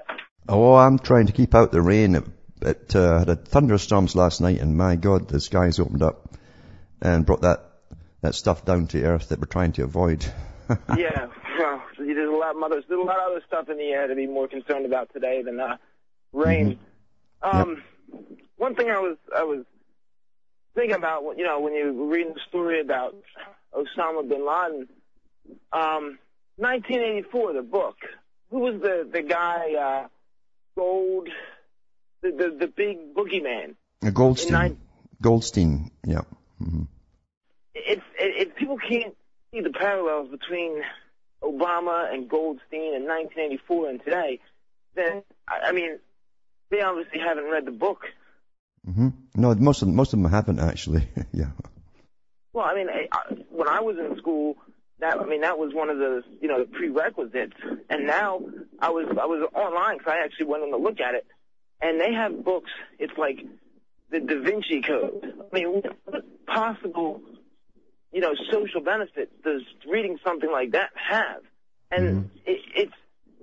Oh, 0.50 0.74
I'm 0.74 0.98
trying 0.98 1.28
to 1.28 1.34
keep 1.34 1.54
out 1.54 1.72
the 1.72 1.84
rain. 1.84 2.16
It, 2.16 2.24
it 2.64 2.96
uh, 2.96 3.24
had 3.24 3.48
thunderstorms 3.48 4.16
last 4.16 4.42
night, 4.42 4.62
and 4.62 4.76
my 4.76 4.96
God, 4.96 5.28
the 5.28 5.40
skies 5.40 5.80
opened 5.80 6.02
up 6.02 6.34
and 7.00 7.24
brought 7.24 7.42
that 7.42 7.67
that 8.22 8.36
stuff 8.36 8.66
down 8.66 8.88
to 8.88 9.04
earth 9.04 9.30
that 9.30 9.40
we're 9.40 9.46
trying 9.46 9.72
to 9.74 9.84
avoid. 9.84 10.26
yeah, 10.98 11.28
well, 11.60 11.84
there's 11.98 12.30
a 12.30 12.32
lot 12.32 12.56
there's 12.70 12.84
a 12.90 12.96
lot 12.96 13.18
of 13.18 13.32
other 13.32 13.44
stuff 13.48 13.70
in 13.70 13.78
the 13.78 13.90
air 13.92 14.08
to 14.08 14.16
be 14.16 14.28
more 14.28 14.48
concerned 14.48 14.86
about 14.86 15.12
today 15.14 15.42
than 15.42 15.60
uh, 15.60 15.78
rain. 16.34 16.80
Mm-hmm. 17.44 17.58
Um, 17.58 17.84
yep. 18.12 18.22
one 18.58 18.76
thing 18.76 18.90
I 18.90 19.00
was 19.00 19.18
I 19.36 19.44
was 19.44 19.66
thinking 20.76 20.96
about, 20.96 21.24
you 21.38 21.44
know, 21.44 21.60
when 21.60 21.74
you 21.74 21.94
were 21.94 22.08
reading 22.08 22.34
the 22.34 22.42
story 22.50 22.82
about 22.82 23.16
Osama 23.74 24.28
bin 24.28 24.46
Laden, 24.46 24.88
um, 25.72 26.20
1984, 26.58 27.54
the 27.54 27.62
book. 27.62 27.98
Who 28.50 28.60
was 28.60 28.82
the 28.82 29.08
the 29.12 29.22
guy? 29.22 29.74
Uh, 29.74 30.08
Gold, 30.76 31.30
the 32.22 32.32
the, 32.32 32.58
the 32.60 32.68
big 32.68 33.14
boogeyman. 33.16 33.76
Goldstein. 34.14 34.78
Goldstein. 35.22 35.92
Yeah. 36.06 36.22
Mm-hmm. 36.62 36.84
It's 37.86 38.02
it, 38.20 38.48
it, 38.48 38.56
people 38.56 38.78
can't 38.78 39.16
see 39.52 39.62
the 39.62 39.72
parallels 39.72 40.30
between 40.30 40.82
Obama 41.44 42.12
and 42.12 42.30
Goldstein 42.30 42.96
in 42.96 43.06
1984 43.06 43.90
and 43.90 44.04
today. 44.04 44.40
Then 44.96 45.24
I, 45.48 45.70
I 45.70 45.72
mean, 45.72 46.00
they 46.72 46.82
obviously 46.82 47.20
haven't 47.20 47.46
read 47.46 47.66
the 47.66 47.72
book 47.72 48.06
Mm-hmm. 48.88 49.10
No, 49.36 49.54
most 49.56 49.82
of 49.82 49.88
them, 49.88 49.96
most 49.96 50.14
of 50.14 50.22
them 50.22 50.32
haven't 50.32 50.60
actually. 50.60 51.08
yeah. 51.34 51.50
Well, 52.54 52.66
I 52.66 52.74
mean, 52.74 52.88
I, 52.90 53.20
when 53.50 53.68
I 53.68 53.82
was 53.82 53.98
in 53.98 54.18
school, 54.18 54.58
that 55.00 55.20
I 55.20 55.26
mean 55.26 55.42
that 55.42 55.60
was 55.60 55.74
one 55.74 55.90
of 55.90 55.98
the 55.98 56.24
you 56.42 56.48
know 56.48 56.60
the 56.60 56.66
prerequisites. 56.66 57.54
And 57.90 58.08
now 58.08 58.42
I 58.80 58.90
was 58.90 59.08
I 59.22 59.26
was 59.26 59.48
online 59.54 59.98
because 59.98 60.14
I 60.14 60.24
actually 60.24 60.48
went 60.48 60.64
in 60.64 60.72
to 60.72 60.78
look 60.78 61.00
at 61.00 61.16
it, 61.16 61.26
and 61.82 62.00
they 62.00 62.14
have 62.14 62.44
books. 62.44 62.72
It's 62.98 63.18
like 63.18 63.40
the 64.10 64.22
Da 64.22 64.42
Vinci 64.42 64.82
Code. 64.82 65.34
I 65.52 65.56
mean, 65.56 65.84
what 66.06 66.24
possible, 66.48 67.22
you 68.18 68.22
know, 68.22 68.34
social 68.52 68.82
benefit 68.82 69.30
does 69.44 69.62
reading 69.88 70.18
something 70.26 70.52
like 70.52 70.72
that 70.72 70.90
have? 70.96 71.44
And 71.92 72.04
Mhm. 72.04 72.30
it, 72.48 72.62
it's 72.76 72.94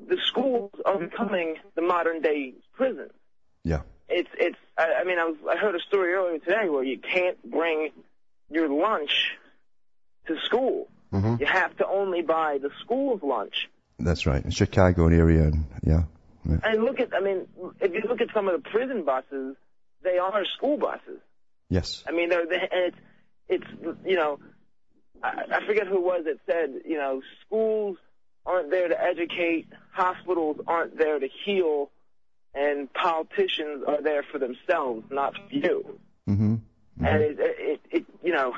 the 0.08 0.18
schools 0.26 0.72
are 0.84 0.98
becoming 0.98 1.58
the 1.76 1.82
modern 1.82 2.20
day 2.20 2.54
prison. 2.72 3.08
Yeah. 3.62 3.82
It's 4.08 4.28
it's. 4.36 4.58
I, 4.76 4.94
I 5.00 5.04
mean, 5.04 5.20
I 5.20 5.26
was 5.26 5.36
I 5.48 5.56
heard 5.56 5.76
a 5.76 5.80
story 5.90 6.12
earlier 6.12 6.40
today 6.40 6.68
where 6.68 6.82
you 6.82 6.98
can't 6.98 7.38
bring 7.48 7.92
your 8.50 8.68
lunch 8.68 9.14
to 10.26 10.34
school. 10.40 10.88
Mm-hmm. 11.12 11.36
You 11.38 11.46
have 11.46 11.76
to 11.76 11.86
only 11.86 12.22
buy 12.22 12.58
the 12.58 12.70
school's 12.80 13.22
lunch. 13.22 13.70
That's 14.00 14.26
right. 14.26 14.44
In 14.44 14.50
Chicago 14.50 15.06
area, 15.06 15.44
and 15.44 15.66
yeah. 15.84 16.02
yeah. 16.50 16.58
And 16.64 16.82
look 16.82 16.98
at, 16.98 17.14
I 17.14 17.20
mean, 17.20 17.46
if 17.80 17.92
you 17.94 18.02
look 18.08 18.20
at 18.20 18.30
some 18.34 18.48
of 18.48 18.54
the 18.60 18.68
prison 18.68 19.04
buses, 19.04 19.54
they 20.02 20.18
are 20.18 20.44
school 20.56 20.78
buses. 20.78 21.20
Yes. 21.70 22.02
I 22.08 22.10
mean, 22.10 22.28
they're, 22.28 22.44
they, 22.44 22.56
and 22.56 22.82
it's, 22.88 22.96
it's, 23.48 23.66
you 24.04 24.16
know, 24.16 24.40
I, 25.22 25.44
I 25.50 25.66
forget 25.66 25.86
who 25.86 25.96
it 25.96 26.02
was 26.02 26.24
that 26.24 26.38
said, 26.46 26.82
you 26.86 26.96
know, 26.96 27.22
schools 27.46 27.96
aren't 28.46 28.70
there 28.70 28.88
to 28.88 29.02
educate, 29.02 29.68
hospitals 29.92 30.58
aren't 30.66 30.98
there 30.98 31.18
to 31.18 31.28
heal, 31.44 31.90
and 32.54 32.92
politicians 32.92 33.84
are 33.86 34.02
there 34.02 34.22
for 34.22 34.38
themselves, 34.38 35.04
not 35.10 35.34
for 35.34 35.54
you. 35.54 35.98
hmm 36.26 36.56
And 36.98 37.22
it, 37.22 37.36
it, 37.40 37.80
it, 37.90 38.04
you 38.22 38.32
know, 38.32 38.54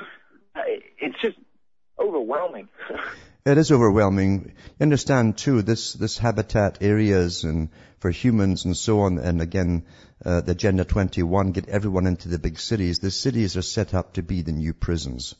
it's 0.55 1.19
just 1.21 1.37
overwhelming. 1.99 2.69
It 3.47 3.57
is 3.57 3.71
overwhelming. 3.71 4.51
You 4.77 4.83
understand 4.83 5.37
too, 5.37 5.61
this, 5.61 5.93
this 5.93 6.17
habitat 6.17 6.79
areas 6.81 7.45
and 7.45 7.69
for 7.99 8.11
humans 8.11 8.65
and 8.65 8.75
so 8.75 8.99
on, 8.99 9.19
and 9.19 9.41
again, 9.41 9.85
uh, 10.25 10.41
the 10.41 10.51
Agenda 10.51 10.83
21, 10.83 11.53
get 11.53 11.69
everyone 11.69 12.07
into 12.07 12.27
the 12.27 12.39
big 12.39 12.59
cities. 12.59 12.99
The 12.99 13.09
cities 13.09 13.55
are 13.55 13.61
set 13.61 13.93
up 13.93 14.15
to 14.15 14.21
be 14.21 14.41
the 14.41 14.51
new 14.51 14.73
prisons. 14.73 15.33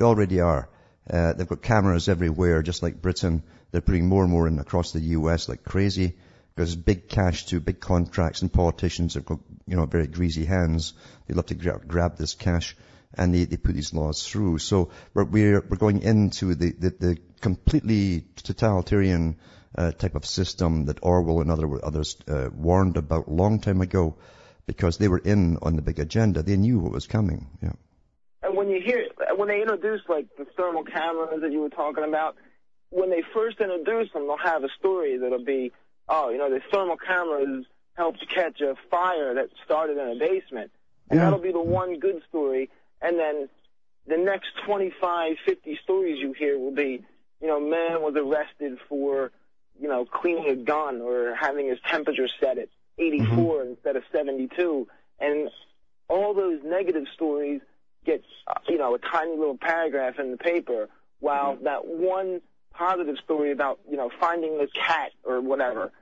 They 0.00 0.06
already 0.06 0.40
are. 0.40 0.66
Uh, 1.10 1.34
they've 1.34 1.46
got 1.46 1.60
cameras 1.60 2.08
everywhere, 2.08 2.62
just 2.62 2.82
like 2.82 3.02
Britain. 3.02 3.42
They're 3.70 3.82
putting 3.82 4.08
more 4.08 4.22
and 4.22 4.32
more 4.32 4.48
in 4.48 4.58
across 4.58 4.92
the 4.92 5.00
US 5.00 5.46
like 5.46 5.62
crazy 5.62 6.16
because 6.54 6.74
big 6.74 7.06
cash 7.06 7.44
to 7.46 7.60
big 7.60 7.80
contracts 7.80 8.40
and 8.40 8.50
politicians 8.50 9.12
have 9.12 9.26
got, 9.26 9.40
you 9.66 9.76
know, 9.76 9.84
very 9.84 10.06
greasy 10.06 10.46
hands. 10.46 10.94
They 11.26 11.34
love 11.34 11.44
to 11.46 11.54
gra- 11.54 11.82
grab 11.86 12.16
this 12.16 12.32
cash 12.32 12.78
and 13.12 13.34
they, 13.34 13.44
they 13.44 13.58
put 13.58 13.74
these 13.74 13.92
laws 13.92 14.26
through. 14.26 14.56
So 14.60 14.88
we're, 15.12 15.24
we're, 15.24 15.60
we're 15.60 15.76
going 15.76 16.00
into 16.00 16.54
the, 16.54 16.72
the, 16.72 16.90
the 16.98 17.18
completely 17.42 18.24
totalitarian 18.36 19.36
uh, 19.76 19.92
type 19.92 20.14
of 20.14 20.24
system 20.24 20.86
that 20.86 21.00
Orwell 21.02 21.42
and 21.42 21.50
other, 21.50 21.84
others 21.84 22.16
uh, 22.26 22.48
warned 22.54 22.96
about 22.96 23.30
long 23.30 23.60
time 23.60 23.82
ago 23.82 24.16
because 24.64 24.96
they 24.96 25.08
were 25.08 25.18
in 25.18 25.58
on 25.60 25.76
the 25.76 25.82
big 25.82 25.98
agenda. 25.98 26.42
They 26.42 26.56
knew 26.56 26.78
what 26.78 26.90
was 26.90 27.06
coming. 27.06 27.50
Yeah. 27.62 27.72
When 28.60 28.68
you 28.68 28.82
hear, 28.82 29.06
when 29.36 29.48
they 29.48 29.62
introduce 29.62 30.02
like 30.06 30.26
the 30.36 30.44
thermal 30.54 30.84
cameras 30.84 31.40
that 31.40 31.50
you 31.50 31.60
were 31.60 31.70
talking 31.70 32.04
about, 32.04 32.36
when 32.90 33.08
they 33.08 33.22
first 33.32 33.58
introduce 33.58 34.12
them, 34.12 34.26
they'll 34.26 34.36
have 34.36 34.64
a 34.64 34.68
story 34.78 35.16
that'll 35.16 35.42
be, 35.42 35.72
oh, 36.10 36.28
you 36.28 36.36
know, 36.36 36.50
the 36.50 36.60
thermal 36.70 36.98
cameras 36.98 37.64
helped 37.94 38.22
catch 38.28 38.60
a 38.60 38.74
fire 38.90 39.32
that 39.36 39.48
started 39.64 39.96
in 39.96 40.08
a 40.10 40.14
basement. 40.16 40.70
And 41.08 41.18
Yeah. 41.18 41.24
that'll 41.24 41.38
be 41.38 41.52
the 41.52 41.58
one 41.58 42.00
good 42.00 42.22
story. 42.28 42.68
And 43.00 43.18
then 43.18 43.48
the 44.06 44.18
next 44.18 44.50
25, 44.66 45.38
50 45.38 45.76
stories 45.82 46.18
you 46.18 46.34
hear 46.34 46.58
will 46.58 46.74
be, 46.74 47.02
you 47.40 47.48
know, 47.48 47.60
man 47.60 48.02
was 48.02 48.14
arrested 48.14 48.78
for, 48.90 49.32
you 49.80 49.88
know, 49.88 50.04
cleaning 50.04 50.50
a 50.50 50.56
gun 50.56 51.00
or 51.00 51.34
having 51.34 51.68
his 51.68 51.80
temperature 51.80 52.28
set 52.38 52.58
at 52.58 52.68
84 52.98 53.62
mm-hmm. 53.62 53.70
instead 53.70 53.96
of 53.96 54.02
72. 54.12 54.86
And 55.18 55.48
all 56.10 56.34
those 56.34 56.60
negative 56.62 57.06
stories 57.14 57.62
get, 58.04 58.22
uh, 58.46 58.54
you 58.68 58.78
know, 58.78 58.94
a 58.94 58.98
tiny 58.98 59.36
little 59.36 59.58
paragraph 59.58 60.18
in 60.18 60.30
the 60.30 60.36
paper, 60.36 60.88
while 61.20 61.56
that 61.62 61.86
one 61.86 62.40
positive 62.72 63.16
story 63.24 63.52
about, 63.52 63.80
you 63.90 63.96
know, 63.96 64.10
finding 64.20 64.58
the 64.58 64.68
cat 64.68 65.12
or 65.24 65.40
whatever. 65.40 65.92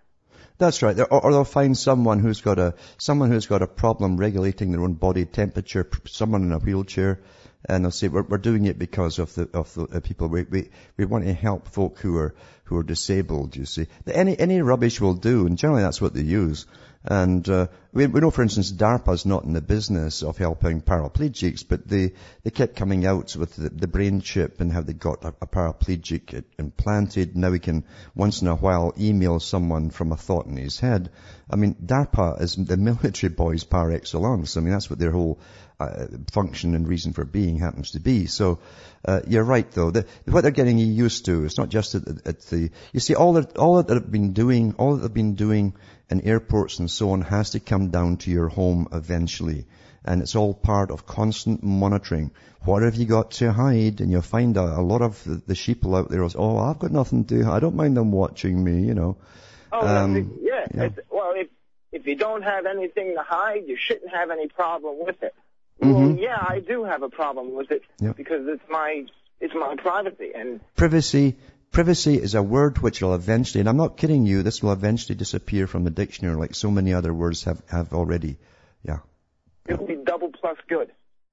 That's 0.58 0.82
right. 0.82 0.98
Or, 0.98 1.06
or 1.24 1.32
they'll 1.32 1.44
find 1.44 1.76
someone 1.76 2.18
who's 2.18 2.40
got 2.40 2.58
a 2.58 2.74
someone 2.98 3.30
who's 3.30 3.46
got 3.46 3.62
a 3.62 3.66
problem 3.66 4.16
regulating 4.16 4.72
their 4.72 4.82
own 4.82 4.94
body 4.94 5.24
temperature. 5.24 5.88
Someone 6.06 6.42
in 6.42 6.52
a 6.52 6.58
wheelchair, 6.58 7.20
and 7.68 7.84
they'll 7.84 7.90
say, 7.92 8.08
"We're, 8.08 8.22
we're 8.22 8.38
doing 8.38 8.66
it 8.66 8.78
because 8.78 9.18
of 9.18 9.34
the 9.34 9.48
of 9.54 9.72
the 9.74 9.84
uh, 9.84 10.00
people. 10.00 10.28
We, 10.28 10.42
we 10.42 10.70
we 10.96 11.04
want 11.04 11.24
to 11.24 11.32
help 11.32 11.68
folk 11.68 11.98
who 12.00 12.16
are 12.18 12.34
who 12.64 12.76
are 12.76 12.82
disabled." 12.82 13.56
You 13.56 13.66
see, 13.66 13.86
any 14.06 14.38
any 14.38 14.60
rubbish 14.60 15.00
will 15.00 15.14
do, 15.14 15.46
and 15.46 15.56
generally 15.56 15.82
that's 15.82 16.00
what 16.00 16.14
they 16.14 16.22
use. 16.22 16.66
And 17.04 17.48
uh, 17.48 17.68
we, 17.92 18.06
we 18.06 18.20
know, 18.20 18.30
for 18.30 18.42
instance, 18.42 18.72
DARPA's 18.72 19.24
not 19.24 19.44
in 19.44 19.52
the 19.52 19.60
business 19.60 20.22
of 20.22 20.36
helping 20.36 20.82
paraplegics, 20.82 21.64
but 21.66 21.86
they, 21.86 22.12
they 22.42 22.50
kept 22.50 22.76
coming 22.76 23.06
out 23.06 23.36
with 23.36 23.54
the, 23.54 23.70
the 23.70 23.86
brain 23.86 24.20
chip 24.20 24.60
and 24.60 24.72
how 24.72 24.80
they 24.80 24.94
got 24.94 25.24
a, 25.24 25.28
a 25.40 25.46
paraplegic 25.46 26.44
implanted. 26.58 27.36
Now 27.36 27.50
we 27.50 27.60
can 27.60 27.84
once 28.14 28.42
in 28.42 28.48
a 28.48 28.56
while 28.56 28.92
email 28.98 29.38
someone 29.38 29.90
from 29.90 30.12
a 30.12 30.16
thought 30.16 30.46
in 30.46 30.56
his 30.56 30.80
head. 30.80 31.10
I 31.48 31.56
mean, 31.56 31.76
DARPA 31.76 32.42
is 32.42 32.56
the 32.56 32.76
military 32.76 33.32
boys 33.32 33.64
par 33.64 33.92
excellence. 33.92 34.56
I 34.56 34.60
mean, 34.60 34.72
that's 34.72 34.90
what 34.90 34.98
their 34.98 35.12
whole 35.12 35.38
uh, 35.80 36.06
function 36.32 36.74
and 36.74 36.88
reason 36.88 37.12
for 37.12 37.24
being 37.24 37.58
happens 37.58 37.92
to 37.92 38.00
be. 38.00 38.26
So 38.26 38.58
uh, 39.04 39.20
you're 39.26 39.44
right, 39.44 39.70
though. 39.70 39.90
The, 39.90 40.06
what 40.24 40.42
they're 40.42 40.50
getting 40.50 40.78
used 40.78 41.26
to, 41.26 41.44
it's 41.44 41.58
not 41.58 41.68
just 41.68 41.94
at, 41.94 42.08
at 42.26 42.40
the. 42.42 42.70
You 42.92 43.00
see, 43.00 43.14
all 43.14 43.34
that 43.34 43.56
all 43.56 43.76
that 43.76 43.86
they've 43.86 44.10
been 44.10 44.32
doing, 44.32 44.74
all 44.78 44.96
that 44.96 45.02
they've 45.02 45.14
been 45.14 45.34
doing 45.34 45.74
in 46.10 46.22
airports 46.22 46.78
and 46.80 46.90
so 46.90 47.10
on, 47.10 47.22
has 47.22 47.50
to 47.50 47.60
come 47.60 47.90
down 47.90 48.16
to 48.18 48.30
your 48.30 48.48
home 48.48 48.88
eventually. 48.92 49.66
And 50.04 50.22
it's 50.22 50.36
all 50.36 50.54
part 50.54 50.90
of 50.90 51.06
constant 51.06 51.62
monitoring. 51.62 52.30
What 52.64 52.82
have 52.82 52.94
you 52.94 53.04
got 53.04 53.32
to 53.32 53.52
hide? 53.52 54.00
And 54.00 54.10
you'll 54.10 54.22
find 54.22 54.56
a, 54.56 54.62
a 54.62 54.82
lot 54.82 55.02
of 55.02 55.22
the, 55.24 55.42
the 55.46 55.54
sheeple 55.54 55.96
out 55.96 56.08
there. 56.08 56.24
Is, 56.24 56.34
oh, 56.36 56.58
I've 56.58 56.78
got 56.78 56.90
nothing 56.90 57.24
to. 57.26 57.42
Do. 57.42 57.50
I 57.50 57.60
don't 57.60 57.76
mind 57.76 57.96
them 57.96 58.10
watching 58.10 58.62
me. 58.64 58.82
You 58.82 58.94
know. 58.94 59.16
Oh, 59.70 59.86
Um, 59.86 60.38
yeah. 60.42 60.66
yeah. 60.74 60.82
It's, 60.84 60.98
well, 61.10 61.34
if 61.36 61.48
if 61.92 62.06
you 62.06 62.16
don't 62.16 62.42
have 62.42 62.66
anything 62.66 63.14
to 63.14 63.22
hide, 63.22 63.64
you 63.66 63.76
shouldn't 63.76 64.10
have 64.12 64.30
any 64.30 64.48
problem 64.48 64.96
with 65.04 65.22
it. 65.22 65.34
Mhm. 65.82 65.94
Well, 65.94 66.16
yeah, 66.18 66.38
I 66.48 66.60
do 66.60 66.84
have 66.84 67.02
a 67.02 67.08
problem 67.08 67.54
with 67.54 67.70
it 67.70 67.82
Yeah. 68.00 68.12
because 68.16 68.46
it's 68.48 68.62
my 68.68 69.06
it's 69.40 69.54
my 69.54 69.76
privacy, 69.76 70.32
and 70.34 70.60
Privacy, 70.74 71.36
privacy 71.70 72.14
is 72.16 72.34
a 72.34 72.42
word 72.42 72.78
which 72.78 73.00
will 73.00 73.14
eventually, 73.14 73.60
and 73.60 73.68
I'm 73.68 73.76
not 73.76 73.96
kidding 73.96 74.26
you, 74.26 74.42
this 74.42 74.62
will 74.62 74.72
eventually 74.72 75.14
disappear 75.14 75.68
from 75.68 75.84
the 75.84 75.90
dictionary 75.90 76.34
like 76.36 76.56
so 76.56 76.70
many 76.72 76.92
other 76.92 77.14
words 77.14 77.44
have, 77.44 77.62
have 77.70 77.92
already. 77.92 78.36
Yeah. 78.82 78.98
it'll 79.68 79.86
be 79.86 79.94
double 80.04 80.32
plus 80.32 80.56
good. 80.68 80.90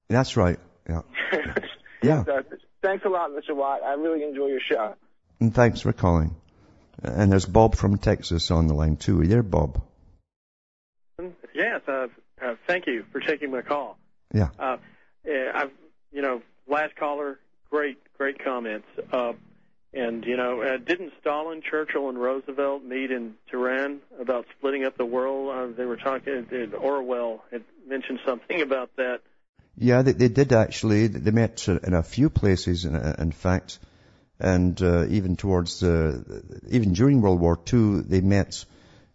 That's 0.08 0.36
right. 0.36 0.58
Yeah. 0.88 1.02
Yeah. 2.02 2.22
So, 2.24 2.42
thanks 2.82 3.04
a 3.04 3.08
lot, 3.08 3.30
Mr. 3.30 3.56
Watt. 3.56 3.82
I 3.82 3.94
really 3.94 4.22
enjoy 4.22 4.46
your 4.48 4.60
show. 4.60 4.94
And 5.40 5.52
thanks 5.52 5.80
for 5.80 5.92
calling. 5.92 6.36
And 7.02 7.32
there's 7.32 7.46
Bob 7.46 7.74
from 7.74 7.96
Texas 7.98 8.50
on 8.52 8.68
the 8.68 8.74
line 8.74 8.96
too. 8.96 9.18
Are 9.18 9.22
you 9.24 9.28
there, 9.30 9.42
Bob? 9.42 9.82
Yes, 11.54 11.80
uh, 11.88 12.06
uh, 12.40 12.54
thank 12.68 12.86
you 12.86 13.04
for 13.10 13.20
taking 13.20 13.50
my 13.50 13.62
call. 13.62 13.98
Yeah. 14.32 14.48
Uh, 14.58 14.76
I've, 15.26 15.70
you 16.12 16.22
know, 16.22 16.42
last 16.66 16.96
caller, 16.96 17.38
great, 17.70 17.98
great 18.16 18.42
comments. 18.42 18.86
Uh, 19.12 19.32
and 19.92 20.24
you 20.24 20.36
know, 20.36 20.60
uh, 20.60 20.76
didn't 20.76 21.12
Stalin, 21.20 21.62
Churchill, 21.62 22.08
and 22.08 22.20
Roosevelt 22.20 22.84
meet 22.84 23.10
in 23.10 23.34
Tehran 23.50 24.00
about 24.20 24.46
splitting 24.58 24.84
up 24.84 24.98
the 24.98 25.06
world? 25.06 25.50
Uh, 25.50 25.74
they 25.76 25.86
were 25.86 25.96
talking. 25.96 26.46
Uh, 26.52 26.76
Orwell 26.76 27.42
had 27.50 27.64
mentioned 27.86 28.20
something 28.26 28.60
about 28.60 28.90
that. 28.96 29.20
Yeah, 29.78 30.02
they, 30.02 30.12
they 30.12 30.28
did 30.28 30.52
actually. 30.52 31.06
They 31.06 31.30
met 31.30 31.66
in 31.68 31.94
a 31.94 32.02
few 32.02 32.28
places, 32.28 32.84
in, 32.84 32.94
in 32.94 33.32
fact, 33.32 33.78
and 34.38 34.80
uh, 34.82 35.06
even 35.08 35.36
towards 35.36 35.82
uh, 35.82 36.20
even 36.68 36.92
during 36.92 37.22
World 37.22 37.40
War 37.40 37.58
II, 37.72 38.02
they 38.02 38.20
met 38.20 38.64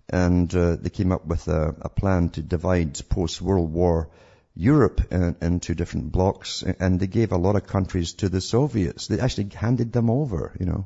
and 0.10 0.54
uh, 0.54 0.76
they 0.76 0.90
came 0.90 1.12
up 1.12 1.26
with 1.26 1.48
a, 1.48 1.76
a 1.82 1.90
plan 1.90 2.30
to 2.30 2.42
divide 2.42 3.00
post-World 3.08 3.72
War 3.72 4.10
Europe 4.56 5.02
in, 5.12 5.36
into 5.42 5.76
different 5.76 6.12
blocks, 6.12 6.64
and 6.64 7.00
they 7.00 7.08
gave 7.08 7.32
a 7.32 7.38
lot 7.38 7.56
of 7.56 7.68
countries 7.68 8.14
to 8.14 8.30
the 8.30 8.42
Soviets. 8.42 9.08
They 9.08 9.20
actually 9.20 9.50
handed 9.56 9.92
them 9.94 10.10
over. 10.10 10.56
You 10.60 10.66
know, 10.66 10.86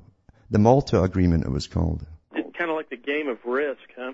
the 0.51 0.59
Malta 0.59 1.01
Agreement 1.01 1.45
it 1.45 1.51
was 1.51 1.67
called. 1.67 2.05
It's 2.33 2.55
Kind 2.57 2.69
of 2.69 2.77
like 2.77 2.89
the 2.89 2.97
game 2.97 3.27
of 3.27 3.37
Risk, 3.45 3.81
huh? 3.97 4.13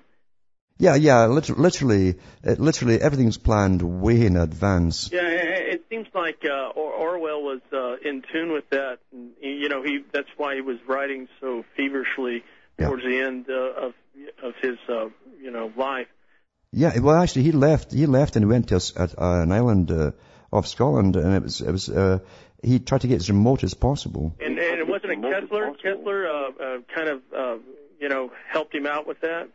Yeah, 0.78 0.96
yeah, 0.96 1.28
literally, 1.28 1.62
literally, 1.62 2.16
literally 2.44 3.00
everything's 3.00 3.38
planned 3.38 3.84
way 3.84 4.26
in 4.26 4.36
advance. 4.36 5.12
Yeah, 5.12 5.28
it 5.28 5.84
seems 5.90 6.08
like 6.16 6.44
uh, 6.44 6.70
Orwell 6.70 7.44
was 7.44 7.62
uh, 7.72 7.98
in 7.98 8.24
tune 8.34 8.52
with 8.52 8.68
that. 8.72 8.98
And, 9.12 9.32
you 9.42 9.70
know, 9.70 9.84
he 9.84 10.04
that's 10.12 10.30
why 10.38 10.56
he 10.56 10.62
was 10.62 10.78
writing 10.88 11.28
so 11.40 11.64
feverishly 11.78 12.44
Yeah. 12.80 12.88
towards 12.88 13.04
the 13.04 13.20
end 13.20 13.46
uh, 13.48 13.86
of 13.86 13.94
of 14.42 14.54
his 14.62 14.78
uh, 14.90 15.10
you 15.40 15.52
know 15.52 15.72
life. 15.78 16.08
Yeah, 16.74 16.98
well, 17.00 17.16
actually, 17.22 17.44
he 17.44 17.52
left. 17.52 17.92
He 17.92 18.06
left 18.06 18.36
and 18.38 18.48
went 18.48 18.70
to 18.70 18.76
a 18.76 18.78
s- 18.78 18.94
a- 18.96 19.10
an 19.18 19.52
island 19.52 19.92
uh, 19.92 20.12
off 20.54 20.68
Scotland, 20.68 21.16
and 21.18 21.36
it 21.36 21.44
was 21.44 21.60
it 21.62 21.72
was 21.72 21.90
uh, 21.90 22.20
he 22.64 22.80
tried 22.80 23.02
to 23.02 23.08
get 23.08 23.16
as 23.18 23.30
remote 23.30 23.64
as 23.64 23.74
possible. 23.74 24.34
And, 24.40 24.58
and 24.58 24.80
it 24.80 24.88
wasn't 24.88 25.12
a 25.14 25.16
Koestler. 25.18 25.76
Koestler 25.84 26.26
uh, 26.28 26.64
uh, 26.64 26.78
kind 26.96 27.10
of 27.10 27.22
uh, 27.38 27.58
you 28.00 28.08
know 28.08 28.32
helped 28.50 28.74
him 28.74 28.88
out 28.88 29.06
with 29.06 29.20
that. 29.22 29.50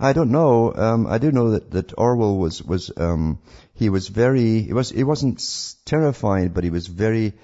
I 0.00 0.12
don't 0.14 0.32
know. 0.32 0.74
Um, 0.74 1.06
I 1.06 1.18
do 1.18 1.30
know 1.30 1.50
that, 1.52 1.70
that 1.70 1.92
Orwell 1.96 2.36
was 2.36 2.60
was 2.60 2.90
um, 2.96 3.38
he 3.74 3.88
was 3.88 4.08
very 4.08 4.62
he 4.62 4.72
was 4.72 4.90
he 4.90 5.04
wasn't 5.04 5.40
terrified, 5.84 6.54
but 6.54 6.64
he 6.64 6.70
was 6.70 6.88
very 6.88 7.34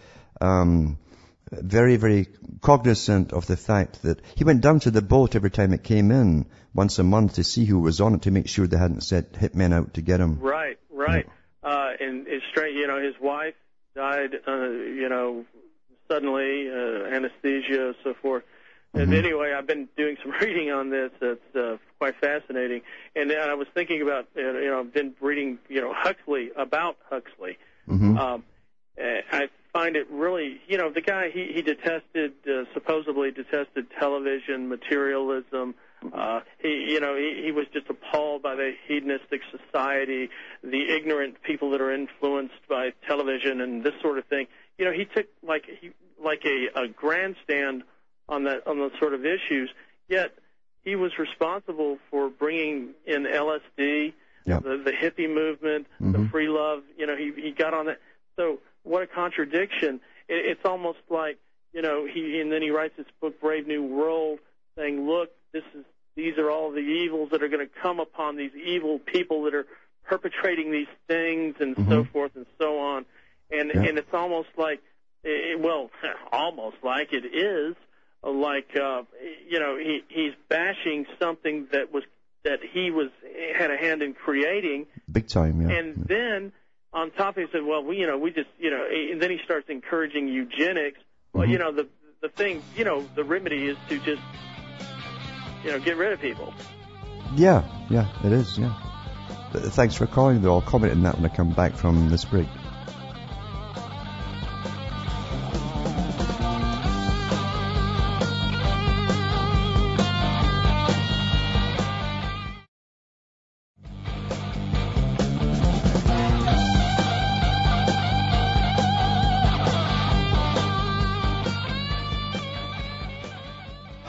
um, 0.40 0.98
very 1.52 1.96
very 1.96 2.26
cognizant 2.60 3.32
of 3.32 3.46
the 3.46 3.56
fact 3.56 4.02
that 4.02 4.20
he 4.34 4.44
went 4.44 4.60
down 4.60 4.80
to 4.80 4.90
the 4.90 5.02
boat 5.02 5.36
every 5.36 5.50
time 5.50 5.72
it 5.72 5.82
came 5.82 6.10
in 6.10 6.46
once 6.74 6.98
a 6.98 7.04
month 7.04 7.34
to 7.34 7.44
see 7.44 7.64
who 7.64 7.80
was 7.80 8.00
on 8.00 8.14
it 8.14 8.22
to 8.22 8.30
make 8.30 8.48
sure 8.48 8.66
they 8.66 8.78
hadn't 8.78 9.02
sent 9.02 9.32
hitmen 9.32 9.72
out 9.72 9.94
to 9.94 10.02
get 10.02 10.20
him. 10.20 10.38
Right, 10.40 10.78
right. 10.90 11.26
Yeah. 11.26 11.70
Uh, 11.70 11.90
and 12.00 12.26
it's 12.28 12.44
strange, 12.50 12.76
you 12.76 12.86
know, 12.86 13.02
his 13.02 13.14
wife 13.20 13.54
died, 13.94 14.34
uh, 14.46 14.68
you 14.68 15.08
know, 15.08 15.44
suddenly, 16.08 16.70
uh, 16.70 17.06
anesthesia, 17.06 17.94
so 18.04 18.14
forth. 18.14 18.44
And 18.94 19.08
mm-hmm. 19.08 19.14
anyway, 19.14 19.52
I've 19.52 19.66
been 19.66 19.88
doing 19.96 20.16
some 20.22 20.32
reading 20.40 20.70
on 20.70 20.90
this. 20.90 21.10
That's 21.20 21.56
uh, 21.56 21.76
quite 21.98 22.14
fascinating. 22.20 22.82
And 23.14 23.32
I 23.32 23.54
was 23.54 23.66
thinking 23.74 24.00
about, 24.02 24.28
uh, 24.36 24.40
you 24.40 24.70
know, 24.70 24.80
I've 24.80 24.92
been 24.92 25.14
reading, 25.20 25.58
you 25.68 25.80
know, 25.80 25.92
Huxley 25.94 26.50
about 26.56 26.96
Huxley. 27.10 27.58
Mm-hmm. 27.88 28.18
Um, 28.18 28.44
I 28.98 29.48
find 29.78 29.94
it 29.94 30.08
really, 30.10 30.60
you 30.66 30.76
know, 30.76 30.90
the 30.90 31.00
guy 31.00 31.30
he 31.30 31.52
he 31.54 31.62
detested, 31.62 32.32
uh, 32.46 32.64
supposedly 32.74 33.30
detested 33.30 33.86
television, 33.98 34.68
materialism. 34.68 35.74
Uh, 36.12 36.40
he, 36.60 36.92
you 36.92 37.00
know, 37.00 37.16
he, 37.16 37.42
he 37.44 37.52
was 37.52 37.66
just 37.72 37.86
appalled 37.88 38.42
by 38.42 38.54
the 38.54 38.72
hedonistic 38.86 39.40
society, 39.50 40.30
the 40.62 40.82
ignorant 40.96 41.42
people 41.42 41.70
that 41.70 41.80
are 41.80 41.92
influenced 41.92 42.62
by 42.68 42.92
television 43.06 43.60
and 43.60 43.84
this 43.84 43.94
sort 44.00 44.18
of 44.18 44.24
thing. 44.26 44.46
You 44.78 44.84
know, 44.84 44.92
he 44.92 45.04
took 45.04 45.26
like 45.46 45.64
he 45.80 45.90
like 46.22 46.44
a, 46.44 46.82
a 46.82 46.88
grandstand 46.88 47.84
on 48.28 48.44
that 48.44 48.66
on 48.66 48.78
those 48.78 48.92
sort 48.98 49.14
of 49.14 49.24
issues. 49.24 49.70
Yet 50.08 50.34
he 50.84 50.96
was 50.96 51.12
responsible 51.18 51.98
for 52.10 52.30
bringing 52.30 52.94
in 53.06 53.24
LSD, 53.24 54.12
yep. 54.44 54.62
the, 54.64 54.82
the 54.84 54.92
hippie 54.92 55.32
movement, 55.32 55.86
mm-hmm. 56.00 56.12
the 56.12 56.28
free 56.30 56.48
love. 56.48 56.82
You 56.96 57.06
know, 57.06 57.16
he 57.16 57.32
he 57.36 57.52
got 57.52 57.74
on 57.74 57.86
that. 57.86 58.00
So 58.36 58.60
what 58.82 59.02
a 59.02 59.06
contradiction! 59.06 60.00
It, 60.28 60.46
it's 60.46 60.64
almost 60.64 60.98
like 61.10 61.38
you 61.72 61.82
know 61.82 62.06
he 62.06 62.40
and 62.40 62.52
then 62.52 62.62
he 62.62 62.70
writes 62.70 62.94
this 62.96 63.06
book, 63.20 63.40
Brave 63.40 63.66
New 63.66 63.84
World, 63.84 64.38
saying, 64.76 65.06
look, 65.06 65.30
this 65.52 65.64
is 65.74 65.84
these 66.16 66.36
are 66.38 66.50
all 66.50 66.72
the 66.72 66.78
evils 66.78 67.30
that 67.30 67.42
are 67.42 67.48
going 67.48 67.66
to 67.66 67.72
come 67.80 68.00
upon 68.00 68.36
these 68.36 68.52
evil 68.54 68.98
people 68.98 69.44
that 69.44 69.54
are 69.54 69.66
perpetrating 70.04 70.72
these 70.72 70.88
things 71.06 71.54
and 71.60 71.76
mm-hmm. 71.76 71.90
so 71.90 72.04
forth 72.04 72.32
and 72.34 72.46
so 72.60 72.78
on. 72.80 73.04
And 73.50 73.70
yeah. 73.74 73.82
and 73.82 73.98
it's 73.98 74.12
almost 74.12 74.48
like, 74.56 74.80
it, 75.22 75.60
well, 75.60 75.90
almost 76.32 76.78
like 76.82 77.12
it 77.12 77.24
is 77.24 77.76
like 78.24 78.76
uh, 78.76 79.02
you 79.48 79.60
know 79.60 79.76
he 79.76 80.00
he's 80.08 80.32
bashing 80.48 81.06
something 81.20 81.68
that 81.72 81.92
was 81.92 82.02
that 82.44 82.60
he 82.72 82.90
was 82.90 83.10
had 83.56 83.70
a 83.70 83.76
hand 83.76 84.02
in 84.02 84.14
creating 84.14 84.86
big 85.10 85.28
time 85.28 85.62
yeah 85.62 85.76
and 85.76 85.94
then 86.06 86.52
on 86.92 87.10
top 87.10 87.36
he 87.36 87.44
said 87.52 87.62
well 87.64 87.82
we 87.82 87.98
you 87.98 88.06
know 88.06 88.18
we 88.18 88.30
just 88.30 88.48
you 88.58 88.70
know 88.70 88.84
and 88.90 89.20
then 89.20 89.30
he 89.30 89.38
starts 89.44 89.68
encouraging 89.68 90.28
eugenics. 90.28 90.98
Well 91.32 91.44
mm-hmm. 91.44 91.52
you 91.52 91.58
know 91.58 91.72
the 91.72 91.88
the 92.20 92.28
thing 92.28 92.62
you 92.76 92.84
know 92.84 93.06
the 93.14 93.24
remedy 93.24 93.68
is 93.68 93.76
to 93.88 93.98
just 93.98 94.22
you 95.64 95.70
know 95.70 95.78
get 95.80 95.96
rid 95.96 96.12
of 96.12 96.20
people. 96.20 96.52
Yeah 97.36 97.64
yeah 97.90 98.08
it 98.24 98.32
is 98.32 98.58
yeah. 98.58 98.74
Thanks 99.52 99.94
for 99.94 100.06
calling 100.06 100.42
though. 100.42 100.54
I'll 100.54 100.62
comment 100.62 100.92
on 100.92 101.02
that 101.02 101.16
when 101.16 101.30
i 101.30 101.34
come 101.34 101.50
back 101.52 101.74
from 101.74 102.10
this 102.10 102.24
break 102.24 102.48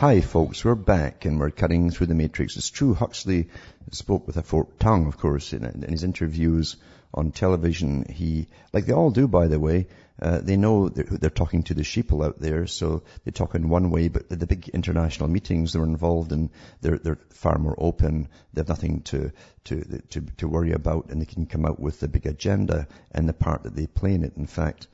Hi 0.10 0.22
folks, 0.22 0.66
we're 0.66 0.74
back 0.74 1.26
and 1.26 1.40
we're 1.40 1.52
cutting 1.52 1.92
through 1.92 2.08
the 2.08 2.16
matrix. 2.16 2.58
It's 2.58 2.72
true, 2.72 2.96
Huxley 2.96 3.50
spoke 3.92 4.26
with 4.26 4.38
a 4.38 4.42
forked 4.42 4.80
tongue, 4.80 5.06
of 5.06 5.20
course, 5.20 5.54
in, 5.54 5.64
in 5.64 5.84
his 5.84 6.04
interviews 6.04 6.78
on 7.14 7.32
television. 7.32 8.06
He, 8.10 8.48
like 8.74 8.88
they 8.88 8.94
all 8.94 9.12
do 9.12 9.28
by 9.28 9.46
the 9.46 9.60
way, 9.60 9.86
uh, 10.20 10.40
they 10.42 10.58
know 10.58 10.90
they're, 10.90 11.04
they're, 11.04 11.30
talking 11.30 11.62
to 11.62 11.76
the 11.76 11.84
sheeple 11.84 12.26
out 12.26 12.40
there, 12.40 12.66
so 12.66 13.04
they 13.24 13.30
talk 13.30 13.54
in 13.54 13.70
one 13.70 13.92
way, 13.92 14.08
but 14.08 14.28
the, 14.30 14.48
big 14.48 14.70
international 14.70 15.30
meetings 15.30 15.74
they're 15.74 15.84
involved 15.84 16.32
in, 16.32 16.50
they're, 16.82 16.98
they're 16.98 17.20
far 17.30 17.60
more 17.60 17.76
open. 17.78 18.30
They 18.52 18.62
have 18.62 18.68
nothing 18.68 19.04
to, 19.04 19.32
to, 19.66 20.02
to, 20.10 20.22
to 20.38 20.48
worry 20.48 20.72
about 20.72 21.12
and 21.12 21.22
they 21.22 21.26
can 21.26 21.46
come 21.46 21.68
out 21.68 21.80
with 21.80 22.00
the 22.00 22.08
big 22.08 22.26
agenda 22.26 22.88
and 23.12 23.30
the 23.30 23.34
part 23.34 23.62
that 23.62 23.76
they 23.76 23.86
play 23.86 24.16
in 24.16 24.24
it, 24.24 24.38
in 24.38 24.48
fact. 24.48 24.88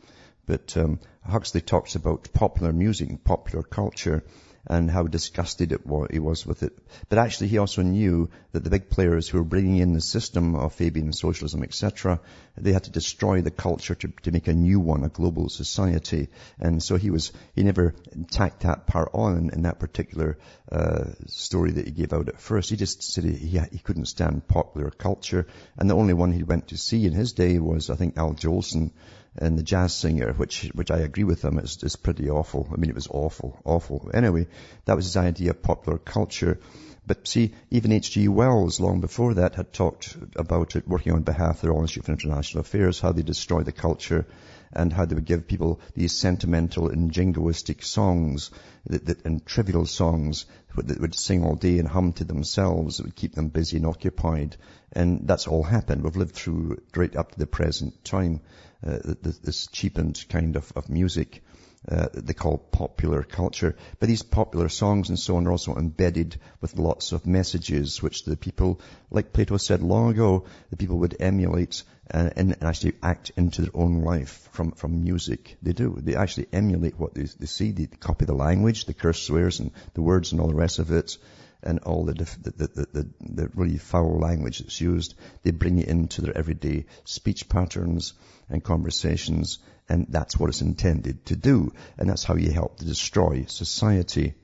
But 0.45 0.75
um, 0.75 0.99
Huxley 1.25 1.61
talks 1.61 1.95
about 1.95 2.33
popular 2.33 2.73
music 2.73 3.07
and 3.07 3.23
popular 3.23 3.63
culture 3.63 4.25
and 4.67 4.89
how 4.89 5.03
disgusted 5.03 5.71
it 5.71 5.85
was, 5.85 6.09
he 6.11 6.19
was 6.19 6.45
with 6.45 6.63
it. 6.63 6.77
But 7.09 7.19
actually 7.19 7.47
he 7.47 7.57
also 7.57 7.81
knew 7.81 8.29
that 8.51 8.63
the 8.63 8.69
big 8.69 8.89
players 8.89 9.27
who 9.27 9.37
were 9.37 9.43
bringing 9.43 9.77
in 9.77 9.93
the 9.93 10.01
system 10.01 10.55
of 10.55 10.73
Fabian 10.73 11.13
socialism, 11.13 11.63
etc., 11.63 12.19
they 12.57 12.73
had 12.73 12.85
to 12.85 12.91
destroy 12.91 13.41
the 13.41 13.51
culture 13.51 13.95
to, 13.95 14.07
to 14.23 14.31
make 14.31 14.47
a 14.47 14.53
new 14.53 14.79
one, 14.79 15.03
a 15.03 15.09
global 15.09 15.49
society. 15.49 16.29
And 16.59 16.81
so 16.81 16.95
he 16.95 17.11
was, 17.11 17.31
he 17.53 17.63
never 17.63 17.93
tacked 18.31 18.61
that 18.61 18.87
part 18.87 19.09
on 19.13 19.51
in, 19.53 19.63
that 19.63 19.79
particular 19.79 20.37
uh, 20.71 21.05
story 21.27 21.71
that 21.71 21.85
he 21.85 21.91
gave 21.91 22.13
out 22.13 22.29
at 22.29 22.39
first. 22.39 22.69
He 22.69 22.75
just 22.75 23.03
said 23.03 23.23
he, 23.23 23.59
he 23.71 23.79
couldn't 23.79 24.05
stand 24.05 24.47
popular 24.47 24.89
culture. 24.89 25.47
And 25.77 25.89
the 25.89 25.95
only 25.95 26.13
one 26.13 26.31
he 26.31 26.43
went 26.43 26.69
to 26.69 26.77
see 26.77 27.05
in 27.05 27.13
his 27.13 27.33
day 27.33 27.59
was, 27.59 27.89
I 27.89 27.95
think, 27.95 28.17
Al 28.17 28.33
Jolson, 28.33 28.91
and 29.37 29.57
the 29.57 29.63
jazz 29.63 29.93
singer, 29.93 30.33
which 30.33 30.69
which 30.73 30.91
I 30.91 30.99
agree 30.99 31.23
with 31.23 31.43
him, 31.43 31.59
is 31.59 31.83
is 31.83 31.95
pretty 31.95 32.29
awful. 32.29 32.67
I 32.71 32.77
mean, 32.77 32.89
it 32.89 32.95
was 32.95 33.07
awful, 33.09 33.59
awful. 33.65 34.09
Anyway, 34.13 34.47
that 34.85 34.95
was 34.95 35.05
his 35.05 35.17
idea 35.17 35.51
of 35.51 35.61
popular 35.61 35.97
culture. 35.97 36.59
But 37.07 37.27
see, 37.27 37.53
even 37.69 37.91
H.G. 37.91 38.27
Wells, 38.29 38.79
long 38.79 38.99
before 38.99 39.35
that, 39.35 39.53
had 39.55 39.71
talked 39.71 40.17
about 40.35 40.75
it, 40.75 40.87
working 40.87 41.13
on 41.13 41.21
behalf 41.21 41.57
of 41.57 41.61
the 41.61 41.69
Royal 41.69 41.81
Institute 41.81 42.05
for 42.05 42.13
International 42.13 42.61
Affairs, 42.61 42.99
how 42.99 43.11
they 43.11 43.21
destroy 43.21 43.61
the 43.61 43.71
culture 43.71 44.25
and 44.73 44.91
how 44.91 45.05
they 45.05 45.13
would 45.13 45.25
give 45.25 45.47
people 45.47 45.79
these 45.93 46.13
sentimental 46.13 46.89
and 46.89 47.11
jingoistic 47.11 47.83
songs 47.83 48.49
that, 48.87 49.05
that, 49.05 49.25
and 49.25 49.45
trivial 49.45 49.85
songs 49.85 50.47
that 50.75 50.99
would 50.99 51.13
sing 51.13 51.45
all 51.45 51.55
day 51.55 51.77
and 51.77 51.87
hum 51.87 52.11
to 52.13 52.23
themselves. 52.23 52.99
It 52.99 53.03
would 53.03 53.15
keep 53.15 53.35
them 53.35 53.49
busy 53.49 53.77
and 53.77 53.85
occupied. 53.85 54.57
And 54.91 55.27
that's 55.27 55.47
all 55.47 55.63
happened. 55.63 56.03
We've 56.03 56.15
lived 56.15 56.33
through 56.33 56.81
right 56.95 57.15
up 57.15 57.33
to 57.33 57.39
the 57.39 57.45
present 57.45 58.03
time 58.03 58.41
this 58.85 59.67
cheapened 59.67 60.23
kind 60.29 60.55
of, 60.55 60.71
of 60.75 60.89
music 60.89 61.41
uh, 61.89 62.07
they 62.13 62.33
call 62.33 62.57
popular 62.57 63.23
culture. 63.23 63.75
But 63.99 64.07
these 64.07 64.23
popular 64.23 64.69
songs 64.69 65.09
and 65.09 65.19
so 65.19 65.37
on 65.37 65.47
are 65.47 65.51
also 65.51 65.75
embedded 65.75 66.39
with 66.61 66.77
lots 66.77 67.11
of 67.11 67.27
messages 67.27 68.01
which 68.01 68.25
the 68.25 68.37
people, 68.37 68.81
like 69.11 69.33
Plato 69.33 69.57
said 69.57 69.83
long 69.83 70.09
ago, 70.11 70.45
the 70.69 70.77
people 70.77 70.99
would 70.99 71.15
emulate 71.19 71.83
and, 72.09 72.33
and 72.37 72.63
actually 72.63 72.93
act 73.03 73.31
into 73.37 73.61
their 73.61 73.75
own 73.75 74.01
life 74.01 74.49
from, 74.51 74.71
from 74.71 75.03
music. 75.03 75.57
They 75.61 75.73
do. 75.73 75.97
They 75.99 76.15
actually 76.15 76.47
emulate 76.53 76.99
what 76.99 77.13
they, 77.13 77.23
they 77.23 77.45
see. 77.45 77.71
They 77.71 77.85
copy 77.85 78.25
the 78.25 78.33
language, 78.33 78.85
the 78.85 78.93
curse 78.93 79.21
swears 79.21 79.59
and 79.59 79.71
the 79.93 80.01
words 80.01 80.31
and 80.31 80.41
all 80.41 80.47
the 80.47 80.55
rest 80.55 80.79
of 80.79 80.91
it 80.91 81.17
and 81.65 81.79
all 81.79 82.05
the, 82.05 82.13
diff- 82.13 82.41
the, 82.41 82.51
the, 82.51 82.67
the, 82.67 83.09
the 83.19 83.49
really 83.55 83.77
foul 83.77 84.19
language 84.19 84.59
that's 84.59 84.79
used. 84.79 85.15
They 85.43 85.51
bring 85.51 85.79
it 85.79 85.87
into 85.87 86.21
their 86.21 86.37
everyday 86.37 86.85
speech 87.03 87.49
patterns 87.49 88.13
and 88.49 88.63
conversations, 88.63 89.59
and 89.89 90.07
that's 90.09 90.37
what 90.37 90.49
it's 90.49 90.61
intended 90.61 91.25
to 91.25 91.35
do, 91.35 91.73
and 91.97 92.09
that's 92.09 92.23
how 92.23 92.35
you 92.35 92.51
help 92.51 92.77
to 92.77 92.85
destroy 92.85 93.45
society. 93.47 94.35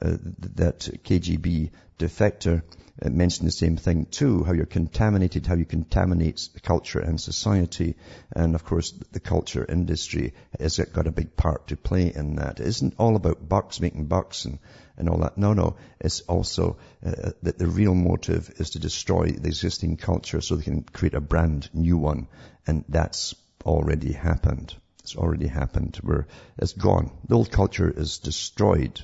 Uh, 0.00 0.16
that 0.56 0.88
KGB 1.04 1.70
defector 1.98 2.62
uh, 3.02 3.08
mentioned 3.08 3.48
the 3.48 3.52
same 3.52 3.76
thing 3.76 4.06
too, 4.06 4.44
how 4.44 4.52
you're 4.52 4.66
contaminated, 4.66 5.46
how 5.46 5.54
you 5.54 5.64
contaminate 5.64 6.48
culture 6.62 7.00
and 7.00 7.20
society. 7.20 7.96
And 8.34 8.54
of 8.54 8.64
course, 8.64 8.92
the 9.12 9.20
culture 9.20 9.66
industry 9.68 10.34
has 10.58 10.78
got 10.78 11.06
a 11.06 11.12
big 11.12 11.34
part 11.34 11.68
to 11.68 11.76
play 11.76 12.12
in 12.14 12.36
that. 12.36 12.60
It 12.60 12.66
isn't 12.66 12.94
all 12.98 13.16
about 13.16 13.48
bucks, 13.48 13.80
making 13.80 14.06
bucks 14.06 14.44
and, 14.44 14.58
and 14.96 15.08
all 15.08 15.18
that. 15.18 15.36
No, 15.36 15.54
no. 15.54 15.76
It's 16.00 16.20
also 16.20 16.76
uh, 17.04 17.32
that 17.42 17.58
the 17.58 17.66
real 17.66 17.94
motive 17.94 18.52
is 18.58 18.70
to 18.70 18.78
destroy 18.78 19.32
the 19.32 19.48
existing 19.48 19.96
culture 19.96 20.40
so 20.40 20.56
they 20.56 20.64
can 20.64 20.82
create 20.82 21.14
a 21.14 21.20
brand 21.20 21.68
new 21.74 21.98
one. 21.98 22.28
And 22.66 22.84
that's 22.88 23.34
already 23.64 24.12
happened. 24.12 24.74
It's 25.02 25.16
already 25.16 25.46
happened 25.48 25.98
where 26.02 26.26
it's 26.58 26.74
gone. 26.74 27.10
The 27.26 27.34
old 27.34 27.50
culture 27.50 27.90
is 27.90 28.18
destroyed. 28.18 29.02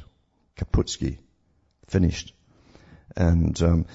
Kaputsky. 0.57 1.19
Finished. 1.89 2.35
And 3.17 3.61
um, 3.63 3.87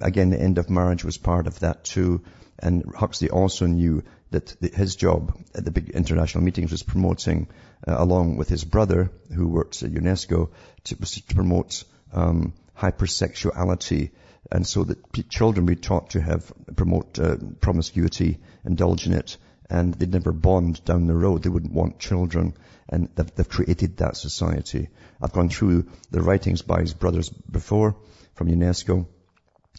again, 0.00 0.30
the 0.30 0.40
end 0.40 0.58
of 0.58 0.68
marriage 0.68 1.04
was 1.04 1.18
part 1.18 1.46
of 1.46 1.60
that 1.60 1.84
too. 1.84 2.22
And 2.58 2.84
Huxley 2.94 3.30
also 3.30 3.66
knew 3.66 4.02
that 4.30 4.56
his 4.74 4.96
job 4.96 5.38
at 5.54 5.64
the 5.64 5.70
big 5.70 5.90
international 5.90 6.42
meetings 6.42 6.72
was 6.72 6.82
promoting, 6.82 7.48
uh, 7.86 7.94
along 7.96 8.36
with 8.36 8.48
his 8.48 8.64
brother, 8.64 9.10
who 9.34 9.46
works 9.46 9.82
at 9.82 9.92
UNESCO, 9.92 10.50
to, 10.84 10.96
to 10.96 11.34
promote 11.34 11.84
um, 12.12 12.54
hypersexuality 12.76 14.10
And 14.50 14.66
so 14.66 14.84
that 14.84 15.12
p- 15.12 15.22
children 15.24 15.66
be 15.66 15.76
taught 15.76 16.10
to 16.10 16.20
have, 16.20 16.52
promote 16.76 17.18
uh, 17.18 17.36
promiscuity, 17.60 18.38
indulge 18.64 19.06
in 19.06 19.12
it, 19.12 19.36
and 19.68 19.94
they'd 19.94 20.12
never 20.12 20.32
bond 20.32 20.84
down 20.84 21.06
the 21.06 21.14
road. 21.14 21.42
They 21.42 21.48
wouldn't 21.48 21.72
want 21.72 21.98
children, 21.98 22.54
and 22.88 23.08
they've, 23.14 23.34
they've 23.34 23.48
created 23.48 23.96
that 23.96 24.16
society. 24.16 24.88
I've 25.20 25.32
gone 25.32 25.48
through 25.48 25.88
the 26.10 26.22
writings 26.22 26.62
by 26.62 26.80
his 26.80 26.94
brothers 26.94 27.28
before 27.28 27.96
from 28.34 28.48
UNESCO, 28.48 29.06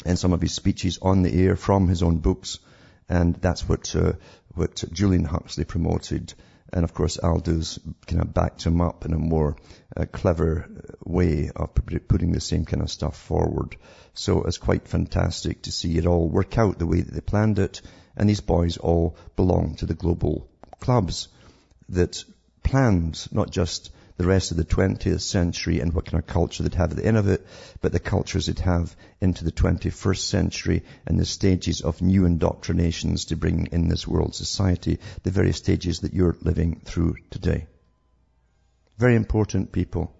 and 0.05 0.19
some 0.19 0.33
of 0.33 0.41
his 0.41 0.53
speeches 0.53 0.99
on 1.01 1.23
the 1.23 1.33
air 1.45 1.55
from 1.55 1.87
his 1.87 2.03
own 2.03 2.17
books, 2.17 2.59
and 3.09 3.35
that's 3.35 3.67
what 3.67 3.95
uh, 3.95 4.13
what 4.53 4.83
Julian 4.91 5.25
Huxley 5.25 5.65
promoted. 5.65 6.33
And 6.73 6.83
of 6.83 6.93
course, 6.93 7.17
Aldous 7.17 7.79
kind 8.07 8.21
of 8.21 8.33
backed 8.33 8.65
him 8.65 8.81
up 8.81 9.05
in 9.05 9.13
a 9.13 9.17
more 9.17 9.55
uh, 9.95 10.05
clever 10.05 10.67
way 11.05 11.49
of 11.55 11.73
putting 12.09 12.33
the 12.33 12.41
same 12.41 12.65
kind 12.65 12.83
of 12.83 12.91
stuff 12.91 13.17
forward. 13.17 13.77
So 14.13 14.43
it's 14.43 14.57
quite 14.57 14.87
fantastic 14.87 15.61
to 15.61 15.71
see 15.71 15.97
it 15.97 16.05
all 16.05 16.27
work 16.27 16.57
out 16.57 16.77
the 16.77 16.85
way 16.85 17.01
that 17.01 17.13
they 17.13 17.21
planned 17.21 17.59
it. 17.59 17.81
And 18.17 18.29
these 18.29 18.41
boys 18.41 18.75
all 18.75 19.15
belong 19.37 19.75
to 19.75 19.85
the 19.85 19.93
global 19.93 20.49
clubs 20.81 21.29
that 21.89 22.25
planned 22.67 23.27
not 23.31 23.49
just 23.49 23.91
the 24.17 24.25
rest 24.25 24.51
of 24.51 24.57
the 24.57 24.65
20th 24.65 25.21
century 25.21 25.79
and 25.79 25.93
what 25.93 26.05
kind 26.05 26.21
of 26.21 26.27
culture 26.27 26.63
they'd 26.63 26.73
have 26.73 26.91
at 26.91 26.97
the 26.97 27.05
end 27.05 27.17
of 27.17 27.27
it, 27.29 27.45
but 27.81 27.93
the 27.93 27.99
cultures 27.99 28.47
they'd 28.47 28.59
have 28.59 28.93
into 29.21 29.45
the 29.45 29.51
21st 29.51 30.17
century 30.17 30.83
and 31.05 31.17
the 31.17 31.25
stages 31.25 31.81
of 31.81 32.01
new 32.01 32.25
indoctrinations 32.25 33.25
to 33.25 33.37
bring 33.37 33.67
in 33.67 33.87
this 33.87 34.07
world 34.07 34.35
society, 34.35 34.99
the 35.23 35.31
various 35.31 35.57
stages 35.57 36.01
that 36.01 36.13
you're 36.13 36.35
living 36.41 36.81
through 36.83 37.15
today. 37.29 37.67
Very 38.97 39.15
important 39.15 39.71
people. 39.71 40.11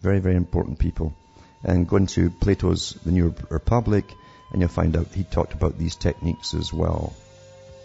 Very, 0.00 0.18
very 0.18 0.36
important 0.36 0.80
people. 0.80 1.14
And 1.62 1.88
go 1.88 1.96
into 1.96 2.30
Plato's 2.30 2.96
The 3.04 3.12
New 3.12 3.34
Republic 3.50 4.04
and 4.50 4.60
you'll 4.60 4.70
find 4.70 4.96
out 4.96 5.08
he 5.14 5.22
talked 5.22 5.52
about 5.52 5.78
these 5.78 5.94
techniques 5.94 6.54
as 6.54 6.72
well, 6.72 7.14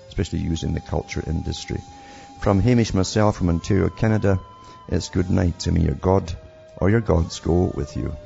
especially 0.07 0.39
using 0.39 0.73
the 0.73 0.79
culture 0.79 1.23
industry. 1.27 1.81
From 2.43 2.59
Hamish 2.59 2.93
myself 2.93 3.37
from 3.37 3.47
Ontario, 3.47 3.87
Canada, 3.87 4.37
it's 4.89 5.07
good 5.07 5.29
night 5.29 5.59
to 5.59 5.71
me, 5.71 5.85
your 5.85 5.95
God, 5.95 6.29
or 6.75 6.89
your 6.89 6.99
gods 6.99 7.39
go 7.39 7.71
with 7.73 7.95
you. 7.95 8.17